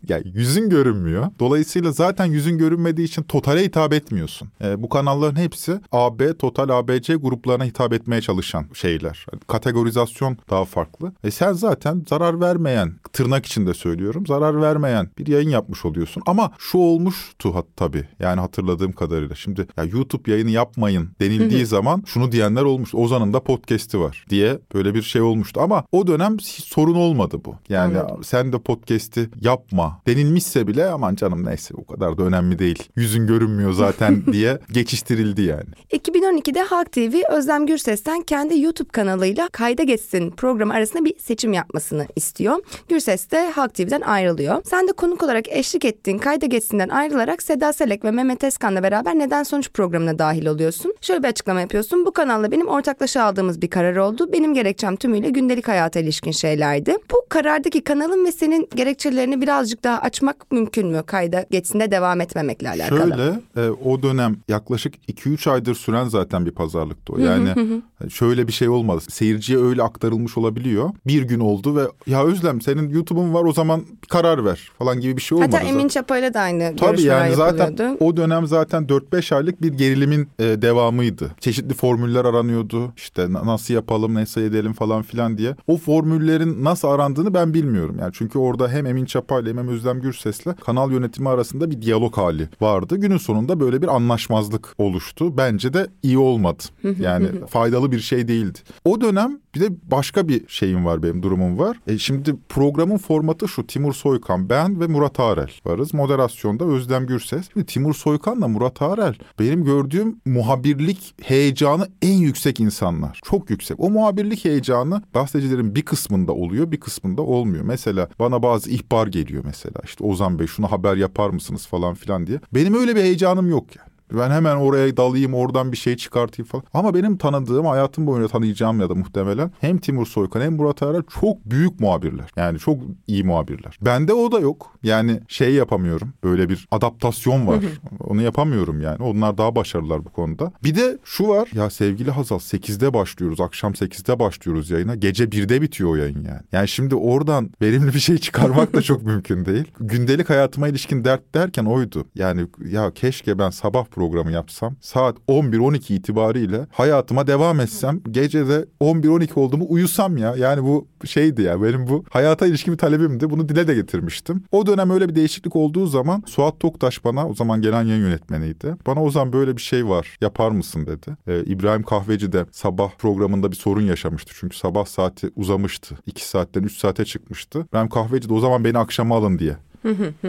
yani 0.08 0.22
yüzün 0.34 0.70
görünmüyor. 0.70 1.26
Dolayısıyla 1.38 1.92
zaten 1.92 2.26
yüzün 2.26 2.58
görünmediği 2.58 3.06
için 3.06 3.22
totale 3.22 3.64
hitap 3.64 3.92
etmiyorsun. 3.92 4.48
E, 4.64 4.82
bu 4.82 4.88
kanalların 4.88 5.36
hepsi 5.36 5.80
AB, 5.92 6.36
Total, 6.38 6.68
ABC 6.68 7.14
gruplarına 7.14 7.64
hitap 7.64 7.92
etmeye 7.92 8.20
çalışan 8.20 8.64
şeyler. 8.74 9.26
Kategorizasyon 9.48 10.38
daha 10.50 10.64
farklı. 10.64 11.12
E 11.24 11.30
sen 11.30 11.52
zaten 11.52 12.04
zarar 12.08 12.40
vermeyen, 12.40 12.92
tırnak 13.12 13.46
içinde 13.46 13.74
söylüyorum, 13.74 14.26
zarar 14.26 14.62
vermeyen 14.62 15.10
bir 15.18 15.26
yayın 15.26 15.50
yapmış 15.50 15.84
oluyorsun. 15.84 16.22
Ama 16.26 16.50
şu 16.58 16.78
olmuştu 16.78 17.54
hat 17.54 17.66
tabii. 17.76 18.08
Yani 18.20 18.40
hatırladığım 18.40 18.92
kadarıyla. 18.92 19.34
Şimdi 19.34 19.66
ya 19.76 19.84
YouTube 19.84 20.30
yayını 20.30 20.50
yapmayın 20.50 21.08
denildiği 21.20 21.66
zaman 21.76 22.02
şunu 22.06 22.32
diyenler 22.32 22.62
olmuş. 22.62 22.94
Ozan'ın 22.94 23.32
da 23.32 23.40
podcast'i 23.40 24.00
var 24.00 24.24
diye 24.30 24.58
böyle 24.74 24.94
bir 24.94 25.02
şey 25.02 25.22
olmuştu. 25.22 25.60
Ama 25.60 25.84
o 25.92 26.06
dönem 26.06 26.40
sorun 26.40 26.94
olmadı 26.94 27.40
bu. 27.44 27.54
Yani 27.68 27.98
Anladım. 27.98 28.24
sen 28.24 28.52
de 28.52 28.58
podcast'i 28.58 29.30
yapma 29.40 30.00
denilmişse 30.06 30.66
bile 30.66 30.86
aman 30.86 31.14
canım 31.14 31.46
neyse 31.46 31.74
o 31.76 31.86
kadar 31.86 32.18
da 32.18 32.22
önemli 32.22 32.58
değil. 32.58 32.88
Yüzün 32.96 33.26
görünmüyor 33.26 33.72
zaten 33.72 34.26
diye 34.32 34.58
geçiştirildi 34.72 35.42
yani. 35.42 35.68
2012'de 35.92 36.62
Halk 36.62 36.92
TV 36.92 37.14
Özlem 37.32 37.66
Gürses'ten 37.66 38.22
kendi 38.22 38.60
YouTube 38.60 38.88
kanalıyla 38.88 39.48
Kayda 39.48 39.82
Geçsin 39.82 40.30
programı 40.30 40.72
arasında 40.72 41.04
bir 41.04 41.18
seçim 41.18 41.52
yapmasını 41.52 42.06
istiyor. 42.16 42.56
Gürses 42.88 43.30
de 43.30 43.50
Halk 43.50 43.74
TV'den 43.74 44.00
ayrılıyor. 44.00 44.62
Sen 44.64 44.88
de 44.88 44.92
konuk 44.92 45.22
olarak 45.22 45.48
eşlik 45.48 45.84
ettin 45.84 46.05
ettiğin 46.06 46.18
Kayda 46.18 46.46
Geçsin'den 46.46 46.88
ayrılarak 46.88 47.42
Seda 47.42 47.72
Selek 47.72 48.04
ve 48.04 48.10
Mehmet 48.10 48.44
Eskan'la 48.44 48.82
beraber 48.82 49.18
Neden 49.18 49.42
Sonuç 49.42 49.70
programına 49.70 50.18
dahil 50.18 50.46
oluyorsun. 50.46 50.94
Şöyle 51.00 51.22
bir 51.22 51.28
açıklama 51.28 51.60
yapıyorsun. 51.60 52.06
Bu 52.06 52.12
kanalla 52.12 52.50
benim 52.50 52.68
ortaklaşa 52.68 53.24
aldığımız 53.24 53.62
bir 53.62 53.70
karar 53.70 53.96
oldu. 53.96 54.32
Benim 54.32 54.54
gerekçem 54.54 54.96
tümüyle 54.96 55.30
gündelik 55.30 55.68
hayata 55.68 56.00
ilişkin 56.00 56.30
şeylerdi. 56.30 56.96
Bu 57.10 57.16
karardaki 57.28 57.84
kanalın 57.84 58.24
ve 58.24 58.32
senin 58.32 58.68
gerekçelerini 58.74 59.40
birazcık 59.40 59.84
daha 59.84 59.98
açmak 59.98 60.52
mümkün 60.52 60.86
mü? 60.86 61.02
Kayda 61.06 61.46
Geçsin'de 61.50 61.90
devam 61.90 62.20
etmemekle 62.20 62.68
alakalı. 62.68 63.40
Şöyle 63.54 63.66
e, 63.68 63.70
o 63.70 64.02
dönem 64.02 64.36
yaklaşık 64.48 64.94
2-3 65.08 65.50
aydır 65.50 65.74
süren 65.74 66.04
zaten 66.04 66.46
bir 66.46 66.50
pazarlıktı 66.50 67.12
o. 67.12 67.18
Yani 67.18 67.82
şöyle 68.08 68.48
bir 68.48 68.52
şey 68.52 68.68
olmadı. 68.68 69.00
Seyirciye 69.08 69.58
öyle 69.58 69.82
aktarılmış 69.82 70.38
olabiliyor. 70.38 70.90
Bir 71.06 71.22
gün 71.22 71.40
oldu 71.40 71.76
ve 71.76 71.82
ya 72.06 72.24
Özlem 72.24 72.60
senin 72.60 72.88
YouTube'un 72.88 73.34
var 73.34 73.44
o 73.44 73.52
zaman 73.52 73.82
karar 74.08 74.44
ver 74.44 74.70
falan 74.78 75.00
gibi 75.00 75.16
bir 75.16 75.22
şey 75.22 75.36
olmadı. 75.36 75.56
Hatta. 75.56 75.68
Emin 75.68 75.88
Çapa'yla 75.96 76.34
da 76.34 76.40
aynı 76.40 76.76
Tabii 76.76 77.02
yani 77.02 77.34
zaten 77.34 77.96
o 78.00 78.16
dönem 78.16 78.46
zaten 78.46 78.82
4-5 78.86 79.34
aylık 79.34 79.62
bir 79.62 79.72
gerilimin 79.72 80.28
e, 80.38 80.44
devamıydı. 80.62 81.30
Çeşitli 81.40 81.74
formüller 81.74 82.24
aranıyordu. 82.24 82.92
İşte 82.96 83.32
na- 83.32 83.46
nasıl 83.46 83.74
yapalım, 83.74 84.14
nasıl 84.14 84.40
edelim 84.40 84.72
falan 84.72 85.02
filan 85.02 85.38
diye. 85.38 85.56
O 85.66 85.76
formüllerin 85.76 86.64
nasıl 86.64 86.88
arandığını 86.88 87.34
ben 87.34 87.54
bilmiyorum. 87.54 87.96
Yani 88.00 88.12
çünkü 88.14 88.38
orada 88.38 88.68
hem 88.68 88.86
Emin 88.86 89.04
Çapa'yla 89.04 89.50
hem 89.50 89.68
Özlem 89.68 90.00
Gürses'le 90.00 90.46
kanal 90.64 90.92
yönetimi 90.92 91.28
arasında 91.28 91.70
bir 91.70 91.82
diyalog 91.82 92.16
hali 92.16 92.48
vardı. 92.60 92.96
Günün 92.96 93.16
sonunda 93.18 93.60
böyle 93.60 93.82
bir 93.82 93.88
anlaşmazlık 93.88 94.74
oluştu. 94.78 95.36
Bence 95.36 95.72
de 95.72 95.86
iyi 96.02 96.18
olmadı. 96.18 96.62
Yani 97.00 97.26
faydalı 97.48 97.92
bir 97.92 98.00
şey 98.00 98.28
değildi. 98.28 98.58
O 98.84 99.00
dönem 99.00 99.38
bir 99.56 99.60
de 99.60 99.74
başka 99.90 100.28
bir 100.28 100.48
şeyim 100.48 100.84
var 100.84 101.02
benim 101.02 101.22
durumum 101.22 101.58
var. 101.58 101.80
E 101.86 101.98
şimdi 101.98 102.34
programın 102.48 102.98
formatı 102.98 103.48
şu 103.48 103.66
Timur 103.66 103.92
Soykan, 103.92 104.48
ben 104.48 104.80
ve 104.80 104.86
Murat 104.86 105.20
Arel 105.20 105.50
varız. 105.64 105.94
Moderasyonda 105.94 106.64
Özlem 106.64 107.06
Gürses. 107.06 107.48
Şimdi 107.52 107.66
Timur 107.66 107.94
Soykan'la 107.94 108.48
Murat 108.48 108.82
Arel 108.82 109.14
benim 109.38 109.64
gördüğüm 109.64 110.20
muhabirlik 110.24 111.14
heyecanı 111.22 111.88
en 112.02 112.18
yüksek 112.18 112.60
insanlar. 112.60 113.20
Çok 113.24 113.50
yüksek. 113.50 113.80
O 113.80 113.90
muhabirlik 113.90 114.44
heyecanı 114.44 115.02
gazetecilerin 115.14 115.74
bir 115.74 115.82
kısmında 115.82 116.32
oluyor 116.32 116.72
bir 116.72 116.80
kısmında 116.80 117.22
olmuyor. 117.22 117.64
Mesela 117.64 118.08
bana 118.18 118.42
bazı 118.42 118.70
ihbar 118.70 119.06
geliyor 119.06 119.42
mesela. 119.46 119.80
İşte 119.84 120.04
Ozan 120.04 120.38
Bey 120.38 120.46
şunu 120.46 120.72
haber 120.72 120.96
yapar 120.96 121.30
mısınız 121.30 121.66
falan 121.66 121.94
filan 121.94 122.26
diye. 122.26 122.40
Benim 122.54 122.74
öyle 122.74 122.96
bir 122.96 123.00
heyecanım 123.00 123.50
yok 123.50 123.76
yani. 123.76 123.95
Ben 124.12 124.30
hemen 124.30 124.56
oraya 124.56 124.96
dalayım 124.96 125.34
oradan 125.34 125.72
bir 125.72 125.76
şey 125.76 125.96
çıkartayım 125.96 126.48
falan. 126.48 126.64
Ama 126.74 126.94
benim 126.94 127.16
tanıdığım 127.16 127.66
hayatım 127.66 128.06
boyunca 128.06 128.28
tanıyacağım 128.28 128.80
ya 128.80 128.90
da 128.90 128.94
muhtemelen 128.94 129.50
hem 129.60 129.78
Timur 129.78 130.06
Soykan 130.06 130.40
hem 130.40 130.56
Murat 130.56 130.82
Arar 130.82 131.02
çok 131.20 131.44
büyük 131.44 131.80
muhabirler. 131.80 132.30
Yani 132.36 132.58
çok 132.58 132.78
iyi 133.06 133.24
muhabirler. 133.24 133.78
Bende 133.82 134.12
o 134.12 134.32
da 134.32 134.38
yok. 134.38 134.72
Yani 134.82 135.20
şey 135.28 135.54
yapamıyorum. 135.54 136.12
Böyle 136.24 136.48
bir 136.48 136.68
adaptasyon 136.70 137.46
var. 137.46 137.64
Onu 138.00 138.22
yapamıyorum 138.22 138.80
yani. 138.80 139.02
Onlar 139.02 139.38
daha 139.38 139.56
başarılılar 139.56 140.04
bu 140.04 140.10
konuda. 140.10 140.52
Bir 140.64 140.74
de 140.74 140.98
şu 141.04 141.28
var. 141.28 141.48
Ya 141.54 141.70
sevgili 141.70 142.10
Hazal 142.10 142.38
8'de 142.38 142.94
başlıyoruz. 142.94 143.40
Akşam 143.40 143.72
8'de 143.72 144.18
başlıyoruz 144.18 144.70
yayına. 144.70 144.94
Gece 144.94 145.24
1'de 145.24 145.62
bitiyor 145.62 145.90
o 145.90 145.96
yayın 145.96 146.24
yani. 146.24 146.40
Yani 146.52 146.68
şimdi 146.68 146.94
oradan 146.94 147.50
verimli 147.62 147.94
bir 147.94 148.00
şey 148.00 148.18
çıkarmak 148.18 148.74
da 148.74 148.82
çok 148.82 149.02
mümkün 149.06 149.44
değil. 149.44 149.64
Gündelik 149.80 150.30
hayatıma 150.30 150.68
ilişkin 150.68 151.04
dert 151.04 151.34
derken 151.34 151.64
oydu. 151.64 152.06
Yani 152.14 152.46
ya 152.70 152.90
keşke 152.94 153.38
ben 153.38 153.50
sabah 153.50 153.95
programı 153.96 154.32
yapsam. 154.32 154.76
Saat 154.80 155.16
11-12 155.28 155.94
itibariyle 155.94 156.66
hayatıma 156.72 157.26
devam 157.26 157.60
etsem. 157.60 158.00
Gece 158.10 158.48
de 158.48 158.66
11-12 158.80 159.40
olduğumu 159.40 159.66
uyusam 159.68 160.16
ya. 160.16 160.34
Yani 160.36 160.62
bu 160.62 160.88
şeydi 161.04 161.42
ya 161.42 161.62
benim 161.62 161.86
bu 161.88 162.04
hayata 162.10 162.46
ilişkin 162.46 162.72
bir 162.72 162.78
talebimdi. 162.78 163.30
Bunu 163.30 163.48
dile 163.48 163.68
de 163.68 163.74
getirmiştim. 163.74 164.42
O 164.52 164.66
dönem 164.66 164.90
öyle 164.90 165.08
bir 165.08 165.14
değişiklik 165.14 165.56
olduğu 165.56 165.86
zaman 165.86 166.22
Suat 166.26 166.60
Toktaş 166.60 167.04
bana 167.04 167.28
o 167.28 167.34
zaman 167.34 167.62
gelen 167.62 167.82
yayın 167.82 168.02
yönetmeniydi. 168.02 168.76
Bana 168.86 169.02
o 169.02 169.10
zaman 169.10 169.32
böyle 169.32 169.56
bir 169.56 169.62
şey 169.62 169.88
var 169.88 170.16
yapar 170.20 170.50
mısın 170.50 170.86
dedi. 170.86 171.16
Ee, 171.26 171.44
İbrahim 171.44 171.82
Kahveci 171.82 172.32
de 172.32 172.46
sabah 172.52 172.90
programında 172.98 173.50
bir 173.50 173.56
sorun 173.56 173.82
yaşamıştı. 173.82 174.32
Çünkü 174.36 174.56
sabah 174.56 174.86
saati 174.86 175.30
uzamıştı. 175.36 175.98
2 176.06 176.28
saatten 176.28 176.62
3 176.62 176.78
saate 176.78 177.04
çıkmıştı. 177.04 177.66
İbrahim 177.70 177.88
Kahveci 177.88 178.28
de 178.28 178.34
o 178.34 178.40
zaman 178.40 178.64
beni 178.64 178.78
akşama 178.78 179.16
alın 179.16 179.38
diye 179.38 179.56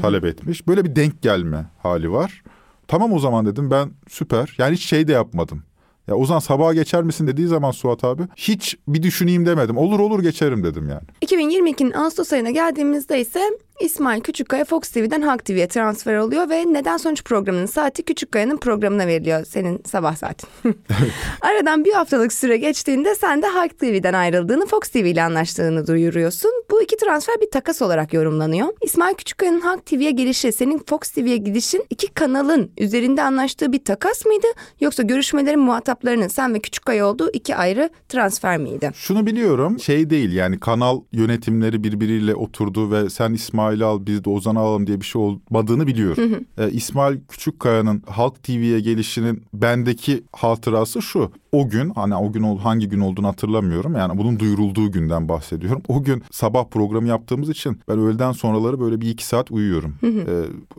talep 0.02 0.26
etmiş. 0.26 0.68
Böyle 0.68 0.86
bir 0.86 0.96
denk 0.96 1.22
gelme 1.22 1.66
hali 1.84 2.12
var. 2.12 2.44
Tamam 2.88 3.14
o 3.14 3.20
zaman 3.20 3.46
dedim 3.46 3.72
ben 3.72 3.92
süper. 4.10 4.56
Yani 4.58 4.76
hiç 4.76 4.86
şey 4.86 5.08
de 5.08 5.12
yapmadım. 5.12 5.64
Ya 6.08 6.16
o 6.16 6.26
zaman 6.26 6.40
sabaha 6.40 6.74
geçer 6.74 7.04
misin 7.04 7.28
dediği 7.28 7.48
zaman 7.48 7.72
Suat 7.72 8.04
abi 8.04 8.24
hiç 8.36 8.78
bir 8.88 9.04
düşüneyim 9.04 9.46
demedim. 9.46 9.78
Olur 9.78 10.00
olur 10.00 10.24
geçerim 10.24 10.64
dedim 10.64 10.90
yani. 10.90 11.04
2022'nin 11.22 11.92
Ağustos 11.92 12.34
ayına 12.34 12.50
geldiğimizde 12.50 13.22
ise 13.22 13.42
İsmail 13.82 14.22
Küçükkaya 14.22 14.66
Fox 14.66 14.90
TV'den 14.90 15.22
Halk 15.22 15.46
TV'ye 15.46 15.68
transfer 15.68 16.18
oluyor 16.18 16.50
ve 16.50 16.74
Neden 16.74 16.98
Sonuç 16.98 17.24
programının 17.24 17.66
saati 17.66 18.04
Küçükkaya'nın 18.04 18.58
programına 18.58 19.08
veriliyor. 19.08 19.46
Senin 19.46 19.82
sabah 19.86 20.16
saatin. 20.16 20.50
Aradan 21.42 21.86
bir 21.86 21.94
haftalık 21.94 22.34
süre 22.34 22.58
geçtiğinde 22.58 23.16
sen 23.16 23.42
de 23.42 23.48
Halk 23.48 23.80
TV'den 23.80 24.14
ayrıldığını 24.14 24.66
Fox 24.66 24.80
TV 24.80 24.98
ile 24.98 25.24
anlaştığını 25.24 25.88
duyuruyorsun. 25.88 26.52
Bu 26.72 26.82
iki 26.82 26.98
transfer 26.98 27.36
bir 27.42 27.52
takas 27.52 27.82
olarak 27.82 28.14
yorumlanıyor. 28.14 28.68
İsmail 28.82 29.16
Küçükkaya'nın 29.16 29.62
Halk 29.62 29.86
TV'ye 29.86 30.12
gelişi, 30.12 30.52
senin 30.52 30.82
Fox 30.90 31.00
TV'ye 31.00 31.38
gidişin 31.38 31.86
iki 31.90 32.08
kanalın 32.08 32.72
üzerinde 32.78 33.24
anlaştığı 33.24 33.74
bir 33.74 33.84
takas 33.86 34.26
mıydı? 34.26 34.48
Yoksa 34.82 35.04
görüşmelerin 35.04 35.60
muhataplarının 35.60 36.28
sen 36.28 36.54
ve 36.54 36.60
Küçükkaya 36.60 37.08
olduğu 37.08 37.32
iki 37.34 37.56
ayrı 37.56 37.90
transfer 38.10 38.58
miydi? 38.58 38.92
Şunu 38.96 39.26
biliyorum 39.26 39.80
şey 39.80 40.10
değil 40.10 40.34
yani 40.34 40.60
kanal 40.60 41.02
yönetimleri 41.12 41.84
birbiriyle 41.84 42.36
oturdu 42.36 42.92
ve 42.92 43.10
sen 43.10 43.34
İsmail'i 43.68 43.86
al 43.86 44.06
biz 44.06 44.24
de 44.26 44.30
Ozan'ı 44.30 44.60
alalım 44.60 44.88
diye 44.88 45.02
bir 45.02 45.06
şey 45.06 45.22
olmadığını 45.22 45.88
biliyorum. 45.88 46.46
Ee, 46.58 46.72
İsmail 46.72 47.18
Küçükkaya'nın 47.30 48.04
Halk 48.08 48.44
TV'ye 48.44 48.80
gelişinin 48.80 49.44
bendeki 49.54 50.24
hatırası 50.36 51.02
şu. 51.02 51.32
O 51.52 51.70
gün 51.70 51.90
hani 51.90 52.16
o 52.16 52.32
gün 52.32 52.44
ol- 52.44 52.60
hangi 52.60 52.90
gün 52.90 53.00
olduğunu 53.00 53.28
hatırlamıyorum. 53.28 53.96
Yani 53.96 54.18
bunun 54.18 54.40
duyurulduğu 54.40 54.92
günden 54.92 55.30
bahsediyorum. 55.30 55.82
O 55.88 56.04
gün 56.04 56.24
sabah 56.32 56.66
programı 56.70 57.08
yaptığımız 57.08 57.50
için 57.50 57.80
ben 57.90 58.00
öğleden 58.00 58.32
sonraları 58.32 58.80
böyle 58.80 59.02
bir 59.02 59.10
iki 59.10 59.26
saat 59.26 59.52
uyuyorum. 59.52 59.96
Ee, 60.04 60.10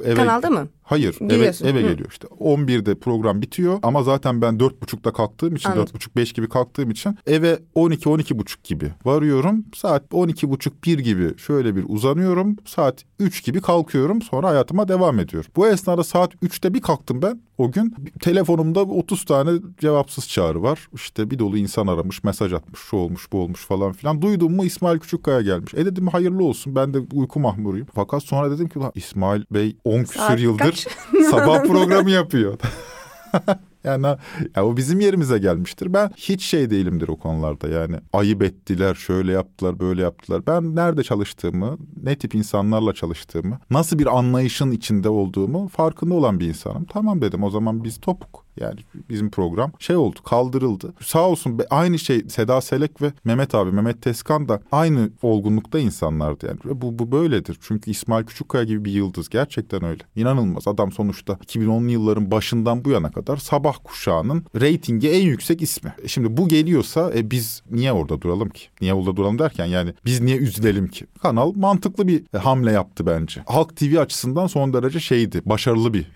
eve- 0.04 0.14
Kanalda 0.14 0.50
mı? 0.50 0.68
Hayır 0.88 1.16
eve, 1.20 1.28
Geliyorsun. 1.28 1.66
eve 1.66 1.78
Hı. 1.82 1.88
geliyor 1.88 2.08
işte. 2.10 2.28
11'de 2.40 2.94
program 2.94 3.42
bitiyor 3.42 3.78
ama 3.82 4.02
zaten 4.02 4.42
ben 4.42 4.54
4.30'da 4.58 5.12
kalktığım 5.12 5.56
için 5.56 5.70
Anladım. 5.70 5.96
4.30-5 6.16 6.34
gibi 6.34 6.48
kalktığım 6.48 6.90
için 6.90 7.18
eve 7.26 7.58
12-12.30 7.76 8.56
gibi 8.64 8.92
varıyorum. 9.04 9.64
Saat 9.74 10.04
12.30-1 10.12 11.00
gibi 11.00 11.38
şöyle 11.38 11.76
bir 11.76 11.84
uzanıyorum. 11.88 12.56
Saat 12.64 13.04
3 13.18 13.44
gibi 13.44 13.60
kalkıyorum 13.60 14.22
sonra 14.22 14.48
hayatıma 14.48 14.88
devam 14.88 15.18
ediyorum. 15.20 15.50
Bu 15.56 15.68
esnada 15.68 16.04
saat 16.04 16.34
3'te 16.34 16.74
bir 16.74 16.80
kalktım 16.80 17.22
ben 17.22 17.40
o 17.58 17.70
gün. 17.72 17.94
Telefonumda 18.20 18.80
30 18.80 19.24
tane 19.24 19.50
cevapsız 19.80 20.28
çağrı 20.28 20.62
var. 20.62 20.88
İşte 20.94 21.30
bir 21.30 21.38
dolu 21.38 21.58
insan 21.58 21.86
aramış, 21.86 22.24
mesaj 22.24 22.52
atmış, 22.52 22.80
şu 22.80 22.96
olmuş, 22.96 23.32
bu 23.32 23.40
olmuş 23.40 23.66
falan 23.66 23.92
filan. 23.92 24.22
Duydum 24.22 24.56
mu 24.56 24.64
İsmail 24.64 24.98
Küçükkaya 24.98 25.40
gelmiş. 25.40 25.74
E 25.74 25.86
dedim 25.86 26.06
hayırlı 26.06 26.44
olsun 26.44 26.74
ben 26.74 26.94
de 26.94 26.98
uyku 27.12 27.40
mahmuruyum. 27.40 27.86
Fakat 27.94 28.22
sonra 28.22 28.50
dedim 28.50 28.68
ki 28.68 28.78
"Ulan 28.78 28.92
İsmail 28.94 29.42
Bey 29.50 29.76
10 29.84 30.04
küsür 30.04 30.38
yıldır? 30.38 30.77
Sabah 31.30 31.62
programı 31.64 32.10
yapıyor. 32.10 32.58
yani 33.88 34.06
ya 34.56 34.66
o 34.66 34.76
bizim 34.76 35.00
yerimize 35.00 35.38
gelmiştir. 35.38 35.92
Ben 35.92 36.10
hiç 36.16 36.44
şey 36.44 36.70
değilimdir 36.70 37.08
o 37.08 37.16
konularda 37.16 37.68
yani. 37.68 37.96
Ayıp 38.12 38.42
ettiler, 38.42 38.94
şöyle 38.94 39.32
yaptılar, 39.32 39.80
böyle 39.80 40.02
yaptılar. 40.02 40.46
Ben 40.46 40.76
nerede 40.76 41.02
çalıştığımı, 41.02 41.78
ne 42.02 42.18
tip 42.18 42.34
insanlarla 42.34 42.94
çalıştığımı, 42.94 43.58
nasıl 43.70 43.98
bir 43.98 44.18
anlayışın 44.18 44.70
içinde 44.70 45.08
olduğumu 45.08 45.68
farkında 45.68 46.14
olan 46.14 46.40
bir 46.40 46.48
insanım. 46.48 46.84
Tamam 46.84 47.22
dedim 47.22 47.42
o 47.42 47.50
zaman 47.50 47.84
biz 47.84 48.00
topuk. 48.00 48.48
Yani 48.60 48.80
bizim 49.10 49.30
program 49.30 49.72
şey 49.78 49.96
oldu 49.96 50.22
kaldırıldı. 50.24 50.94
Sağ 51.00 51.28
olsun 51.28 51.60
aynı 51.70 51.98
şey 51.98 52.24
Seda 52.28 52.60
Selek 52.60 53.02
ve 53.02 53.12
Mehmet 53.24 53.54
abi 53.54 53.72
Mehmet 53.72 54.02
Teskan 54.02 54.48
da 54.48 54.60
aynı 54.72 55.10
olgunlukta 55.22 55.78
insanlardı 55.78 56.46
yani. 56.46 56.58
Ve 56.64 56.80
bu, 56.80 56.98
bu 56.98 57.12
böyledir. 57.12 57.58
Çünkü 57.60 57.90
İsmail 57.90 58.24
Küçükkaya 58.24 58.64
gibi 58.64 58.84
bir 58.84 58.92
yıldız 58.92 59.28
gerçekten 59.28 59.84
öyle. 59.84 60.02
İnanılmaz 60.16 60.68
adam 60.68 60.92
sonuçta 60.92 61.32
2010'lu 61.32 61.90
yılların 61.90 62.30
başından 62.30 62.84
bu 62.84 62.90
yana 62.90 63.10
kadar 63.10 63.36
sabah 63.36 63.77
kuşağının 63.84 64.44
reytingi 64.60 65.10
en 65.10 65.22
yüksek 65.26 65.62
ismi. 65.62 65.94
E 66.02 66.08
Şimdi 66.08 66.36
bu 66.36 66.48
geliyorsa 66.48 67.12
e, 67.14 67.30
biz 67.30 67.62
niye 67.70 67.92
orada 67.92 68.20
duralım 68.20 68.48
ki? 68.48 68.64
Niye 68.80 68.94
orada 68.94 69.16
duralım 69.16 69.38
derken 69.38 69.66
yani 69.66 69.94
biz 70.04 70.20
niye 70.20 70.36
üzülelim 70.36 70.88
ki? 70.88 71.06
Kanal 71.22 71.52
mantıklı 71.56 72.08
bir 72.08 72.22
e, 72.34 72.38
hamle 72.38 72.72
yaptı 72.72 73.06
bence. 73.06 73.42
Halk 73.46 73.76
TV 73.76 73.98
açısından 73.98 74.46
son 74.46 74.72
derece 74.72 75.00
şeydi. 75.00 75.42
Başarılı 75.46 75.94
bir 75.94 76.06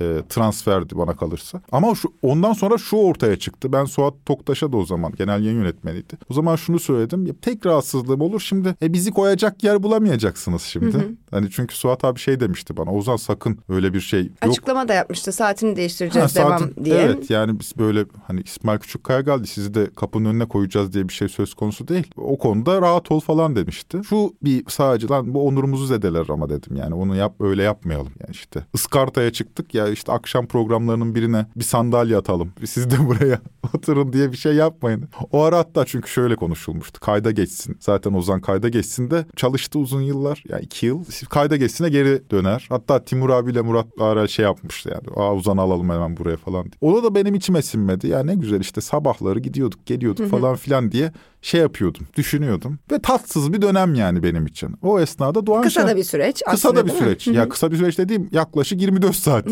e, 0.00 0.22
transferdi 0.28 0.98
bana 0.98 1.16
kalırsa. 1.16 1.62
Ama 1.72 1.94
şu 1.94 2.12
ondan 2.22 2.52
sonra 2.52 2.78
şu 2.78 2.96
ortaya 2.96 3.36
çıktı. 3.38 3.72
Ben 3.72 3.84
Suat 3.84 4.14
Toktaş'a 4.26 4.72
da 4.72 4.76
o 4.76 4.84
zaman 4.86 5.12
genel 5.18 5.42
yayın 5.44 5.58
yönetmeniydi. 5.58 6.14
O 6.30 6.34
zaman 6.34 6.56
şunu 6.56 6.78
söyledim. 6.78 7.26
Ya, 7.26 7.32
tek 7.42 7.66
rahatsızlığım 7.66 8.20
olur 8.20 8.40
şimdi. 8.40 8.74
E, 8.82 8.92
bizi 8.92 9.10
koyacak 9.10 9.64
yer 9.64 9.82
bulamayacaksınız 9.82 10.62
şimdi. 10.62 10.96
Hani 11.30 11.50
çünkü 11.50 11.76
Suat 11.76 12.04
abi 12.04 12.18
şey 12.20 12.40
demişti 12.40 12.76
bana. 12.76 12.92
Ozan 12.92 13.16
sakın 13.16 13.58
öyle 13.68 13.94
bir 13.94 14.00
şey 14.00 14.20
yok. 14.22 14.30
Açıklama 14.40 14.88
da 14.88 14.94
yapmıştı. 14.94 15.32
Saatini 15.32 15.76
değiştireceğiz 15.76 16.36
Ha, 16.36 16.40
devam 16.40 16.58
saatin- 16.58 16.84
diye. 16.84 16.96
Evet 16.96 17.07
yani 17.28 17.60
biz 17.60 17.72
böyle 17.78 18.04
hani 18.26 18.40
İsmail 18.40 18.78
Küçükkaya 18.78 19.20
geldi 19.20 19.46
sizi 19.46 19.74
de 19.74 19.90
kapının 19.96 20.24
önüne 20.24 20.48
koyacağız 20.48 20.92
diye 20.92 21.08
bir 21.08 21.12
şey 21.12 21.28
söz 21.28 21.54
konusu 21.54 21.88
değil. 21.88 22.10
O 22.16 22.38
konuda 22.38 22.82
rahat 22.82 23.12
ol 23.12 23.20
falan 23.20 23.56
demişti. 23.56 24.00
Şu 24.08 24.34
bir 24.42 24.64
sadece 24.68 25.08
lan 25.08 25.34
bu 25.34 25.46
onurumuzu 25.46 25.86
zedeler 25.86 26.26
ama 26.28 26.48
dedim 26.48 26.76
yani 26.76 26.94
onu 26.94 27.16
yap 27.16 27.34
öyle 27.40 27.62
yapmayalım 27.62 28.12
yani 28.20 28.30
işte. 28.30 28.66
Iskarta'ya 28.74 29.32
çıktık 29.32 29.74
ya 29.74 29.88
işte 29.88 30.12
akşam 30.12 30.46
programlarının 30.46 31.14
birine 31.14 31.46
bir 31.56 31.64
sandalye 31.64 32.16
atalım. 32.16 32.52
Siz 32.64 32.90
de 32.90 33.06
buraya 33.06 33.40
oturun 33.74 34.12
diye 34.12 34.32
bir 34.32 34.36
şey 34.36 34.54
yapmayın. 34.54 35.08
O 35.32 35.42
ara 35.42 35.58
hatta 35.58 35.84
çünkü 35.84 36.10
şöyle 36.10 36.36
konuşulmuştu. 36.36 37.00
Kayda 37.00 37.30
geçsin. 37.30 37.76
Zaten 37.80 38.12
Ozan 38.12 38.40
kayda 38.40 38.68
geçsin 38.68 39.10
de 39.10 39.24
çalıştı 39.36 39.78
uzun 39.78 40.02
yıllar. 40.02 40.44
Yani 40.48 40.62
iki 40.62 40.86
yıl. 40.86 41.04
Kayda 41.30 41.56
geçsine 41.56 41.88
geri 41.88 42.30
döner. 42.30 42.66
Hatta 42.68 43.04
Timur 43.04 43.30
abiyle 43.30 43.60
Murat 43.60 43.86
Arel 44.00 44.26
şey 44.26 44.44
yapmıştı 44.44 44.90
yani. 44.92 45.16
Aa 45.16 45.34
Ozan'ı 45.34 45.60
alalım 45.60 45.90
hemen 45.90 46.16
buraya 46.16 46.36
falan 46.36 46.64
diye. 46.64 46.78
O 46.80 46.87
da 47.04 47.14
benim 47.14 47.34
içime 47.34 47.62
sinmedi. 47.62 48.08
Ya 48.08 48.24
ne 48.24 48.34
güzel 48.34 48.60
işte 48.60 48.80
sabahları 48.80 49.38
gidiyorduk 49.38 49.86
geliyorduk 49.86 50.30
falan 50.30 50.56
filan 50.56 50.92
diye 50.92 51.12
şey 51.42 51.60
yapıyordum, 51.60 52.06
düşünüyordum. 52.16 52.78
Ve 52.92 52.98
tatsız 52.98 53.52
bir 53.52 53.62
dönem 53.62 53.94
yani 53.94 54.22
benim 54.22 54.46
için. 54.46 54.74
O 54.82 55.00
esnada 55.00 55.46
Doğan 55.46 55.62
Kısa 55.62 55.88
da 55.88 55.96
bir 55.96 56.04
süreç 56.04 56.42
Kısa 56.50 56.68
aslında, 56.68 56.82
da 56.82 56.86
bir 56.86 56.92
süreç. 56.92 57.26
Ya 57.26 57.48
kısa 57.48 57.70
bir 57.70 57.76
süreç 57.76 57.98
dediğim 57.98 58.28
yaklaşık 58.32 58.80
24 58.80 59.16
saat. 59.16 59.46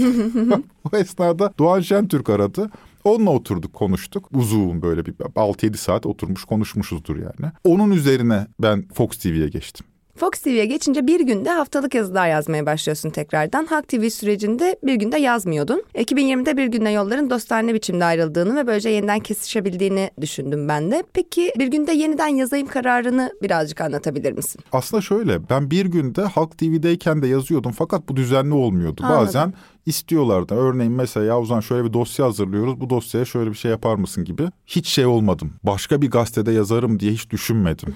o 0.93 0.97
esnada 0.97 1.53
Doğan 1.59 1.81
Şentürk 1.81 2.31
aradı. 2.31 2.71
Onunla 3.05 3.31
oturduk 3.31 3.73
konuştuk. 3.73 4.29
Uzun 4.35 4.83
böyle 4.83 5.07
bir 5.07 5.13
6-7 5.13 5.77
saat 5.77 6.07
oturmuş 6.07 6.45
konuşmuşuzdur 6.45 7.17
yani. 7.17 7.53
Onun 7.65 7.91
üzerine 7.91 8.47
ben 8.63 8.89
Fox 8.95 9.09
TV'ye 9.09 9.49
geçtim. 9.49 9.87
Fox 10.17 10.31
TV'ye 10.31 10.67
geçince 10.67 11.07
bir 11.07 11.21
günde 11.21 11.51
haftalık 11.51 11.95
yazılar 11.95 12.29
yazmaya 12.29 12.67
başlıyorsun 12.67 13.11
tekrardan. 13.11 13.67
Halk 13.67 13.89
TV 13.89 14.09
sürecinde 14.09 14.79
bir 14.83 14.95
günde 14.95 15.19
yazmıyordun. 15.19 15.83
2020'de 15.95 16.57
bir 16.57 16.67
günde 16.67 16.91
yolların 16.91 17.31
dostane 17.31 17.75
biçimde 17.75 18.05
ayrıldığını 18.05 18.57
ve 18.57 18.67
böylece 18.67 18.89
yeniden 18.89 19.19
kesişebildiğini 19.19 20.11
düşündüm 20.21 20.69
ben 20.69 20.91
de. 20.91 21.03
Peki 21.13 21.53
bir 21.59 21.67
günde 21.67 21.93
yeniden 21.93 22.29
yazayım 22.29 22.67
kararını 22.67 23.33
birazcık 23.43 23.81
anlatabilir 23.81 24.33
misin? 24.33 24.61
Aslında 24.73 25.01
şöyle 25.01 25.49
ben 25.51 25.71
bir 25.71 25.87
günde 25.87 26.23
Halk 26.23 26.59
TV'deyken 26.59 27.23
de 27.23 27.27
yazıyordum 27.27 27.73
fakat 27.73 28.09
bu 28.09 28.17
düzenli 28.17 28.55
olmuyordu. 28.55 29.03
Anladım. 29.05 29.27
Bazen 29.27 29.53
istiyorlardı. 29.87 30.55
Örneğin 30.55 30.93
mesela 30.93 31.27
ya 31.27 31.41
Ozan 31.41 31.61
şöyle 31.61 31.89
bir 31.89 31.93
dosya 31.93 32.27
hazırlıyoruz. 32.27 32.81
Bu 32.81 32.91
dosyaya 32.91 33.25
şöyle 33.25 33.51
bir 33.51 33.57
şey 33.57 33.71
yapar 33.71 33.95
mısın 33.95 34.25
gibi. 34.25 34.49
Hiç 34.67 34.87
şey 34.89 35.07
olmadım. 35.07 35.53
Başka 35.63 36.03
bir 36.03 36.11
gazetede 36.11 36.53
yazarım 36.53 37.01
diye 37.01 37.13
hiç 37.13 37.31
düşünmedim. 37.31 37.95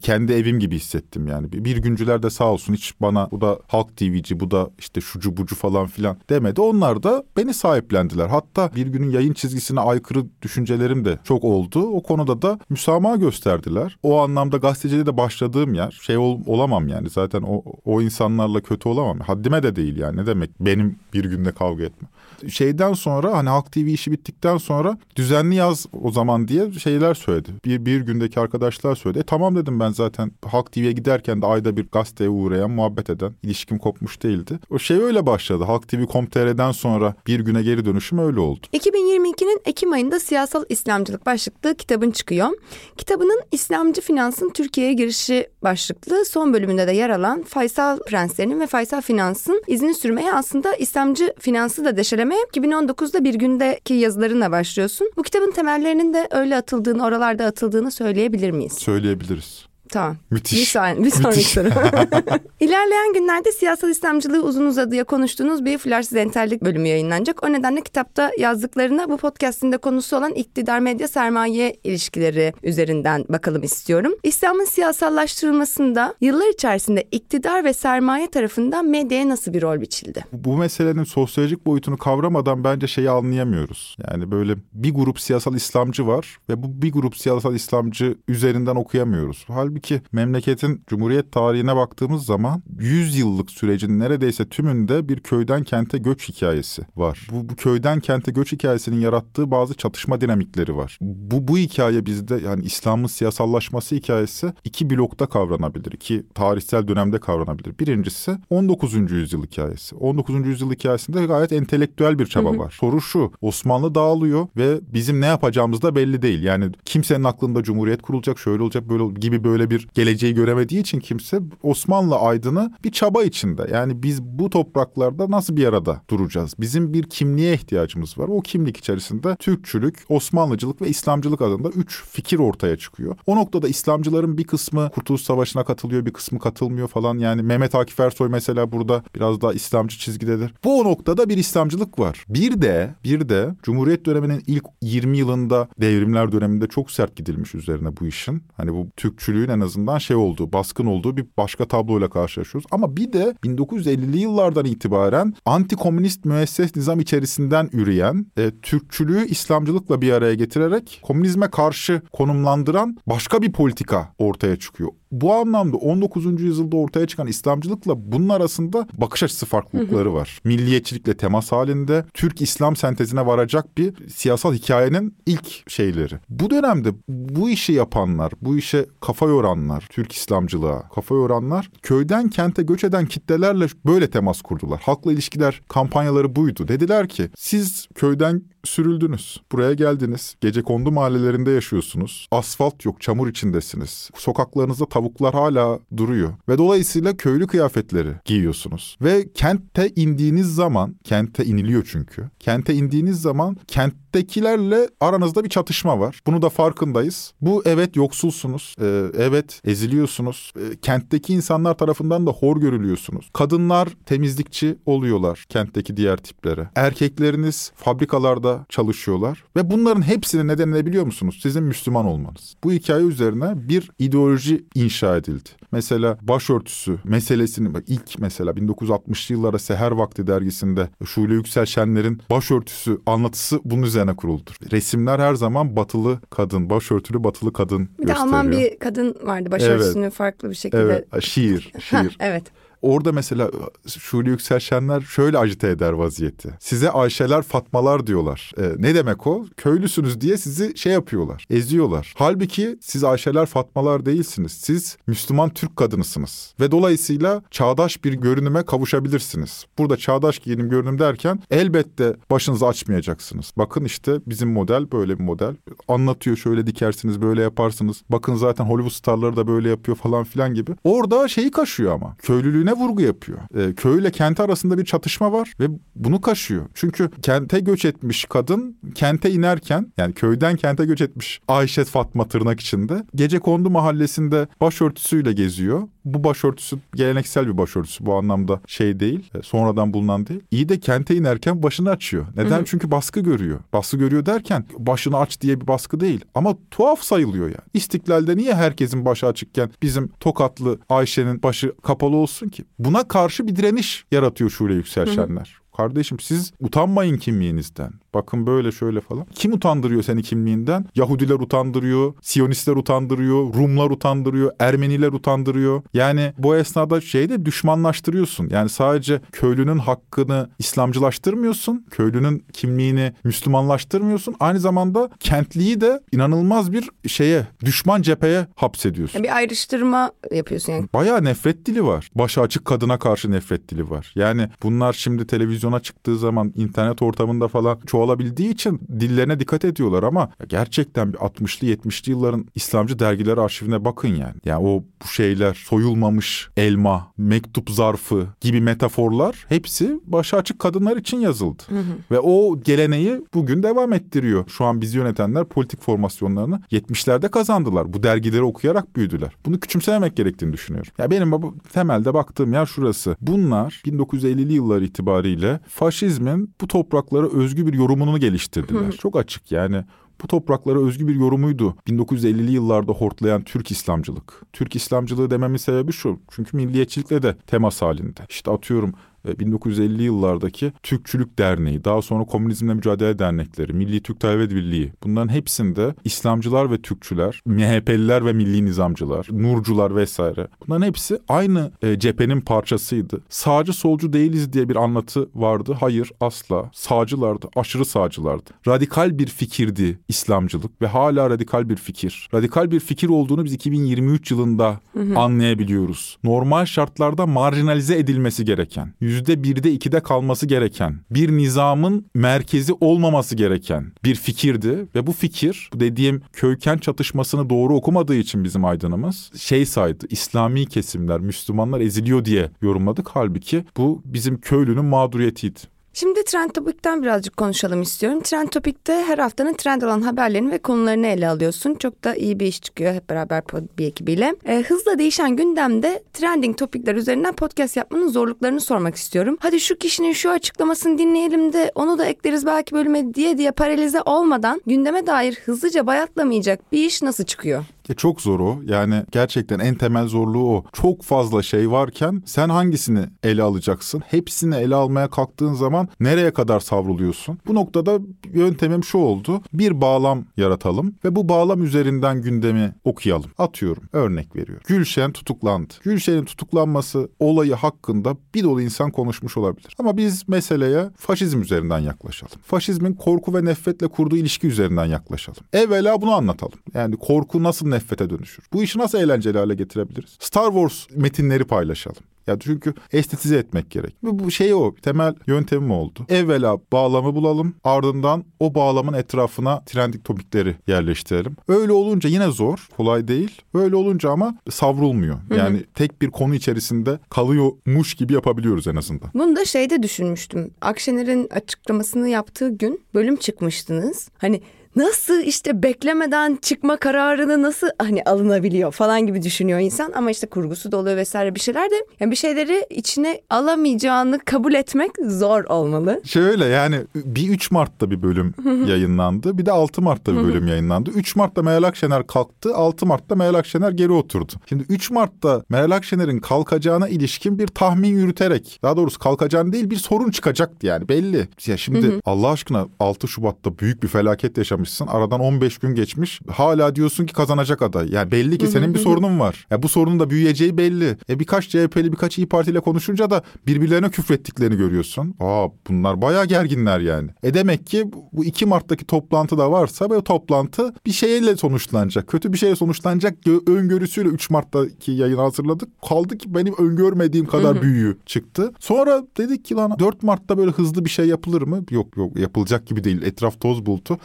Kendi 0.00 0.32
evim 0.32 0.58
gibi 0.60 0.76
hissettim 0.76 1.26
yani. 1.26 1.52
Bir, 1.52 1.64
bir 1.64 1.76
güncüler 1.76 2.22
de 2.22 2.30
sağ 2.30 2.52
olsun 2.52 2.74
hiç 2.74 2.94
bana 3.00 3.28
bu 3.30 3.40
da 3.40 3.58
Halk 3.68 3.96
TV'ci 3.96 4.40
bu 4.40 4.50
da 4.50 4.70
işte 4.78 5.00
şucu 5.00 5.36
bucu 5.36 5.56
falan 5.56 5.86
filan 5.86 6.16
demedi. 6.30 6.60
Onlar 6.60 7.02
da 7.02 7.24
beni 7.36 7.54
sahiplendiler. 7.54 8.28
Hatta 8.28 8.70
bir 8.76 8.86
günün 8.86 9.10
yayın 9.10 9.32
çizgisine 9.32 9.80
aykırı 9.80 10.24
düşüncelerim 10.42 11.04
de 11.04 11.18
çok 11.24 11.44
oldu. 11.44 11.80
O 11.82 12.02
konuda 12.02 12.42
da 12.42 12.58
müsamaha 12.68 13.16
gösterdiler. 13.16 13.96
O 14.02 14.18
anlamda 14.20 14.56
gazeteciliğe 14.56 15.06
de 15.06 15.16
başladığım 15.16 15.74
yer 15.74 15.90
şey 16.02 16.16
ol- 16.16 16.40
olamam 16.46 16.88
yani. 16.88 17.10
Zaten 17.10 17.42
o, 17.42 17.62
o 17.84 18.02
insanlarla 18.02 18.60
kötü 18.60 18.88
olamam. 18.88 19.20
Haddime 19.20 19.62
de 19.62 19.76
değil 19.76 19.96
yani. 19.98 20.16
Ne 20.16 20.26
demek 20.26 20.50
benim 20.60 20.96
bir 21.14 21.19
günde 21.24 21.52
kavga 21.52 21.84
etme. 21.84 22.08
Şeyden 22.48 22.92
sonra 22.92 23.36
hani 23.36 23.48
Halk 23.48 23.72
TV 23.72 23.78
işi 23.78 24.12
bittikten 24.12 24.56
sonra 24.56 24.98
düzenli 25.16 25.54
yaz 25.54 25.86
o 26.02 26.10
zaman 26.10 26.48
diye 26.48 26.72
şeyler 26.72 27.14
söyledi. 27.14 27.50
Bir, 27.64 27.86
bir 27.86 28.00
gündeki 28.00 28.40
arkadaşlar 28.40 28.96
söyledi. 28.96 29.18
E, 29.18 29.22
tamam 29.22 29.56
dedim 29.56 29.80
ben 29.80 29.90
zaten 29.90 30.32
Halk 30.46 30.72
TV'ye 30.72 30.92
giderken 30.92 31.42
de 31.42 31.46
ayda 31.46 31.76
bir 31.76 31.86
gazeteye 31.92 32.30
uğrayan, 32.30 32.70
muhabbet 32.70 33.10
eden, 33.10 33.32
ilişkim 33.42 33.78
kopmuş 33.78 34.22
değildi. 34.22 34.58
O 34.70 34.78
şey 34.78 34.96
öyle 34.96 35.26
başladı. 35.26 35.64
Halk 35.64 35.88
TV.com.tr'den 35.88 36.72
sonra 36.72 37.14
bir 37.26 37.40
güne 37.40 37.62
geri 37.62 37.84
dönüşüm 37.84 38.18
öyle 38.18 38.40
oldu. 38.40 38.60
2022'nin 38.72 39.60
Ekim 39.64 39.92
ayında 39.92 40.20
Siyasal 40.20 40.64
İslamcılık 40.68 41.26
başlıklı 41.26 41.74
kitabın 41.74 42.10
çıkıyor. 42.10 42.48
Kitabının 42.96 43.40
İslamcı 43.52 44.00
Finans'ın 44.00 44.50
Türkiye'ye 44.50 44.92
girişi 44.92 45.48
başlıklı 45.62 46.24
son 46.24 46.54
bölümünde 46.54 46.86
de 46.86 46.92
yer 46.92 47.10
alan 47.10 47.42
Faysal 47.42 47.98
Prenslerinin 47.98 48.60
ve 48.60 48.66
Faysal 48.66 49.00
Finans'ın 49.00 49.62
izini 49.66 49.94
sürmeye 49.94 50.32
aslında 50.32 50.74
İslamcı 51.10 51.34
Finans'ı 51.38 51.84
da 51.84 51.96
deşelemeye 51.96 52.40
2019'da 52.42 53.24
bir 53.24 53.34
gündeki 53.34 53.94
yazılarınla 53.94 54.50
başlıyorsun. 54.50 55.10
Bu 55.16 55.22
kitabın 55.22 55.50
temellerinin 55.50 56.14
de 56.14 56.28
öyle 56.30 56.56
atıldığını, 56.56 57.04
oralarda 57.04 57.44
atıldığını 57.44 57.90
söyleyebilir 57.90 58.50
miyiz? 58.50 58.72
Söyleyebiliriz. 58.72 59.69
Tamam. 59.92 60.16
Müthiş. 60.30 60.60
Bir, 60.60 60.66
saniye, 60.66 61.04
bir 61.04 61.10
sonraki 61.10 61.44
soru. 61.44 61.68
İlerleyen 62.60 63.12
günlerde 63.14 63.52
siyasal 63.52 63.90
İslamcılığı 63.90 64.42
uzun 64.42 64.66
uzadıya 64.66 65.04
konuştuğunuz 65.04 65.64
bir 65.64 65.78
flashsız 65.78 66.16
entellik 66.16 66.62
bölümü 66.64 66.88
yayınlanacak. 66.88 67.44
O 67.44 67.52
nedenle 67.52 67.82
kitapta 67.82 68.30
yazdıklarına 68.38 69.08
bu 69.08 69.16
podcastinde 69.16 69.76
konusu 69.76 70.16
olan 70.16 70.32
iktidar 70.32 70.80
medya 70.80 71.08
sermaye 71.08 71.76
ilişkileri 71.84 72.52
üzerinden 72.62 73.24
bakalım 73.28 73.62
istiyorum. 73.62 74.12
İslam'ın 74.22 74.64
siyasallaştırılmasında 74.64 76.14
yıllar 76.20 76.48
içerisinde 76.54 77.04
iktidar 77.10 77.64
ve 77.64 77.72
sermaye 77.72 78.30
tarafından 78.30 78.86
medyaya 78.86 79.28
nasıl 79.28 79.52
bir 79.52 79.62
rol 79.62 79.80
biçildi? 79.80 80.24
Bu 80.32 80.56
meselenin 80.56 81.04
sosyolojik 81.04 81.66
boyutunu 81.66 81.96
kavramadan 81.96 82.64
bence 82.64 82.86
şeyi 82.86 83.10
anlayamıyoruz. 83.10 83.96
Yani 84.10 84.30
böyle 84.30 84.54
bir 84.72 84.94
grup 84.94 85.20
siyasal 85.20 85.54
İslamcı 85.54 86.06
var 86.06 86.38
ve 86.48 86.62
bu 86.62 86.82
bir 86.82 86.92
grup 86.92 87.16
siyasal 87.16 87.54
İslamcı 87.54 88.16
üzerinden 88.28 88.76
okuyamıyoruz. 88.76 89.44
Halbuki 89.48 89.79
memleketin 90.12 90.84
Cumhuriyet 90.86 91.32
tarihine 91.32 91.76
baktığımız 91.76 92.24
zaman 92.24 92.62
100 92.78 93.18
yıllık 93.18 93.50
sürecin 93.50 93.98
neredeyse 93.98 94.48
tümünde 94.48 95.08
bir 95.08 95.20
köyden 95.20 95.64
kente 95.64 95.98
göç 95.98 96.28
hikayesi 96.28 96.82
var. 96.96 97.28
Bu, 97.32 97.48
bu 97.48 97.56
köyden 97.56 98.00
kente 98.00 98.32
göç 98.32 98.52
hikayesinin 98.52 99.00
yarattığı 99.00 99.50
bazı 99.50 99.74
çatışma 99.74 100.20
dinamikleri 100.20 100.76
var. 100.76 100.98
Bu, 101.00 101.48
bu 101.48 101.58
hikaye 101.58 102.06
bizde 102.06 102.40
yani 102.44 102.64
İslam'ın 102.64 103.06
siyasallaşması 103.06 103.94
hikayesi 103.94 104.52
iki 104.64 104.90
blokta 104.90 105.26
kavranabilir. 105.26 105.92
iki 105.92 106.26
tarihsel 106.34 106.88
dönemde 106.88 107.18
kavranabilir. 107.18 107.78
Birincisi 107.78 108.38
19. 108.50 108.94
yüzyıl 108.94 109.44
hikayesi. 109.44 109.96
19. 109.96 110.46
yüzyıl 110.46 110.72
hikayesinde 110.72 111.26
gayet 111.26 111.52
entelektüel 111.52 112.18
bir 112.18 112.26
çaba 112.26 112.58
var. 112.58 112.76
Soru 112.80 113.00
şu 113.00 113.32
Osmanlı 113.40 113.94
dağılıyor 113.94 114.48
ve 114.56 114.80
bizim 114.92 115.20
ne 115.20 115.26
yapacağımız 115.26 115.82
da 115.82 115.94
belli 115.96 116.22
değil. 116.22 116.42
Yani 116.42 116.70
kimsenin 116.84 117.24
aklında 117.24 117.62
cumhuriyet 117.62 118.02
kurulacak 118.02 118.38
şöyle 118.38 118.62
olacak 118.62 118.88
böyle 118.88 119.20
gibi 119.20 119.44
böyle 119.44 119.69
bir 119.70 119.88
geleceği 119.94 120.34
göremediği 120.34 120.80
için 120.80 121.00
kimse 121.00 121.40
Osmanlı 121.62 122.16
aydını 122.16 122.72
bir 122.84 122.92
çaba 122.92 123.22
içinde. 123.22 123.68
Yani 123.72 124.02
biz 124.02 124.22
bu 124.22 124.50
topraklarda 124.50 125.30
nasıl 125.30 125.56
bir 125.56 125.66
arada 125.66 126.02
duracağız? 126.10 126.54
Bizim 126.60 126.92
bir 126.94 127.02
kimliğe 127.02 127.54
ihtiyacımız 127.54 128.18
var. 128.18 128.28
O 128.28 128.40
kimlik 128.40 128.76
içerisinde 128.76 129.36
Türkçülük, 129.36 130.04
Osmanlıcılık 130.08 130.82
ve 130.82 130.88
İslamcılık 130.88 131.42
adında 131.42 131.68
üç 131.68 132.04
fikir 132.04 132.38
ortaya 132.38 132.76
çıkıyor. 132.76 133.16
O 133.26 133.36
noktada 133.36 133.68
İslamcıların 133.68 134.38
bir 134.38 134.44
kısmı 134.44 134.90
Kurtuluş 134.94 135.22
Savaşı'na 135.22 135.64
katılıyor, 135.64 136.06
bir 136.06 136.12
kısmı 136.12 136.38
katılmıyor 136.38 136.88
falan. 136.88 137.18
Yani 137.18 137.42
Mehmet 137.42 137.74
Akif 137.74 138.00
Ersoy 138.00 138.28
mesela 138.28 138.72
burada 138.72 139.02
biraz 139.14 139.40
daha 139.40 139.52
İslamcı 139.52 139.98
çizgidedir. 139.98 140.54
Bu 140.64 140.84
noktada 140.84 141.28
bir 141.28 141.36
İslamcılık 141.36 141.98
var. 141.98 142.24
Bir 142.28 142.62
de 142.62 142.94
bir 143.04 143.28
de 143.28 143.54
Cumhuriyet 143.62 144.06
döneminin 144.06 144.42
ilk 144.46 144.64
20 144.82 145.18
yılında 145.18 145.68
devrimler 145.80 146.32
döneminde 146.32 146.66
çok 146.66 146.90
sert 146.90 147.16
gidilmiş 147.16 147.54
üzerine 147.54 147.96
bu 148.00 148.06
işin. 148.06 148.42
Hani 148.56 148.72
bu 148.72 148.88
Türkçülüğün 148.96 149.48
en 149.48 149.59
azından 149.60 149.98
şey 149.98 150.16
olduğu, 150.16 150.52
baskın 150.52 150.86
olduğu 150.86 151.16
bir 151.16 151.26
başka 151.36 151.68
tabloyla 151.68 152.10
karşılaşıyoruz. 152.10 152.68
Ama 152.70 152.96
bir 152.96 153.12
de 153.12 153.34
1950'li 153.44 154.18
yıllardan 154.18 154.64
itibaren 154.64 155.34
anti-komünist 155.46 156.28
müesses 156.28 156.76
nizam 156.76 157.00
içerisinden 157.00 157.70
üreyen, 157.72 158.26
e, 158.38 158.50
Türkçülüğü 158.62 159.26
İslamcılıkla 159.26 160.00
bir 160.00 160.12
araya 160.12 160.34
getirerek 160.34 161.00
komünizme 161.02 161.50
karşı 161.50 162.02
konumlandıran 162.12 162.96
başka 163.06 163.42
bir 163.42 163.52
politika 163.52 164.12
ortaya 164.18 164.56
çıkıyor. 164.56 164.99
Bu 165.10 165.34
anlamda 165.34 165.76
19. 165.76 166.40
yüzyılda 166.40 166.76
ortaya 166.76 167.06
çıkan 167.06 167.26
İslamcılıkla 167.26 168.12
bunun 168.12 168.28
arasında 168.28 168.86
bakış 168.92 169.22
açısı 169.22 169.46
farklılıkları 169.46 170.14
var. 170.14 170.40
Milliyetçilikle 170.44 171.16
temas 171.16 171.52
halinde 171.52 172.04
Türk 172.14 172.42
İslam 172.42 172.76
sentezine 172.76 173.26
varacak 173.26 173.78
bir 173.78 174.08
siyasal 174.08 174.54
hikayenin 174.54 175.14
ilk 175.26 175.70
şeyleri. 175.70 176.14
Bu 176.28 176.50
dönemde 176.50 176.88
bu 177.08 177.50
işi 177.50 177.72
yapanlar, 177.72 178.32
bu 178.42 178.56
işe 178.56 178.86
kafa 179.00 179.26
yoranlar, 179.26 179.86
Türk 179.90 180.12
İslamcılığa 180.12 180.88
kafa 180.88 181.14
yoranlar 181.14 181.70
köyden 181.82 182.28
kente 182.28 182.62
göç 182.62 182.84
eden 182.84 183.06
kitlelerle 183.06 183.66
böyle 183.86 184.10
temas 184.10 184.42
kurdular. 184.42 184.80
Halkla 184.84 185.12
ilişkiler 185.12 185.62
kampanyaları 185.68 186.36
buydu. 186.36 186.68
Dediler 186.68 187.08
ki 187.08 187.30
siz 187.36 187.88
köyden 187.94 188.42
sürüldünüz. 188.64 189.40
Buraya 189.52 189.74
geldiniz. 189.74 190.36
Gece 190.40 190.62
kondu 190.62 190.92
mahallelerinde 190.92 191.50
yaşıyorsunuz. 191.50 192.28
Asfalt 192.30 192.84
yok, 192.84 193.00
çamur 193.00 193.28
içindesiniz. 193.28 194.10
Sokaklarınızda 194.14 194.86
tavuklar 194.86 195.34
hala 195.34 195.78
duruyor. 195.96 196.32
Ve 196.48 196.58
dolayısıyla 196.58 197.16
köylü 197.16 197.46
kıyafetleri 197.46 198.12
giyiyorsunuz. 198.24 198.96
Ve 199.02 199.28
kente 199.34 199.90
indiğiniz 199.96 200.54
zaman, 200.54 200.96
kente 201.04 201.44
iniliyor 201.44 201.88
çünkü. 201.90 202.30
Kente 202.38 202.74
indiğiniz 202.74 203.22
zaman 203.22 203.56
kent 203.66 203.94
kenttekilerle 204.12 204.88
aranızda 205.00 205.44
bir 205.44 205.48
çatışma 205.48 206.00
var. 206.00 206.20
Bunu 206.26 206.42
da 206.42 206.48
farkındayız. 206.48 207.32
Bu 207.40 207.62
evet 207.66 207.96
yoksulsunuz. 207.96 208.74
Ee, 208.80 209.04
evet 209.18 209.60
eziliyorsunuz. 209.64 210.52
Ee, 210.56 210.76
kentteki 210.82 211.32
insanlar 211.32 211.78
tarafından 211.78 212.26
da 212.26 212.30
hor 212.30 212.56
görülüyorsunuz. 212.56 213.30
Kadınlar 213.32 213.88
temizlikçi 214.06 214.78
oluyorlar 214.86 215.44
kentteki 215.48 215.96
diğer 215.96 216.16
tiplere. 216.16 216.70
Erkekleriniz 216.74 217.72
fabrikalarda 217.76 218.66
çalışıyorlar 218.68 219.44
ve 219.56 219.70
bunların 219.70 220.02
hepsinin 220.02 220.48
nedeni 220.48 220.72
ne 220.72 220.86
biliyor 220.86 221.04
musunuz? 221.04 221.40
Sizin 221.42 221.62
Müslüman 221.62 222.06
olmanız. 222.06 222.54
Bu 222.64 222.72
hikaye 222.72 223.04
üzerine 223.04 223.68
bir 223.68 223.90
ideoloji 223.98 224.64
inşa 224.74 225.16
edildi. 225.16 225.48
Mesela 225.72 226.18
başörtüsü 226.22 226.98
meselesini 227.04 227.70
ilk 227.86 228.18
mesela 228.18 228.50
1960'lı 228.50 229.34
yıllara 229.34 229.58
Seher 229.58 229.90
Vakti 229.90 230.26
dergisinde 230.26 230.88
Şule 231.04 231.34
Yüksel 231.34 231.66
Şenler'in 231.66 232.22
başörtüsü 232.30 232.98
anlatısı 233.06 233.60
bunun 233.64 233.82
üzerine 233.82 233.99
kuruldur. 234.06 234.56
Resimler 234.72 235.18
her 235.18 235.34
zaman 235.34 235.76
batılı 235.76 236.20
kadın, 236.30 236.70
başörtülü 236.70 237.24
batılı 237.24 237.52
kadın 237.52 237.78
bir 237.78 238.06
gösteriyor. 238.06 238.16
Bir 238.16 238.20
Alman 238.22 238.50
bir 238.52 238.78
kadın 238.78 239.16
vardı 239.22 239.50
başörtüsünü 239.50 240.02
evet. 240.02 240.14
farklı 240.14 240.50
bir 240.50 240.54
şekilde. 240.54 241.04
Evet, 241.12 241.22
şiir, 241.22 241.72
şiir. 241.80 242.16
evet. 242.20 242.44
Orada 242.82 243.12
mesela 243.12 243.50
Şule 243.86 244.30
Yükselşenler 244.30 245.00
şöyle 245.00 245.38
acite 245.38 245.68
eder 245.68 245.92
vaziyeti. 245.92 246.54
Size 246.60 246.90
Ayşeler 246.90 247.42
Fatmalar 247.42 248.06
diyorlar. 248.06 248.52
E, 248.58 248.62
ne 248.78 248.94
demek 248.94 249.26
o? 249.26 249.46
Köylüsünüz 249.56 250.20
diye 250.20 250.36
sizi 250.36 250.78
şey 250.78 250.92
yapıyorlar. 250.92 251.46
Eziyorlar. 251.50 252.14
Halbuki 252.16 252.78
siz 252.80 253.04
Ayşeler 253.04 253.46
Fatmalar 253.46 254.06
değilsiniz. 254.06 254.52
Siz 254.52 254.96
Müslüman 255.06 255.50
Türk 255.50 255.76
kadınısınız. 255.76 256.54
Ve 256.60 256.70
dolayısıyla 256.70 257.42
çağdaş 257.50 258.04
bir 258.04 258.12
görünüme 258.12 258.62
kavuşabilirsiniz. 258.62 259.64
Burada 259.78 259.96
çağdaş 259.96 260.38
giyinim 260.38 260.68
görünüm 260.68 260.98
derken 260.98 261.42
elbette 261.50 262.16
başınızı 262.30 262.66
açmayacaksınız. 262.66 263.52
Bakın 263.56 263.84
işte 263.84 264.20
bizim 264.26 264.52
model 264.52 264.92
böyle 264.92 265.18
bir 265.18 265.24
model. 265.24 265.56
Anlatıyor 265.88 266.36
şöyle 266.36 266.66
dikersiniz 266.66 267.22
böyle 267.22 267.42
yaparsınız. 267.42 268.02
Bakın 268.10 268.34
zaten 268.34 268.64
Hollywood 268.64 268.92
starları 268.92 269.36
da 269.36 269.46
böyle 269.46 269.68
yapıyor 269.68 269.96
falan 269.96 270.24
filan 270.24 270.54
gibi. 270.54 270.72
Orada 270.84 271.28
şeyi 271.28 271.50
kaşıyor 271.50 271.92
ama. 271.92 272.16
Köylülüğüne 272.18 272.69
ne 272.70 272.76
vurgu 272.76 273.02
yapıyor. 273.02 273.38
E, 273.56 273.74
köyle 273.74 274.10
kent 274.10 274.40
arasında 274.40 274.78
bir 274.78 274.84
çatışma 274.84 275.32
var 275.32 275.52
ve 275.60 275.66
bunu 275.94 276.20
kaşıyor. 276.20 276.66
Çünkü 276.74 277.10
kente 277.22 277.60
göç 277.60 277.84
etmiş 277.84 278.24
kadın 278.24 278.78
kente 278.94 279.30
inerken 279.30 279.92
yani 279.96 280.14
köyden 280.14 280.56
kente 280.56 280.84
göç 280.84 281.00
etmiş 281.00 281.40
Ayşe 281.48 281.84
Fatma 281.84 282.28
tırnak 282.28 282.60
içinde 282.60 283.04
gece 283.14 283.38
kondu 283.38 283.70
mahallesinde 283.70 284.48
başörtüsüyle 284.60 285.32
geziyor. 285.32 285.88
Bu 286.04 286.24
başörtüsü 286.24 286.78
geleneksel 286.94 287.46
bir 287.46 287.58
başörtüsü 287.58 288.06
bu 288.06 288.14
anlamda 288.14 288.60
şey 288.66 289.00
değil 289.00 289.30
e, 289.34 289.42
sonradan 289.42 289.94
bulunan 289.94 290.26
değil. 290.26 290.40
İyi 290.50 290.68
de 290.68 290.80
kente 290.80 291.16
inerken 291.16 291.62
başını 291.62 291.90
açıyor. 291.90 292.26
Neden? 292.36 292.56
Hı 292.56 292.60
hı. 292.60 292.64
Çünkü 292.64 292.90
baskı 292.90 293.20
görüyor. 293.20 293.60
Baskı 293.72 293.96
görüyor 293.96 294.26
derken 294.26 294.64
başını 294.78 295.18
aç 295.18 295.40
diye 295.40 295.60
bir 295.60 295.66
baskı 295.66 296.00
değil 296.00 296.24
ama 296.34 296.56
tuhaf 296.70 297.02
sayılıyor 297.02 297.46
yani. 297.46 297.68
İstiklalde 297.74 298.36
niye 298.36 298.54
herkesin 298.54 299.04
başı 299.04 299.26
açıkken 299.26 299.70
bizim 299.82 300.08
Tokatlı 300.20 300.78
Ayşe'nin 300.88 301.42
başı 301.42 301.72
kapalı 301.82 302.16
olsun 302.16 302.48
ki? 302.48 302.60
ki. 302.60 302.64
Buna 302.78 303.08
karşı 303.08 303.46
bir 303.46 303.56
direniş 303.56 304.04
yaratıyor 304.12 304.50
Şule 304.50 304.74
Yükselşenler. 304.74 305.26
Hı 305.26 305.40
hı. 305.40 305.69
Kardeşim 305.80 306.20
siz 306.20 306.52
utanmayın 306.60 307.16
kimliğinizden. 307.16 307.92
Bakın 308.14 308.46
böyle 308.46 308.72
şöyle 308.72 309.00
falan. 309.00 309.26
Kim 309.34 309.52
utandırıyor 309.52 310.02
seni 310.02 310.22
kimliğinden? 310.22 310.86
Yahudiler 310.94 311.34
utandırıyor, 311.34 312.14
Siyonistler 312.22 312.72
utandırıyor, 312.72 313.54
Rumlar 313.54 313.90
utandırıyor, 313.90 314.52
Ermeniler 314.58 315.08
utandırıyor. 315.08 315.82
Yani 315.94 316.32
bu 316.38 316.56
esnada 316.56 317.00
şeyde 317.00 317.46
düşmanlaştırıyorsun. 317.46 318.48
Yani 318.50 318.68
sadece 318.68 319.20
köylünün 319.32 319.78
hakkını 319.78 320.50
İslamcılaştırmıyorsun. 320.58 321.86
Köylünün 321.90 322.44
kimliğini 322.52 323.12
Müslümanlaştırmıyorsun. 323.24 324.34
Aynı 324.40 324.60
zamanda 324.60 325.10
kentliyi 325.20 325.80
de 325.80 326.00
inanılmaz 326.12 326.72
bir 326.72 326.90
şeye, 327.06 327.46
düşman 327.64 328.02
cepheye 328.02 328.46
hapsediyorsun. 328.54 329.22
Bir 329.22 329.36
ayrıştırma 329.36 330.12
yapıyorsun 330.32 330.72
yani. 330.72 330.88
Bayağı 330.94 331.24
nefret 331.24 331.66
dili 331.66 331.84
var. 331.84 332.10
Başı 332.14 332.40
açık 332.40 332.64
kadına 332.64 332.98
karşı 332.98 333.30
nefret 333.30 333.68
dili 333.68 333.90
var. 333.90 334.12
Yani 334.14 334.48
bunlar 334.62 334.92
şimdi 334.92 335.26
televizyona 335.70 335.80
çıktığı 335.80 336.18
zaman 336.18 336.52
internet 336.56 337.02
ortamında 337.02 337.48
falan 337.48 337.78
çoğalabildiği 337.86 338.50
için 338.50 338.80
dillerine 339.00 339.40
dikkat 339.40 339.64
ediyorlar 339.64 340.02
ama 340.02 340.30
gerçekten 340.48 341.12
bir 341.12 341.18
60'lı 341.18 341.68
70'li 341.68 342.10
yılların 342.10 342.46
İslamcı 342.54 342.98
dergiler 342.98 343.38
arşivine 343.38 343.84
bakın 343.84 344.08
yani. 344.08 344.34
Yani 344.44 344.66
o 344.66 344.84
bu 345.02 345.08
şeyler 345.08 345.54
soyulmamış 345.54 346.48
elma, 346.56 347.12
mektup 347.18 347.70
zarfı 347.70 348.26
gibi 348.40 348.60
metaforlar 348.60 349.46
hepsi 349.48 350.00
başı 350.06 350.36
açık 350.36 350.58
kadınlar 350.58 350.96
için 350.96 351.20
yazıldı. 351.20 351.62
Hı 351.68 351.78
hı. 351.78 351.94
Ve 352.10 352.20
o 352.20 352.60
geleneği 352.60 353.20
bugün 353.34 353.62
devam 353.62 353.92
ettiriyor. 353.92 354.44
Şu 354.48 354.64
an 354.64 354.80
bizi 354.80 354.98
yönetenler 354.98 355.44
politik 355.44 355.82
formasyonlarını 355.82 356.60
70'lerde 356.72 357.28
kazandılar. 357.28 357.92
Bu 357.92 358.02
dergileri 358.02 358.42
okuyarak 358.42 358.96
büyüdüler. 358.96 359.32
Bunu 359.46 359.60
küçümsememek 359.60 360.16
gerektiğini 360.16 360.52
düşünüyorum. 360.52 360.92
Ya 360.98 361.10
benim 361.10 361.30
temelde 361.72 362.14
baktığım 362.14 362.52
yer 362.52 362.66
şurası. 362.66 363.16
Bunlar 363.20 363.82
1950'li 363.86 364.52
yıllar 364.52 364.82
itibariyle 364.82 365.49
faşizmin 365.68 366.54
bu 366.60 366.68
topraklara 366.68 367.28
özgü 367.28 367.66
bir 367.66 367.72
yorum 367.72 368.00
yorumunu 368.00 368.20
geliştirdiler. 368.20 368.92
Çok 368.92 369.16
açık 369.16 369.52
yani 369.52 369.84
bu 370.22 370.26
topraklara 370.26 370.80
özgü 370.80 371.08
bir 371.08 371.14
yorumuydu. 371.14 371.76
1950'li 371.88 372.52
yıllarda 372.52 372.92
hortlayan 372.92 373.42
Türk 373.42 373.70
İslamcılık. 373.70 374.42
Türk 374.52 374.76
İslamcılığı 374.76 375.30
dememin 375.30 375.56
sebebi 375.56 375.92
şu. 375.92 376.18
Çünkü 376.30 376.56
milliyetçilikle 376.56 377.22
de 377.22 377.36
temas 377.46 377.82
halinde. 377.82 378.20
İşte 378.28 378.50
atıyorum 378.50 378.94
1950 379.24 380.02
yıllardaki 380.02 380.72
Türkçülük 380.82 381.38
Derneği, 381.38 381.84
daha 381.84 382.02
sonra 382.02 382.24
Komünizmle 382.24 382.74
Mücadele 382.74 383.18
Dernekleri, 383.18 383.72
Milli 383.72 384.02
Türk 384.02 384.20
Talebe 384.20 384.50
Birliği 384.50 384.92
bunların 385.02 385.28
hepsinde 385.28 385.94
İslamcılar 386.04 386.70
ve 386.70 386.82
Türkçüler, 386.82 387.40
MHP'liler 387.46 388.26
ve 388.26 388.32
Milli 388.32 388.64
Nizamcılar, 388.64 389.26
Nurcular 389.30 389.96
vesaire 389.96 390.48
bunların 390.66 390.86
hepsi 390.86 391.18
aynı 391.28 391.72
e, 391.82 391.98
cephenin 391.98 392.40
parçasıydı. 392.40 393.20
Sağcı 393.28 393.72
solcu 393.72 394.12
değiliz 394.12 394.52
diye 394.52 394.68
bir 394.68 394.76
anlatı 394.76 395.28
vardı. 395.34 395.76
Hayır 395.80 396.10
asla. 396.20 396.70
Sağcılardı, 396.72 397.48
aşırı 397.56 397.84
sağcılardı. 397.84 398.50
Radikal 398.68 399.18
bir 399.18 399.26
fikirdi 399.26 399.98
İslamcılık 400.08 400.82
ve 400.82 400.86
hala 400.86 401.30
radikal 401.30 401.68
bir 401.68 401.76
fikir. 401.76 402.28
Radikal 402.34 402.70
bir 402.70 402.80
fikir 402.80 403.08
olduğunu 403.08 403.44
biz 403.44 403.52
2023 403.52 404.30
yılında 404.30 404.80
hı 404.92 405.00
hı. 405.00 405.18
anlayabiliyoruz. 405.18 406.18
Normal 406.24 406.64
şartlarda 406.64 407.26
marjinalize 407.26 407.98
edilmesi 407.98 408.44
gereken, 408.44 408.94
yüzde 409.10 409.42
birde 409.42 409.72
ikide 409.72 410.00
kalması 410.00 410.46
gereken, 410.46 411.00
bir 411.10 411.32
nizamın 411.32 412.06
merkezi 412.14 412.72
olmaması 412.80 413.36
gereken 413.36 413.92
bir 414.04 414.14
fikirdi. 414.14 414.86
Ve 414.94 415.06
bu 415.06 415.12
fikir, 415.12 415.70
dediğim 415.74 416.22
köyken 416.32 416.78
çatışmasını 416.78 417.50
doğru 417.50 417.76
okumadığı 417.76 418.14
için 418.14 418.44
bizim 418.44 418.64
aydınımız 418.64 419.30
şey 419.36 419.66
saydı, 419.66 420.06
İslami 420.10 420.66
kesimler, 420.66 421.20
Müslümanlar 421.20 421.80
eziliyor 421.80 422.24
diye 422.24 422.50
yorumladık. 422.62 423.08
Halbuki 423.12 423.64
bu 423.76 424.02
bizim 424.04 424.40
köylünün 424.40 424.84
mağduriyetiydi. 424.84 425.60
Şimdi 425.92 426.24
Trend 426.24 426.50
Topik'ten 426.50 427.02
birazcık 427.02 427.36
konuşalım 427.36 427.82
istiyorum. 427.82 428.20
Trend 428.22 428.48
Topik'te 428.48 428.92
her 428.92 429.18
haftanın 429.18 429.54
trend 429.54 429.82
olan 429.82 430.02
haberlerini 430.02 430.50
ve 430.50 430.58
konularını 430.58 431.06
ele 431.06 431.28
alıyorsun. 431.28 431.74
Çok 431.74 432.04
da 432.04 432.14
iyi 432.14 432.40
bir 432.40 432.46
iş 432.46 432.62
çıkıyor 432.62 432.94
hep 432.94 433.10
beraber 433.10 433.42
bir 433.78 433.86
ekibiyle. 433.86 434.34
E, 434.44 434.62
hızla 434.62 434.98
değişen 434.98 435.36
gündemde 435.36 436.02
trending 436.12 436.58
topikler 436.58 436.94
üzerinden 436.94 437.32
podcast 437.32 437.76
yapmanın 437.76 438.08
zorluklarını 438.08 438.60
sormak 438.60 438.94
istiyorum. 438.94 439.36
Hadi 439.40 439.60
şu 439.60 439.76
kişinin 439.76 440.12
şu 440.12 440.30
açıklamasını 440.30 440.98
dinleyelim 440.98 441.52
de 441.52 441.72
onu 441.74 441.98
da 441.98 442.04
ekleriz 442.04 442.46
belki 442.46 442.74
bölüme 442.74 443.14
diye 443.14 443.38
diye 443.38 443.50
paralize 443.50 444.02
olmadan 444.02 444.62
gündeme 444.66 445.06
dair 445.06 445.34
hızlıca 445.44 445.86
bayatlamayacak 445.86 446.72
bir 446.72 446.84
iş 446.84 447.02
nasıl 447.02 447.24
çıkıyor? 447.24 447.64
E 447.90 447.94
çok 447.94 448.20
zor 448.20 448.40
o. 448.40 448.60
Yani 448.66 449.04
gerçekten 449.12 449.58
en 449.58 449.74
temel 449.74 450.06
zorluğu 450.06 450.56
o. 450.56 450.64
Çok 450.72 451.02
fazla 451.02 451.42
şey 451.42 451.70
varken 451.70 452.22
sen 452.26 452.48
hangisini 452.48 453.04
ele 453.22 453.42
alacaksın? 453.42 454.02
Hepsini 454.06 454.54
ele 454.54 454.74
almaya 454.74 455.10
kalktığın 455.10 455.54
zaman 455.54 455.88
nereye 456.00 456.32
kadar 456.32 456.60
savruluyorsun? 456.60 457.38
Bu 457.46 457.54
noktada 457.54 457.98
yöntemim 458.32 458.84
şu 458.84 458.98
oldu. 458.98 459.42
Bir 459.52 459.80
bağlam 459.80 460.24
yaratalım 460.36 460.94
ve 461.04 461.16
bu 461.16 461.28
bağlam 461.28 461.64
üzerinden 461.64 462.22
gündemi 462.22 462.74
okuyalım. 462.84 463.30
Atıyorum. 463.38 463.82
Örnek 463.92 464.36
veriyorum. 464.36 464.62
Gülşen 464.66 465.12
tutuklandı. 465.12 465.74
Gülşen'in 465.82 466.24
tutuklanması 466.24 467.10
olayı 467.18 467.54
hakkında 467.54 468.16
bir 468.34 468.44
dolu 468.44 468.62
insan 468.62 468.90
konuşmuş 468.90 469.36
olabilir. 469.36 469.74
Ama 469.78 469.96
biz 469.96 470.28
meseleye 470.28 470.90
faşizm 470.96 471.42
üzerinden 471.42 471.78
yaklaşalım. 471.78 472.32
Faşizmin 472.42 472.92
korku 472.92 473.34
ve 473.34 473.44
nefretle 473.44 473.88
kurduğu 473.88 474.16
ilişki 474.16 474.46
üzerinden 474.46 474.86
yaklaşalım. 474.86 475.40
Evvela 475.52 476.02
bunu 476.02 476.12
anlatalım. 476.12 476.58
Yani 476.74 476.96
korku 476.96 477.42
nasıl 477.42 477.68
nefret 477.68 477.79
nefrete 477.80 478.10
dönüşür. 478.10 478.44
Bu 478.52 478.62
işi 478.62 478.78
nasıl 478.78 478.98
eğlenceli 478.98 479.38
hale 479.38 479.54
getirebiliriz? 479.54 480.16
Star 480.20 480.46
Wars 480.46 480.86
metinleri 480.96 481.44
paylaşalım. 481.44 482.02
Ya 482.26 482.36
çünkü 482.40 482.74
estetize 482.92 483.36
etmek 483.36 483.70
gerek. 483.70 483.94
Bu, 484.02 484.18
bu 484.18 484.30
şey 484.30 484.54
o 484.54 484.74
temel 484.74 485.14
yöntemim 485.26 485.70
oldu. 485.70 486.06
Evvela 486.08 486.58
bağlamı 486.72 487.14
bulalım 487.14 487.54
ardından 487.64 488.24
o 488.40 488.54
bağlamın 488.54 488.92
etrafına 488.92 489.64
trending 489.64 490.04
topikleri 490.04 490.56
yerleştirelim. 490.66 491.36
Öyle 491.48 491.72
olunca 491.72 492.08
yine 492.08 492.30
zor 492.30 492.68
kolay 492.76 493.08
değil. 493.08 493.42
Öyle 493.54 493.76
olunca 493.76 494.10
ama 494.10 494.34
savrulmuyor. 494.50 495.18
Yani 495.36 495.58
hı 495.58 495.60
hı. 495.60 495.64
tek 495.74 496.02
bir 496.02 496.10
konu 496.10 496.34
içerisinde 496.34 496.98
kalıyormuş 497.10 497.94
gibi 497.94 498.12
yapabiliyoruz 498.12 498.66
en 498.66 498.76
azından. 498.76 499.10
Bunu 499.14 499.36
da 499.36 499.44
şeyde 499.44 499.82
düşünmüştüm. 499.82 500.50
Akşener'in 500.60 501.28
açıklamasını 501.30 502.08
yaptığı 502.08 502.48
gün 502.48 502.80
bölüm 502.94 503.16
çıkmıştınız. 503.16 504.08
Hani 504.18 504.42
nasıl 504.76 505.20
işte 505.20 505.62
beklemeden 505.62 506.38
çıkma 506.42 506.76
kararını 506.76 507.42
nasıl 507.42 507.68
hani 507.78 508.02
alınabiliyor 508.04 508.72
falan 508.72 509.06
gibi 509.06 509.22
düşünüyor 509.22 509.60
insan 509.60 509.92
ama 509.94 510.10
işte 510.10 510.26
kurgusu 510.26 510.72
da 510.72 510.76
oluyor 510.76 510.96
vesaire 510.96 511.34
bir 511.34 511.40
şeyler 511.40 511.70
de 511.70 511.74
yani 512.00 512.10
bir 512.10 512.16
şeyleri 512.16 512.66
içine 512.70 513.20
alamayacağını 513.30 514.18
kabul 514.18 514.54
etmek 514.54 514.90
zor 515.06 515.44
olmalı. 515.44 516.00
Şöyle 516.04 516.44
yani 516.44 516.76
bir 516.94 517.28
3 517.28 517.50
Mart'ta 517.50 517.90
bir 517.90 518.02
bölüm 518.02 518.34
yayınlandı 518.68 519.38
bir 519.38 519.46
de 519.46 519.52
6 519.52 519.82
Mart'ta 519.82 520.12
bir 520.12 520.24
bölüm 520.24 520.46
yayınlandı. 520.46 520.90
3 520.90 521.16
Mart'ta 521.16 521.42
Meral 521.42 521.62
Akşener 521.62 522.06
kalktı 522.06 522.54
6 522.54 522.86
Mart'ta 522.86 523.14
Meral 523.14 523.34
Akşener 523.34 523.70
geri 523.70 523.92
oturdu. 523.92 524.32
Şimdi 524.48 524.64
3 524.68 524.90
Mart'ta 524.90 525.42
Meral 525.48 525.70
Akşener'in 525.70 526.18
kalkacağına 526.18 526.88
ilişkin 526.88 527.38
bir 527.38 527.46
tahmin 527.46 527.88
yürüterek 527.88 528.58
daha 528.62 528.76
doğrusu 528.76 528.98
kalkacağını 528.98 529.52
değil 529.52 529.70
bir 529.70 529.76
sorun 529.76 530.10
çıkacaktı 530.10 530.66
yani 530.66 530.88
belli. 530.88 531.28
Ya 531.46 531.56
şimdi 531.56 532.00
Allah 532.04 532.28
aşkına 532.28 532.66
6 532.80 533.08
Şubat'ta 533.08 533.58
büyük 533.58 533.82
bir 533.82 533.88
felaket 533.88 534.38
yaşamış 534.38 534.59
kazanmışsın. 534.60 534.86
Aradan 534.86 535.20
15 535.20 535.58
gün 535.58 535.74
geçmiş. 535.74 536.20
Hala 536.30 536.74
diyorsun 536.74 537.06
ki 537.06 537.12
kazanacak 537.12 537.62
aday. 537.62 537.88
Yani 537.92 538.10
belli 538.10 538.38
ki 538.38 538.46
senin 538.46 538.74
bir 538.74 538.78
sorunun 538.78 539.20
var. 539.20 539.46
Ya 539.50 539.62
bu 539.62 539.68
sorunun 539.68 540.00
da 540.00 540.10
büyüyeceği 540.10 540.56
belli. 540.56 540.96
E 541.08 541.18
birkaç 541.18 541.48
CHP'li 541.48 541.92
birkaç 541.92 542.18
İyi 542.18 542.28
Partili 542.28 542.60
konuşunca 542.60 543.10
da 543.10 543.22
birbirlerine 543.46 543.90
küfrettiklerini 543.90 544.56
görüyorsun. 544.56 545.14
Aa 545.20 545.48
bunlar 545.68 546.02
bayağı 546.02 546.26
gerginler 546.26 546.80
yani. 546.80 547.10
E 547.22 547.34
demek 547.34 547.66
ki 547.66 547.90
bu 548.12 548.24
2 548.24 548.46
Mart'taki 548.46 548.84
toplantı 548.84 549.38
da 549.38 549.50
varsa 549.50 549.90
bu 549.90 550.04
toplantı 550.04 550.74
bir 550.86 550.92
şeyle 550.92 551.36
sonuçlanacak. 551.36 552.08
Kötü 552.08 552.32
bir 552.32 552.38
şeyle 552.38 552.56
sonuçlanacak 552.56 553.14
öngörüsüyle 553.46 554.08
3 554.08 554.30
Mart'taki 554.30 554.92
yayını 554.92 555.20
hazırladık. 555.20 555.68
Kaldı 555.88 556.18
ki 556.18 556.34
benim 556.34 556.54
öngörmediğim 556.58 557.26
kadar 557.26 557.62
büyüğü 557.62 557.98
çıktı. 558.06 558.52
Sonra 558.60 559.02
dedik 559.18 559.44
ki 559.44 559.54
lan 559.54 559.78
4 559.78 560.02
Mart'ta 560.02 560.38
böyle 560.38 560.50
hızlı 560.50 560.84
bir 560.84 560.90
şey 560.90 561.06
yapılır 561.06 561.42
mı? 561.42 561.64
Yok 561.70 561.96
yok 561.96 562.18
yapılacak 562.18 562.66
gibi 562.66 562.84
değil. 562.84 563.02
Etraf 563.02 563.40
toz 563.40 563.66
bulutu. 563.66 563.98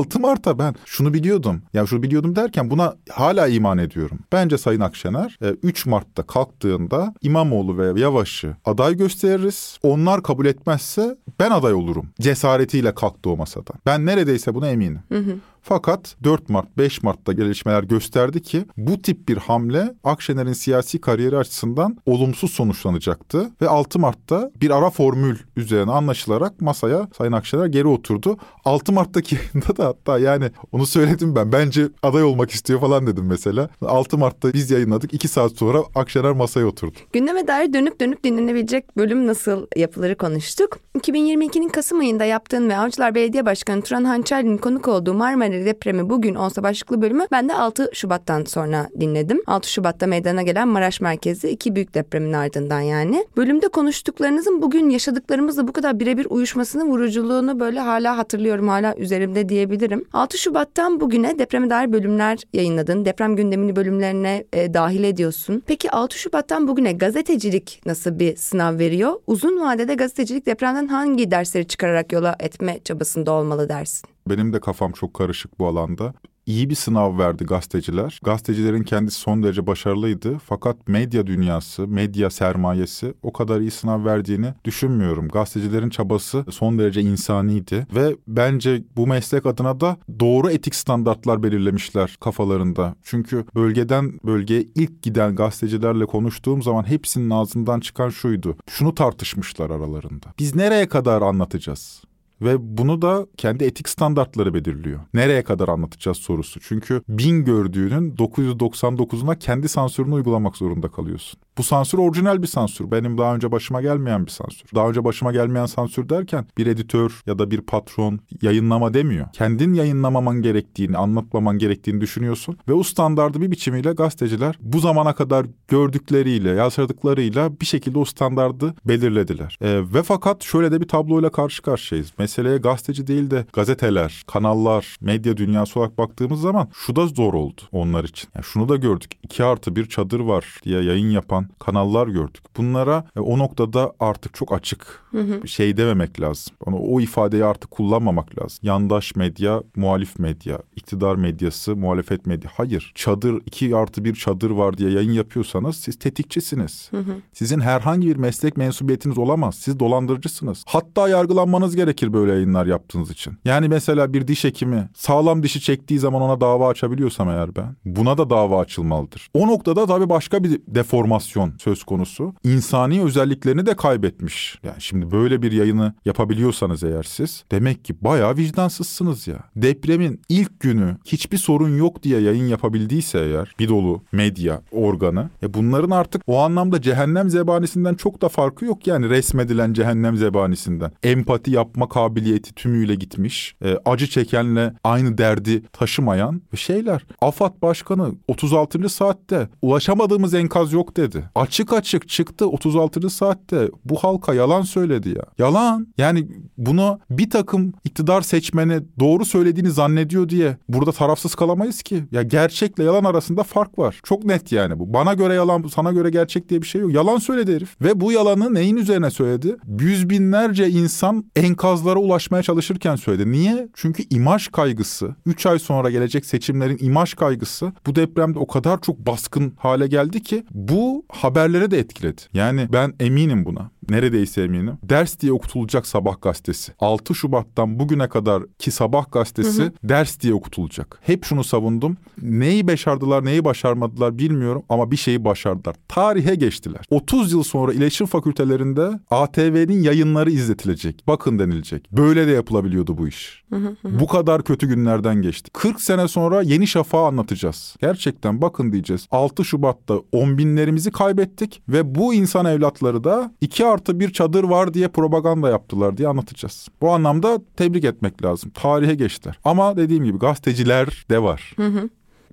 6 0.00 0.20
Mart'a 0.20 0.58
ben 0.58 0.74
şunu 0.84 1.14
biliyordum. 1.14 1.62
Ya 1.74 1.86
şunu 1.86 2.02
biliyordum 2.02 2.36
derken 2.36 2.70
buna 2.70 2.94
hala 3.10 3.48
iman 3.48 3.78
ediyorum. 3.78 4.18
Bence 4.32 4.58
Sayın 4.58 4.80
Akşener 4.80 5.38
3 5.62 5.86
e, 5.86 5.90
Mart'ta 5.90 6.22
kalktığında 6.22 7.14
İmamoğlu 7.22 7.78
ve 7.78 8.00
Yavaş'ı 8.00 8.56
aday 8.64 8.96
gösteririz. 8.96 9.78
Onlar 9.82 10.22
kabul 10.22 10.46
etmezse 10.46 11.16
ben 11.40 11.50
aday 11.50 11.72
olurum. 11.72 12.06
Cesaretiyle 12.20 12.94
kalktı 12.94 13.30
o 13.30 13.36
masada. 13.36 13.70
Ben 13.86 14.06
neredeyse 14.06 14.54
buna 14.54 14.68
eminim. 14.68 15.00
Hı 15.08 15.18
hı. 15.18 15.36
Fakat 15.62 16.16
4 16.24 16.48
Mart 16.48 16.78
5 16.78 17.02
Mart'ta 17.02 17.32
gelişmeler 17.32 17.82
gösterdi 17.82 18.42
ki 18.42 18.64
bu 18.76 19.02
tip 19.02 19.28
bir 19.28 19.36
hamle 19.36 19.94
Akşener'in 20.04 20.52
siyasi 20.52 21.00
kariyeri 21.00 21.36
açısından 21.36 21.96
olumsuz 22.06 22.50
sonuçlanacaktı 22.50 23.50
ve 23.62 23.68
6 23.68 23.98
Mart'ta 23.98 24.50
bir 24.60 24.70
ara 24.70 24.90
formül 24.90 25.36
üzerine 25.56 25.90
anlaşılarak 25.90 26.60
masaya 26.60 27.08
Sayın 27.18 27.32
Akşener 27.32 27.66
geri 27.66 27.86
oturdu. 27.86 28.36
6 28.64 28.92
Mart'taki 28.92 29.34
yayında 29.54 29.76
da 29.76 29.86
hatta 29.86 30.18
yani 30.18 30.50
onu 30.72 30.86
söyledim 30.86 31.36
ben. 31.36 31.52
Bence 31.52 31.88
aday 32.02 32.22
olmak 32.22 32.50
istiyor 32.50 32.80
falan 32.80 33.06
dedim 33.06 33.26
mesela. 33.26 33.68
6 33.82 34.18
Mart'ta 34.18 34.52
biz 34.52 34.70
yayınladık. 34.70 35.14
2 35.14 35.28
saat 35.28 35.52
sonra 35.52 35.78
Akşener 35.94 36.32
masaya 36.32 36.66
oturdu. 36.66 36.96
Gündeme 37.12 37.46
dair 37.46 37.72
dönüp 37.72 38.00
dönüp 38.00 38.24
dinlenebilecek 38.24 38.96
bölüm 38.96 39.26
nasıl 39.26 39.66
yapıları 39.76 40.16
konuştuk. 40.16 40.78
2022'nin 40.98 41.68
Kasım 41.68 42.00
ayında 42.00 42.24
yaptığın 42.24 42.68
ve 42.68 42.76
Avcılar 42.76 43.14
Belediye 43.14 43.46
Başkanı 43.46 43.82
Turan 43.82 44.04
Hançerli'nin 44.04 44.58
konuk 44.58 44.88
olduğu 44.88 45.14
Marmara 45.14 45.49
Marmara 45.50 45.64
depremi 45.64 46.10
bugün 46.10 46.34
olsa 46.34 46.62
başlıklı 46.62 47.02
bölümü 47.02 47.26
ben 47.30 47.48
de 47.48 47.54
6 47.54 47.90
Şubat'tan 47.92 48.44
sonra 48.44 48.88
dinledim. 49.00 49.42
6 49.46 49.70
Şubat'ta 49.70 50.06
meydana 50.06 50.42
gelen 50.42 50.68
Maraş 50.68 51.00
merkezli 51.00 51.50
iki 51.50 51.74
büyük 51.74 51.94
depremin 51.94 52.32
ardından 52.32 52.80
yani. 52.80 53.26
Bölümde 53.36 53.68
konuştuklarınızın 53.68 54.62
bugün 54.62 54.90
yaşadıklarımızla 54.90 55.68
bu 55.68 55.72
kadar 55.72 56.00
birebir 56.00 56.26
uyuşmasını, 56.30 56.84
vuruculuğunu 56.84 57.60
böyle 57.60 57.80
hala 57.80 58.18
hatırlıyorum, 58.18 58.68
hala 58.68 58.94
üzerimde 58.96 59.48
diyebilirim. 59.48 60.04
6 60.12 60.38
Şubat'tan 60.38 61.00
bugüne 61.00 61.38
depreme 61.38 61.70
dair 61.70 61.92
bölümler 61.92 62.38
yayınladın. 62.52 63.04
Deprem 63.04 63.36
gündemini 63.36 63.76
bölümlerine 63.76 64.44
e, 64.52 64.74
dahil 64.74 65.04
ediyorsun. 65.04 65.62
Peki 65.66 65.90
6 65.90 66.18
Şubat'tan 66.18 66.68
bugüne 66.68 66.92
gazetecilik 66.92 67.82
nasıl 67.86 68.18
bir 68.18 68.36
sınav 68.36 68.78
veriyor? 68.78 69.12
Uzun 69.26 69.60
vadede 69.60 69.94
gazetecilik 69.94 70.46
depremden 70.46 70.86
hangi 70.86 71.30
dersleri 71.30 71.66
çıkararak 71.66 72.12
yola 72.12 72.36
etme 72.40 72.78
çabasında 72.84 73.32
olmalı 73.32 73.68
dersin? 73.68 74.10
Benim 74.28 74.52
de 74.52 74.60
kafam 74.60 74.92
çok 74.92 75.14
karışık 75.14 75.58
bu 75.58 75.66
alanda 75.66 76.14
iyi 76.50 76.70
bir 76.70 76.74
sınav 76.74 77.18
verdi 77.18 77.44
gazeteciler. 77.44 78.20
Gazetecilerin 78.24 78.82
kendisi 78.82 79.20
son 79.20 79.42
derece 79.42 79.66
başarılıydı. 79.66 80.38
Fakat 80.38 80.88
medya 80.88 81.26
dünyası, 81.26 81.88
medya 81.88 82.30
sermayesi 82.30 83.14
o 83.22 83.32
kadar 83.32 83.60
iyi 83.60 83.70
sınav 83.70 84.04
verdiğini 84.04 84.54
düşünmüyorum. 84.64 85.28
Gazetecilerin 85.28 85.90
çabası 85.90 86.44
son 86.50 86.78
derece 86.78 87.00
insaniydi 87.00 87.86
ve 87.94 88.16
bence 88.28 88.84
bu 88.96 89.06
meslek 89.06 89.46
adına 89.46 89.80
da 89.80 89.96
doğru 90.20 90.50
etik 90.50 90.74
standartlar 90.74 91.42
belirlemişler 91.42 92.16
kafalarında. 92.20 92.94
Çünkü 93.02 93.44
bölgeden 93.54 94.12
bölgeye 94.24 94.64
ilk 94.74 95.02
giden 95.02 95.36
gazetecilerle 95.36 96.06
konuştuğum 96.06 96.62
zaman 96.62 96.88
hepsinin 96.88 97.30
ağzından 97.30 97.80
çıkan 97.80 98.08
şuydu. 98.08 98.56
Şunu 98.68 98.94
tartışmışlar 98.94 99.70
aralarında. 99.70 100.26
Biz 100.38 100.54
nereye 100.54 100.88
kadar 100.88 101.22
anlatacağız? 101.22 102.02
Ve 102.42 102.78
bunu 102.78 103.02
da 103.02 103.26
kendi 103.36 103.64
etik 103.64 103.88
standartları 103.88 104.54
belirliyor. 104.54 105.00
Nereye 105.14 105.44
kadar 105.44 105.68
anlatacağız 105.68 106.16
sorusu. 106.16 106.60
Çünkü 106.60 107.02
bin 107.08 107.44
gördüğünün 107.44 108.16
999'una 108.16 109.38
kendi 109.38 109.68
sansürünü 109.68 110.14
uygulamak 110.14 110.56
zorunda 110.56 110.88
kalıyorsun. 110.88 111.40
Bu 111.60 111.64
sansür 111.64 111.98
orijinal 111.98 112.42
bir 112.42 112.46
sansür. 112.46 112.90
Benim 112.90 113.18
daha 113.18 113.34
önce 113.34 113.52
başıma 113.52 113.80
gelmeyen 113.82 114.26
bir 114.26 114.30
sansür. 114.30 114.70
Daha 114.74 114.88
önce 114.88 115.04
başıma 115.04 115.32
gelmeyen 115.32 115.66
sansür 115.66 116.08
derken 116.08 116.46
bir 116.58 116.66
editör 116.66 117.22
ya 117.26 117.38
da 117.38 117.50
bir 117.50 117.60
patron 117.60 118.20
yayınlama 118.42 118.94
demiyor. 118.94 119.26
Kendin 119.32 119.74
yayınlamaman 119.74 120.42
gerektiğini, 120.42 120.96
anlatmaman 120.96 121.58
gerektiğini 121.58 122.00
düşünüyorsun. 122.00 122.56
Ve 122.68 122.72
o 122.72 122.82
standardı 122.82 123.40
bir 123.40 123.50
biçimiyle 123.50 123.92
gazeteciler 123.92 124.58
bu 124.60 124.80
zamana 124.80 125.14
kadar 125.14 125.46
gördükleriyle, 125.68 126.50
yazdıklarıyla 126.50 127.60
bir 127.60 127.66
şekilde 127.66 127.98
o 127.98 128.04
standardı 128.04 128.74
belirlediler. 128.84 129.58
E, 129.60 129.94
ve 129.94 130.02
fakat 130.02 130.42
şöyle 130.42 130.72
de 130.72 130.80
bir 130.80 130.88
tabloyla 130.88 131.30
karşı 131.30 131.62
karşıyayız. 131.62 132.12
Meseleye 132.18 132.56
gazeteci 132.56 133.06
değil 133.06 133.30
de 133.30 133.46
gazeteler, 133.52 134.22
kanallar, 134.26 134.96
medya 135.00 135.36
dünyası 135.36 135.80
olarak 135.80 135.98
baktığımız 135.98 136.40
zaman 136.40 136.68
şu 136.86 136.96
da 136.96 137.06
zor 137.06 137.34
oldu 137.34 137.60
onlar 137.72 138.04
için. 138.04 138.28
Yani 138.34 138.44
şunu 138.44 138.68
da 138.68 138.76
gördük. 138.76 139.10
2 139.22 139.44
artı 139.44 139.76
bir 139.76 139.86
çadır 139.86 140.20
var 140.20 140.60
diye 140.64 140.82
yayın 140.82 141.10
yapan 141.10 141.49
kanallar 141.58 142.08
gördük. 142.08 142.42
Bunlara 142.56 143.04
e, 143.16 143.20
o 143.20 143.38
noktada 143.38 143.92
artık 144.00 144.34
çok 144.34 144.52
açık 144.52 145.02
hı 145.10 145.20
hı. 145.20 145.48
şey 145.48 145.76
dememek 145.76 146.20
lazım. 146.20 146.54
Onu, 146.66 146.76
o 146.76 147.00
ifadeyi 147.00 147.44
artık 147.44 147.70
kullanmamak 147.70 148.42
lazım. 148.42 148.58
Yandaş 148.62 149.16
medya, 149.16 149.62
muhalif 149.76 150.18
medya, 150.18 150.58
iktidar 150.76 151.16
medyası, 151.16 151.76
muhalefet 151.76 152.26
medya. 152.26 152.50
Hayır. 152.54 152.92
Çadır, 152.94 153.42
iki 153.46 153.76
artı 153.76 154.04
bir 154.04 154.14
çadır 154.14 154.50
var 154.50 154.78
diye 154.78 154.90
yayın 154.90 155.12
yapıyorsanız 155.12 155.76
siz 155.76 155.98
tetikçisiniz. 155.98 156.88
Hı 156.90 156.96
hı. 156.96 157.12
Sizin 157.32 157.60
herhangi 157.60 158.08
bir 158.08 158.16
meslek 158.16 158.56
mensubiyetiniz 158.56 159.18
olamaz. 159.18 159.54
Siz 159.54 159.80
dolandırıcısınız. 159.80 160.64
Hatta 160.66 161.08
yargılanmanız 161.08 161.76
gerekir 161.76 162.12
böyle 162.12 162.32
yayınlar 162.32 162.66
yaptığınız 162.66 163.10
için. 163.10 163.38
Yani 163.44 163.68
mesela 163.68 164.12
bir 164.12 164.28
diş 164.28 164.44
hekimi 164.44 164.88
sağlam 164.94 165.42
dişi 165.42 165.60
çektiği 165.60 165.98
zaman 165.98 166.22
ona 166.22 166.40
dava 166.40 166.68
açabiliyorsam 166.68 167.28
eğer 167.28 167.56
ben 167.56 167.76
buna 167.84 168.18
da 168.18 168.30
dava 168.30 168.60
açılmalıdır. 168.60 169.28
O 169.34 169.46
noktada 169.46 169.86
tabii 169.86 170.08
başka 170.08 170.44
bir 170.44 170.60
deformasyon 170.68 171.29
deformasyon 171.30 171.58
söz 171.58 171.84
konusu. 171.84 172.34
İnsani 172.44 173.02
özelliklerini 173.02 173.66
de 173.66 173.76
kaybetmiş. 173.76 174.58
Yani 174.62 174.80
şimdi 174.80 175.10
böyle 175.10 175.42
bir 175.42 175.52
yayını 175.52 175.94
yapabiliyorsanız 176.04 176.84
eğer 176.84 177.02
siz 177.02 177.44
demek 177.50 177.84
ki 177.84 177.94
bayağı 178.00 178.36
vicdansızsınız 178.36 179.28
ya. 179.28 179.38
Depremin 179.56 180.20
ilk 180.28 180.60
günü 180.60 180.96
hiçbir 181.04 181.38
sorun 181.38 181.76
yok 181.76 182.02
diye 182.02 182.20
yayın 182.20 182.48
yapabildiyse 182.48 183.18
eğer 183.18 183.54
bir 183.58 183.68
dolu 183.68 184.02
medya 184.12 184.62
organı 184.72 185.30
e 185.42 185.54
bunların 185.54 185.90
artık 185.90 186.22
o 186.26 186.38
anlamda 186.38 186.82
cehennem 186.82 187.30
zebanisinden 187.30 187.94
çok 187.94 188.22
da 188.22 188.28
farkı 188.28 188.64
yok 188.64 188.86
yani 188.86 189.10
resmedilen 189.10 189.72
cehennem 189.72 190.16
zebanisinden. 190.16 190.92
Empati 191.02 191.50
yapma 191.50 191.88
kabiliyeti 191.88 192.54
tümüyle 192.54 192.94
gitmiş. 192.94 193.54
E, 193.64 193.76
acı 193.84 194.06
çekenle 194.06 194.74
aynı 194.84 195.18
derdi 195.18 195.62
taşımayan 195.72 196.42
şeyler. 196.56 197.06
AFAD 197.20 197.62
Başkanı 197.62 198.14
36. 198.28 198.88
saatte 198.88 199.48
ulaşamadığımız 199.62 200.34
enkaz 200.34 200.72
yok 200.72 200.96
dedi. 200.96 201.19
Etti. 201.20 201.30
Açık 201.34 201.72
açık 201.72 202.08
çıktı 202.08 202.46
36. 202.46 203.10
saatte 203.10 203.68
bu 203.84 203.96
halka 203.96 204.34
yalan 204.34 204.62
söyledi 204.62 205.08
ya. 205.08 205.24
Yalan. 205.38 205.86
Yani 205.98 206.28
bunu 206.58 207.00
bir 207.10 207.30
takım 207.30 207.72
iktidar 207.84 208.22
seçmeni 208.22 208.80
doğru 209.00 209.24
söylediğini 209.24 209.70
zannediyor 209.70 210.28
diye 210.28 210.56
burada 210.68 210.92
tarafsız 210.92 211.34
kalamayız 211.34 211.82
ki. 211.82 212.04
Ya 212.10 212.22
gerçekle 212.22 212.84
yalan 212.84 213.04
arasında 213.04 213.42
fark 213.42 213.78
var. 213.78 214.00
Çok 214.04 214.24
net 214.24 214.52
yani 214.52 214.78
bu. 214.78 214.94
Bana 214.94 215.14
göre 215.14 215.34
yalan, 215.34 215.64
sana 215.74 215.92
göre 215.92 216.10
gerçek 216.10 216.48
diye 216.48 216.62
bir 216.62 216.66
şey 216.66 216.80
yok. 216.80 216.94
Yalan 216.94 217.18
söyledi 217.18 217.54
herif. 217.54 217.80
Ve 217.80 218.00
bu 218.00 218.12
yalanı 218.12 218.54
neyin 218.54 218.76
üzerine 218.76 219.10
söyledi? 219.10 219.56
Yüz 219.80 220.10
binlerce 220.10 220.68
insan 220.68 221.24
enkazlara 221.36 221.98
ulaşmaya 221.98 222.42
çalışırken 222.42 222.96
söyledi. 222.96 223.32
Niye? 223.32 223.68
Çünkü 223.74 224.02
imaj 224.10 224.48
kaygısı. 224.48 225.14
Üç 225.26 225.46
ay 225.46 225.58
sonra 225.58 225.90
gelecek 225.90 226.26
seçimlerin 226.26 226.78
imaj 226.80 227.14
kaygısı 227.14 227.72
bu 227.86 227.94
depremde 227.94 228.38
o 228.38 228.46
kadar 228.46 228.80
çok 228.80 228.98
baskın 228.98 229.52
hale 229.58 229.86
geldi 229.86 230.22
ki 230.22 230.44
bu 230.50 231.04
haberlere 231.12 231.70
de 231.70 231.78
etkiledi. 231.78 232.20
Yani 232.34 232.68
ben 232.72 232.94
eminim 233.00 233.44
buna 233.44 233.70
neredeyse 233.90 234.42
eminim. 234.42 234.78
Ders 234.82 235.20
diye 235.20 235.32
okutulacak 235.32 235.86
sabah 235.86 236.22
gazetesi. 236.22 236.72
6 236.78 237.14
Şubat'tan 237.14 237.78
bugüne 237.78 238.08
kadar 238.08 238.42
ki 238.58 238.70
sabah 238.70 239.12
gazetesi 239.12 239.62
hı 239.62 239.66
hı. 239.66 239.72
ders 239.82 240.20
diye 240.20 240.34
okutulacak. 240.34 240.98
Hep 241.02 241.24
şunu 241.24 241.44
savundum. 241.44 241.96
Neyi 242.22 242.66
başardılar, 242.68 243.24
neyi 243.24 243.44
başarmadılar 243.44 244.18
bilmiyorum 244.18 244.62
ama 244.68 244.90
bir 244.90 244.96
şeyi 244.96 245.24
başardılar. 245.24 245.76
Tarihe 245.88 246.34
geçtiler. 246.34 246.84
30 246.90 247.32
yıl 247.32 247.42
sonra 247.42 247.72
iletişim 247.72 248.06
fakültelerinde 248.06 248.90
ATV'nin 249.10 249.82
yayınları 249.82 250.30
izletilecek. 250.30 251.04
Bakın 251.06 251.38
denilecek. 251.38 251.92
Böyle 251.92 252.26
de 252.26 252.30
yapılabiliyordu 252.30 252.98
bu 252.98 253.08
iş. 253.08 253.42
Hı 253.50 253.56
hı 253.56 253.76
hı. 253.82 254.00
Bu 254.00 254.06
kadar 254.06 254.44
kötü 254.44 254.68
günlerden 254.68 255.22
geçti. 255.22 255.50
40 255.52 255.80
sene 255.80 256.08
sonra 256.08 256.42
Yeni 256.42 256.66
Şafak'ı 256.66 257.06
anlatacağız. 257.06 257.76
Gerçekten 257.80 258.42
bakın 258.42 258.72
diyeceğiz. 258.72 259.06
6 259.10 259.44
Şubat'ta 259.44 259.94
on 260.12 260.38
binlerimizi 260.38 260.90
kaybettik 260.90 261.62
ve 261.68 261.94
bu 261.94 262.14
insan 262.14 262.46
evlatları 262.46 263.04
da 263.04 263.34
2 263.40 263.66
artı 263.66 263.79
bir 263.88 264.12
çadır 264.12 264.44
var 264.44 264.74
diye 264.74 264.88
propaganda 264.88 265.48
yaptılar 265.48 265.96
diye 265.96 266.08
anlatacağız. 266.08 266.68
Bu 266.80 266.90
anlamda 266.90 267.38
tebrik 267.56 267.84
etmek 267.84 268.24
lazım. 268.24 268.50
Tarihe 268.50 268.94
geçtiler. 268.94 269.38
Ama 269.44 269.76
dediğim 269.76 270.04
gibi 270.04 270.18
gazeteciler 270.18 271.06
de 271.10 271.22
var. 271.22 271.52
Hı 271.56 271.66
hı. 271.66 271.88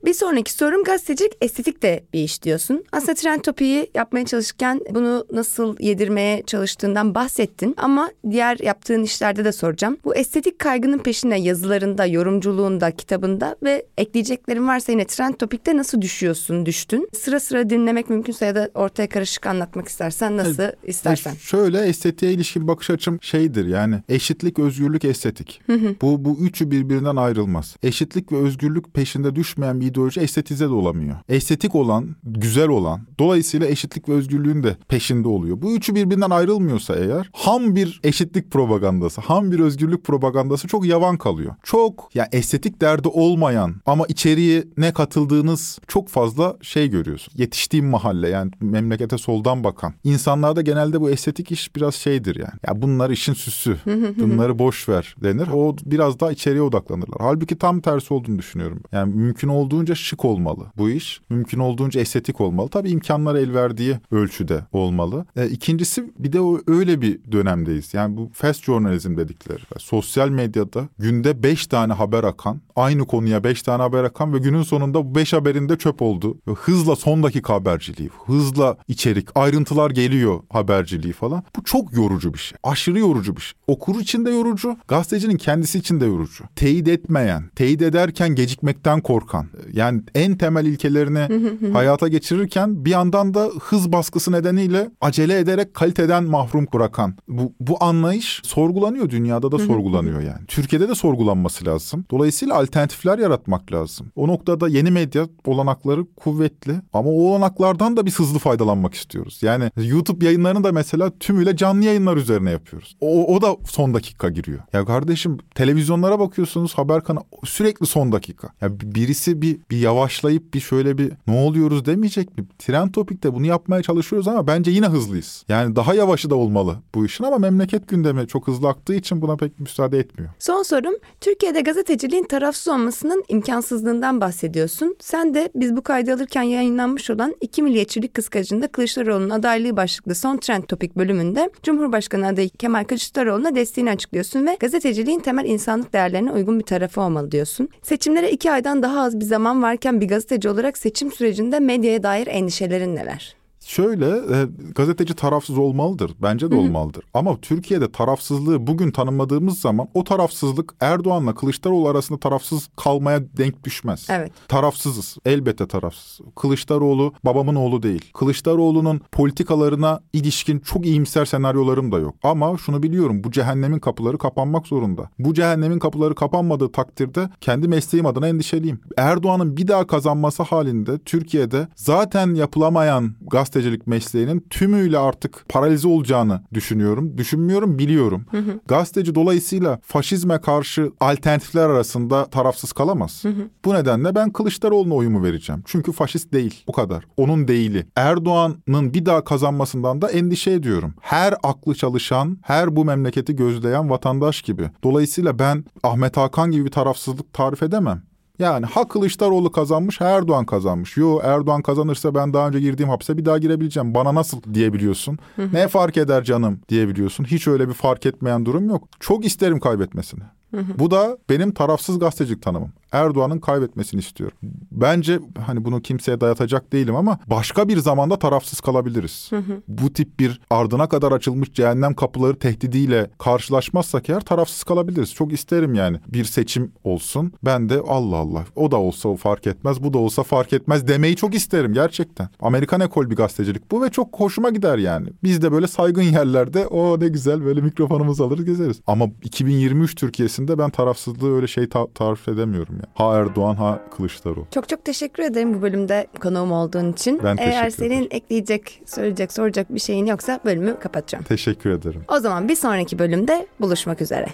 Bir 0.08 0.14
sonraki 0.14 0.54
sorum 0.54 0.84
gazetecilik 0.84 1.34
estetik 1.42 1.84
de 1.84 2.04
bir 2.14 2.24
iş 2.24 2.44
diyorsun. 2.44 2.84
Aslında 2.92 3.14
trend 3.14 3.42
topiği 3.42 3.92
yapmaya 3.96 4.26
çalışırken 4.26 4.82
bunu 4.92 5.26
nasıl 5.32 5.76
yedirmeye 5.80 6.44
çalıştığından 6.44 7.16
bahsettin. 7.16 7.76
Ama 7.78 8.12
diğer 8.30 8.58
yaptığın 8.60 9.04
işlerde 9.04 9.46
de 9.46 9.52
soracağım. 9.52 9.98
Bu 10.06 10.16
estetik 10.16 10.60
kaygının 10.60 10.98
peşinde 10.98 11.36
yazılarında, 11.36 12.06
yorumculuğunda, 12.06 12.92
kitabında 12.92 13.56
ve 13.64 13.86
ekleyeceklerin 13.98 14.68
varsa 14.68 14.92
yine 14.92 15.06
trend 15.06 15.34
topikte 15.34 15.78
nasıl 15.78 16.02
düşüyorsun, 16.02 16.66
düştün? 16.66 17.10
Sıra 17.14 17.40
sıra 17.40 17.70
dinlemek 17.70 18.10
mümkünse 18.10 18.46
ya 18.46 18.56
da 18.56 18.70
ortaya 18.74 19.10
karışık 19.10 19.46
anlatmak 19.46 19.88
istersen 19.88 20.38
nasıl 20.38 20.64
evet, 20.64 20.76
istersen. 20.84 21.34
Şöyle 21.34 21.82
estetiğe 21.82 22.32
ilişkin 22.32 22.68
bakış 22.68 22.90
açım 22.90 23.20
şeydir 23.22 23.66
yani 23.66 24.04
eşitlik, 24.10 24.60
özgürlük, 24.60 25.06
estetik. 25.06 25.62
bu 26.02 26.26
bu 26.26 26.38
üçü 26.42 26.72
birbirinden 26.72 27.16
ayrılmaz. 27.16 27.76
Eşitlik 27.84 28.32
ve 28.32 28.38
özgürlük 28.38 28.94
peşinde 28.94 29.36
düşmeyen 29.36 29.82
bir 29.82 29.97
ideoloji 29.98 30.20
estetize 30.20 30.66
de 30.66 30.74
olamıyor. 30.74 31.16
Estetik 31.30 31.76
olan, 31.76 32.16
güzel 32.24 32.68
olan, 32.68 33.02
dolayısıyla 33.20 33.68
eşitlik 33.68 34.10
ve 34.10 34.14
özgürlüğün 34.14 34.64
de 34.64 34.78
peşinde 34.88 35.28
oluyor. 35.28 35.62
Bu 35.62 35.76
üçü 35.76 35.96
birbirinden 35.96 36.30
ayrılmıyorsa 36.30 36.96
eğer 36.96 37.30
ham 37.34 37.76
bir 37.76 38.00
eşitlik 38.04 38.52
propagandası, 38.52 39.22
ham 39.22 39.52
bir 39.52 39.60
özgürlük 39.60 40.04
propagandası 40.04 40.68
çok 40.68 40.86
yavan 40.86 41.18
kalıyor. 41.18 41.56
Çok 41.64 42.10
ya 42.16 42.24
yani 42.24 42.42
estetik 42.42 42.82
derdi 42.82 43.08
olmayan 43.08 43.76
ama 43.86 44.06
içeriye 44.08 44.64
ne 44.78 44.94
katıldığınız 44.94 45.80
çok 45.88 46.10
fazla 46.10 46.58
şey 46.62 46.90
görüyorsun. 46.90 47.34
Yetiştiğim 47.38 47.86
mahalle 47.86 48.30
yani 48.30 48.52
memlekete 48.62 49.18
soldan 49.18 49.64
bakan. 49.64 49.94
İnsanlarda 50.04 50.62
genelde 50.62 51.02
bu 51.02 51.10
estetik 51.10 51.52
iş 51.52 51.76
biraz 51.76 51.96
şeydir 51.96 52.36
yani. 52.36 52.60
Ya 52.68 52.82
bunlar 52.82 53.10
işin 53.10 53.34
süsü. 53.34 53.78
bunları 54.20 54.60
boş 54.60 54.90
ver 54.90 55.16
denir. 55.24 55.48
O 55.54 55.76
biraz 55.86 56.20
daha 56.20 56.32
içeriye 56.32 56.62
odaklanırlar. 56.62 57.18
Halbuki 57.20 57.58
tam 57.58 57.82
tersi 57.82 58.14
olduğunu 58.14 58.38
düşünüyorum. 58.40 58.80
Yani 58.92 59.16
mümkün 59.16 59.48
olduğu 59.48 59.77
olduğunca 59.78 59.96
şık 59.96 60.26
olmalı 60.26 60.66
bu 60.78 60.90
iş. 60.90 61.22
Mümkün 61.30 61.60
olduğunca 61.60 62.02
estetik 62.02 62.42
olmalı. 62.42 62.70
Tabii 62.70 62.90
imkanlar 62.90 63.36
el 63.36 63.54
verdiği 63.54 63.98
ölçüde 64.12 64.62
olmalı. 64.72 65.26
E, 65.36 65.48
ikincisi 65.48 66.12
bir 66.20 66.34
de 66.34 66.40
öyle 66.68 67.02
bir 67.02 67.20
dönemdeyiz. 67.32 67.94
Yani 67.94 68.18
bu 68.18 68.30
fast 68.34 68.64
journalism 68.64 69.18
dedikleri. 69.18 69.60
Sosyal 69.78 70.30
medyada 70.30 70.90
günde 71.00 71.44
beş 71.44 71.68
tane 71.68 71.94
haber 71.94 72.24
akan, 72.24 72.62
aynı 72.76 73.06
konuya 73.06 73.44
beş 73.44 73.62
tane 73.62 73.82
haber 73.82 74.04
akan 74.04 74.34
ve 74.34 74.38
günün 74.38 74.64
sonunda 74.64 75.06
bu 75.06 75.16
beş 75.16 75.34
haberinde 75.34 75.78
çöp 75.78 76.02
oldu. 76.02 76.38
Hızla 76.56 76.96
son 76.96 77.24
dakika 77.24 77.54
haberciliği, 77.54 78.10
hızla 78.26 78.78
içerik, 78.88 79.28
ayrıntılar 79.36 79.92
geliyor 79.92 80.40
haberciliği 80.50 81.14
falan. 81.14 81.44
Bu 81.56 81.64
çok 81.64 81.94
yorucu 81.94 82.34
bir 82.34 82.40
şey. 82.40 82.58
Aşırı 82.64 83.00
yorucu 83.00 83.36
bir 83.36 83.42
şey. 83.42 83.54
Okur 83.68 84.02
için 84.02 84.26
de 84.26 84.30
yorucu, 84.30 84.78
gazetecinin 84.88 85.38
kendisi 85.38 85.80
için 85.80 86.00
de 86.00 86.06
yorucu. 86.06 86.44
Teyit 86.56 86.88
etmeyen, 86.88 87.50
teyit 87.56 87.82
ederken 87.82 88.36
gecikmekten 88.36 89.02
korkan, 89.02 89.48
yani 89.74 90.02
en 90.16 90.38
temel 90.38 90.66
ilkelerini 90.66 91.28
hayata 91.74 92.08
geçirirken 92.08 92.86
bir 92.86 92.92
yandan 92.92 93.34
da 93.34 93.50
hız 93.62 93.92
baskısı 93.92 94.32
nedeniyle 94.32 94.92
acele 95.02 95.40
ederek 95.40 95.74
kaliteden 95.74 96.24
mahrum 96.24 96.68
bırakan 96.74 97.16
bu, 97.28 97.54
bu 97.60 97.84
anlayış 97.84 98.42
sorgulanıyor 98.44 99.10
dünyada 99.10 99.52
da 99.52 99.60
sorgulanıyor 99.60 100.22
yani. 100.22 100.46
Türkiye'de 100.48 100.90
de 100.90 100.96
sorgulanması 100.96 101.66
lazım. 101.66 102.06
Dolayısıyla 102.12 102.56
alternatifler 102.56 103.20
yaratmak 103.20 103.72
lazım. 103.72 104.12
O 104.16 104.28
noktada 104.28 104.68
yeni 104.68 104.92
medya 104.92 105.28
olanakları 105.46 106.06
kuvvetli 106.16 106.76
ama 106.94 107.10
o 107.10 107.14
olanaklardan 107.14 107.98
da 107.98 108.06
biz 108.06 108.20
hızlı 108.20 108.40
faydalanmak 108.40 108.94
istiyoruz. 108.94 109.40
Yani 109.42 109.72
YouTube 109.78 110.26
yayınlarını 110.26 110.64
da 110.64 110.72
mesela 110.72 111.12
tümüyle 111.20 111.56
canlı 111.56 111.86
yayınlar 111.86 112.18
üzerine 112.18 112.52
yapıyoruz. 112.52 112.98
O, 113.02 113.36
o 113.36 113.42
da 113.42 113.56
son 113.66 113.94
dakika 113.94 114.30
giriyor. 114.30 114.60
Ya 114.74 114.86
kardeşim 114.86 115.38
televizyonlara 115.56 116.20
bakıyorsunuz 116.20 116.74
haber 116.74 117.04
kanalı 117.04 117.24
sürekli 117.46 117.86
son 117.86 118.12
dakika. 118.12 118.50
Ya 118.62 118.80
birisi 118.82 119.42
bir 119.42 119.57
bir 119.72 119.78
yavaşlayıp 119.78 120.54
bir 120.54 120.60
şöyle 120.60 120.98
bir 120.98 121.12
ne 121.28 121.40
oluyoruz 121.40 121.86
demeyecek 121.86 122.38
mi? 122.38 122.46
Tren 122.60 122.92
Topik'te 122.92 123.34
bunu 123.34 123.46
yapmaya 123.46 123.84
çalışıyoruz 123.84 124.28
ama 124.28 124.48
bence 124.48 124.72
yine 124.72 124.88
hızlıyız. 124.88 125.46
Yani 125.50 125.76
daha 125.76 125.94
yavaşı 125.94 126.30
da 126.30 126.36
olmalı 126.36 126.76
bu 126.96 127.06
işin 127.06 127.24
ama 127.24 127.38
memleket 127.38 127.88
gündemi 127.88 128.28
çok 128.28 128.48
hızlı 128.48 128.68
aktığı 128.68 128.94
için 128.94 129.22
buna 129.22 129.36
pek 129.36 129.60
müsaade 129.60 130.00
etmiyor. 130.00 130.32
Son 130.40 130.64
sorum 130.64 130.94
Türkiye'de 131.22 131.62
gazeteciliğin 131.62 132.24
tarafsız 132.24 132.68
olmasının 132.68 133.24
imkansızlığından 133.28 134.22
bahsediyorsun. 134.22 134.96
Sen 135.00 135.34
de 135.34 135.50
biz 135.56 135.76
bu 135.76 135.82
kaydı 135.82 136.14
alırken 136.14 136.42
yayınlanmış 136.44 137.10
olan 137.10 137.36
iki 137.42 137.62
milliyetçilik 137.62 138.14
kıskacında 138.14 138.68
Kılıçdaroğlu'nun 138.68 139.30
adaylığı 139.30 139.78
başlıklı 139.78 140.16
son 140.16 140.38
trend 140.38 140.64
topik 140.64 140.98
bölümünde 140.98 141.50
Cumhurbaşkanı 141.64 142.28
adayı 142.28 142.50
Kemal 142.50 142.84
Kılıçdaroğlu'na 142.84 143.56
desteğini 143.56 143.92
açıklıyorsun 143.92 144.48
ve 144.48 144.58
gazeteciliğin 144.60 145.20
temel 145.20 145.46
insanlık 145.46 145.94
değerlerine 145.94 146.32
uygun 146.32 146.60
bir 146.60 146.66
tarafı 146.66 147.02
olmalı 147.02 147.32
diyorsun. 147.32 147.70
Seçimlere 147.84 148.32
iki 148.32 148.52
aydan 148.52 148.84
daha 148.84 149.02
az 149.02 149.20
bir 149.20 149.26
zaman 149.26 149.47
zaman 149.48 149.64
varken 149.64 150.02
bir 150.02 150.08
gazeteci 150.08 150.50
olarak 150.50 150.78
seçim 150.78 151.12
sürecinde 151.12 151.60
medyaya 151.60 152.04
dair 152.04 152.28
endişelerin 152.28 152.96
neler? 152.96 153.37
Şöyle 153.68 154.06
e, 154.06 154.48
gazeteci 154.76 155.14
tarafsız 155.14 155.58
olmalıdır. 155.58 156.12
Bence 156.22 156.52
de 156.52 156.56
Hı-hı. 156.56 156.64
olmalıdır. 156.64 157.04
Ama 157.14 157.38
Türkiye'de 157.42 157.92
tarafsızlığı 157.92 158.68
bugün 158.68 158.92
tanımladığımız 158.92 159.60
zaman 159.60 159.88
o 159.94 160.04
tarafsızlık 160.04 160.76
Erdoğan'la 160.80 161.36
Kılıçdaroğlu 161.36 161.88
arasında 161.90 162.20
tarafsız 162.20 162.70
kalmaya 162.78 163.22
denk 163.38 163.64
düşmez. 163.64 164.08
Evet. 164.10 164.32
Tarafsızız. 164.48 165.18
Elbette 165.26 165.68
tarafsız. 165.68 166.20
Kılıçdaroğlu 166.36 167.14
babamın 167.26 167.56
oğlu 167.56 167.84
değil. 167.84 168.12
Kılıçdaroğlu'nun 168.14 169.02
politikalarına 169.12 170.00
ilişkin 170.14 170.60
çok 170.60 170.86
iyimser 170.86 171.26
senaryolarım 171.26 171.92
da 171.92 172.00
yok. 172.00 172.16
Ama 172.24 172.58
şunu 172.58 172.84
biliyorum 172.84 173.24
bu 173.24 173.32
cehennemin 173.32 173.80
kapıları 173.80 174.18
kapanmak 174.18 174.68
zorunda. 174.68 175.10
Bu 175.20 175.34
cehennemin 175.34 175.80
kapıları 175.80 176.16
kapanmadığı 176.16 176.72
takdirde 176.72 177.30
kendi 177.42 177.68
mesleğim 177.68 178.06
adına 178.06 178.28
endişeliyim. 178.28 178.82
Erdoğan'ın 178.98 179.58
bir 179.58 179.68
daha 179.68 179.88
kazanması 179.88 180.44
halinde 180.44 181.00
Türkiye'de 181.00 181.68
zaten 181.76 182.34
yapılamayan 182.34 183.16
gazete 183.22 183.57
gazetecilik 183.58 183.88
mesleğinin 183.88 184.46
tümüyle 184.50 184.98
artık 184.98 185.46
paralize 185.50 185.88
olacağını 185.88 186.42
düşünüyorum. 186.54 187.18
Düşünmüyorum, 187.18 187.80
biliyorum. 187.80 188.26
Hı 188.32 188.38
hı. 188.38 188.60
Gazeteci 188.68 189.16
dolayısıyla 189.16 189.80
faşizme 189.84 190.42
karşı 190.42 190.92
alternatifler 191.00 191.70
arasında 191.70 192.26
tarafsız 192.26 192.74
kalamaz. 192.74 193.24
Hı 193.24 193.30
hı. 193.30 193.50
Bu 193.66 193.74
nedenle 193.74 194.16
ben 194.16 194.30
Kılıçdaroğlu'na 194.30 194.94
oyumu 194.94 195.24
vereceğim. 195.24 195.64
Çünkü 195.66 195.92
faşist 195.92 196.34
değil. 196.34 196.64
Bu 196.68 196.72
kadar. 196.72 197.04
Onun 197.18 197.48
değili. 197.48 197.86
Erdoğan'ın 197.96 198.94
bir 198.94 199.06
daha 199.06 199.24
kazanmasından 199.24 200.02
da 200.02 200.12
endişe 200.12 200.52
ediyorum. 200.52 200.94
Her 201.02 201.34
aklı 201.44 201.76
çalışan, 201.76 202.38
her 202.42 202.76
bu 202.76 202.86
memleketi 202.86 203.36
gözleyen 203.36 203.90
vatandaş 203.90 204.42
gibi. 204.42 204.70
Dolayısıyla 204.84 205.40
ben 205.40 205.66
Ahmet 205.84 206.18
Hakan 206.18 206.52
gibi 206.52 206.66
bir 206.66 206.72
tarafsızlık 206.72 207.34
tarif 207.34 207.64
edemem. 207.64 208.02
Yani 208.40 208.66
ha 208.66 208.88
Kılıçdaroğlu 208.88 209.52
kazanmış 209.52 210.02
ha 210.02 210.06
Erdoğan 210.06 210.46
kazanmış. 210.46 210.98
Yo 210.98 211.20
Erdoğan 211.24 211.62
kazanırsa 211.62 212.16
ben 212.16 212.34
daha 212.34 212.48
önce 212.48 212.60
girdiğim 212.60 212.90
hapse 212.90 213.18
bir 213.18 213.26
daha 213.26 213.38
girebileceğim. 213.38 213.94
Bana 213.96 214.16
nasıl 214.16 214.42
diyebiliyorsun. 214.54 215.18
Hı 215.36 215.42
hı. 215.42 215.50
Ne 215.54 215.68
fark 215.68 215.98
eder 215.98 216.24
canım 216.24 216.60
diyebiliyorsun. 216.70 217.24
Hiç 217.24 217.48
öyle 217.48 217.70
bir 217.70 217.74
fark 217.74 218.06
etmeyen 218.06 218.46
durum 218.46 218.70
yok. 218.70 218.88
Çok 219.00 219.26
isterim 219.26 219.60
kaybetmesini. 219.60 220.24
Hı 220.52 220.58
hı. 220.58 220.80
Bu 220.80 220.92
da 220.92 221.18
benim 221.30 221.52
tarafsız 221.52 222.00
gazetecilik 222.00 222.42
tanımım. 222.42 222.72
Erdoğan'ın 222.92 223.40
kaybetmesini 223.40 224.00
istiyorum. 224.00 224.38
Bence 224.72 225.20
hani 225.46 225.66
bunu 225.66 225.82
kimseye 225.82 226.22
dayatacak 226.22 226.74
değilim 226.74 226.96
ama 226.96 227.20
başka 227.28 227.68
bir 227.68 227.78
zamanda 227.78 228.20
tarafsız 228.20 228.60
kalabiliriz. 228.62 229.30
Bu 229.68 229.94
tip 229.94 230.20
bir 230.20 230.42
ardına 230.50 230.90
kadar 230.90 231.12
açılmış 231.12 231.54
cehennem 231.54 231.94
kapıları 231.94 232.40
tehdidiyle 232.40 233.10
karşılaşmazsak 233.20 234.10
eğer 234.10 234.22
tarafsız 234.22 234.64
kalabiliriz. 234.64 235.14
Çok 235.14 235.34
isterim 235.34 235.74
yani 235.74 235.98
bir 236.08 236.26
seçim 236.26 236.72
olsun. 236.84 237.34
Ben 237.46 237.70
de 237.70 237.82
Allah 237.88 238.18
Allah 238.18 238.46
o 238.56 238.72
da 238.72 238.78
olsa 238.78 239.16
fark 239.16 239.48
etmez 239.48 239.84
bu 239.84 239.94
da 239.94 239.98
olsa 239.98 240.24
fark 240.24 240.54
etmez 240.54 240.88
demeyi 240.88 241.16
çok 241.16 241.36
isterim 241.36 241.74
gerçekten. 241.74 242.30
Amerikan 242.42 242.82
ekol 242.82 243.10
bir 243.10 243.16
gazetecilik 243.16 243.72
bu 243.72 243.84
ve 243.84 243.90
çok 243.90 244.20
hoşuma 244.20 244.50
gider 244.50 244.78
yani. 244.78 245.08
Biz 245.24 245.42
de 245.42 245.52
böyle 245.52 245.68
saygın 245.68 246.02
yerlerde 246.02 246.68
o 246.68 247.00
ne 247.00 247.08
güzel 247.08 247.46
böyle 247.46 247.62
mikrofonumuzu 247.62 248.24
alırız 248.24 248.46
gezeriz. 248.46 248.82
Ama 248.88 249.06
2023 249.24 249.96
Türkiye'sinde 249.96 250.58
ben 250.58 250.70
tarafsızlığı 250.70 251.36
öyle 251.36 251.48
şey 251.48 251.70
ta- 251.70 251.88
tarif 251.94 252.28
edemiyorum 252.28 252.77
ya. 252.78 252.84
Ha 252.94 253.18
Erdoğan 253.18 253.56
ha 253.56 253.80
Kılıçdaroğlu. 253.98 254.48
Çok 254.54 254.70
çok 254.70 254.86
teşekkür 254.86 255.24
ederim 255.24 255.54
bu 255.54 255.62
bölümde 255.62 256.08
konuğum 256.20 256.52
olduğun 256.52 256.92
için. 256.92 257.20
Ben 257.24 257.36
teşekkür 257.38 257.56
Eğer 257.56 257.70
senin 257.70 258.08
ekleyecek, 258.12 258.82
söyleyecek, 258.86 259.32
soracak 259.32 259.74
bir 259.74 259.80
şeyin 259.80 260.06
yoksa 260.06 260.40
bölümü 260.46 260.80
kapatacağım. 260.80 261.24
Teşekkür 261.24 261.70
ederim. 261.70 262.02
O 262.08 262.20
zaman 262.20 262.48
bir 262.48 262.56
sonraki 262.56 263.00
bölümde 263.00 263.48
buluşmak 263.60 264.02
üzere. 264.02 264.28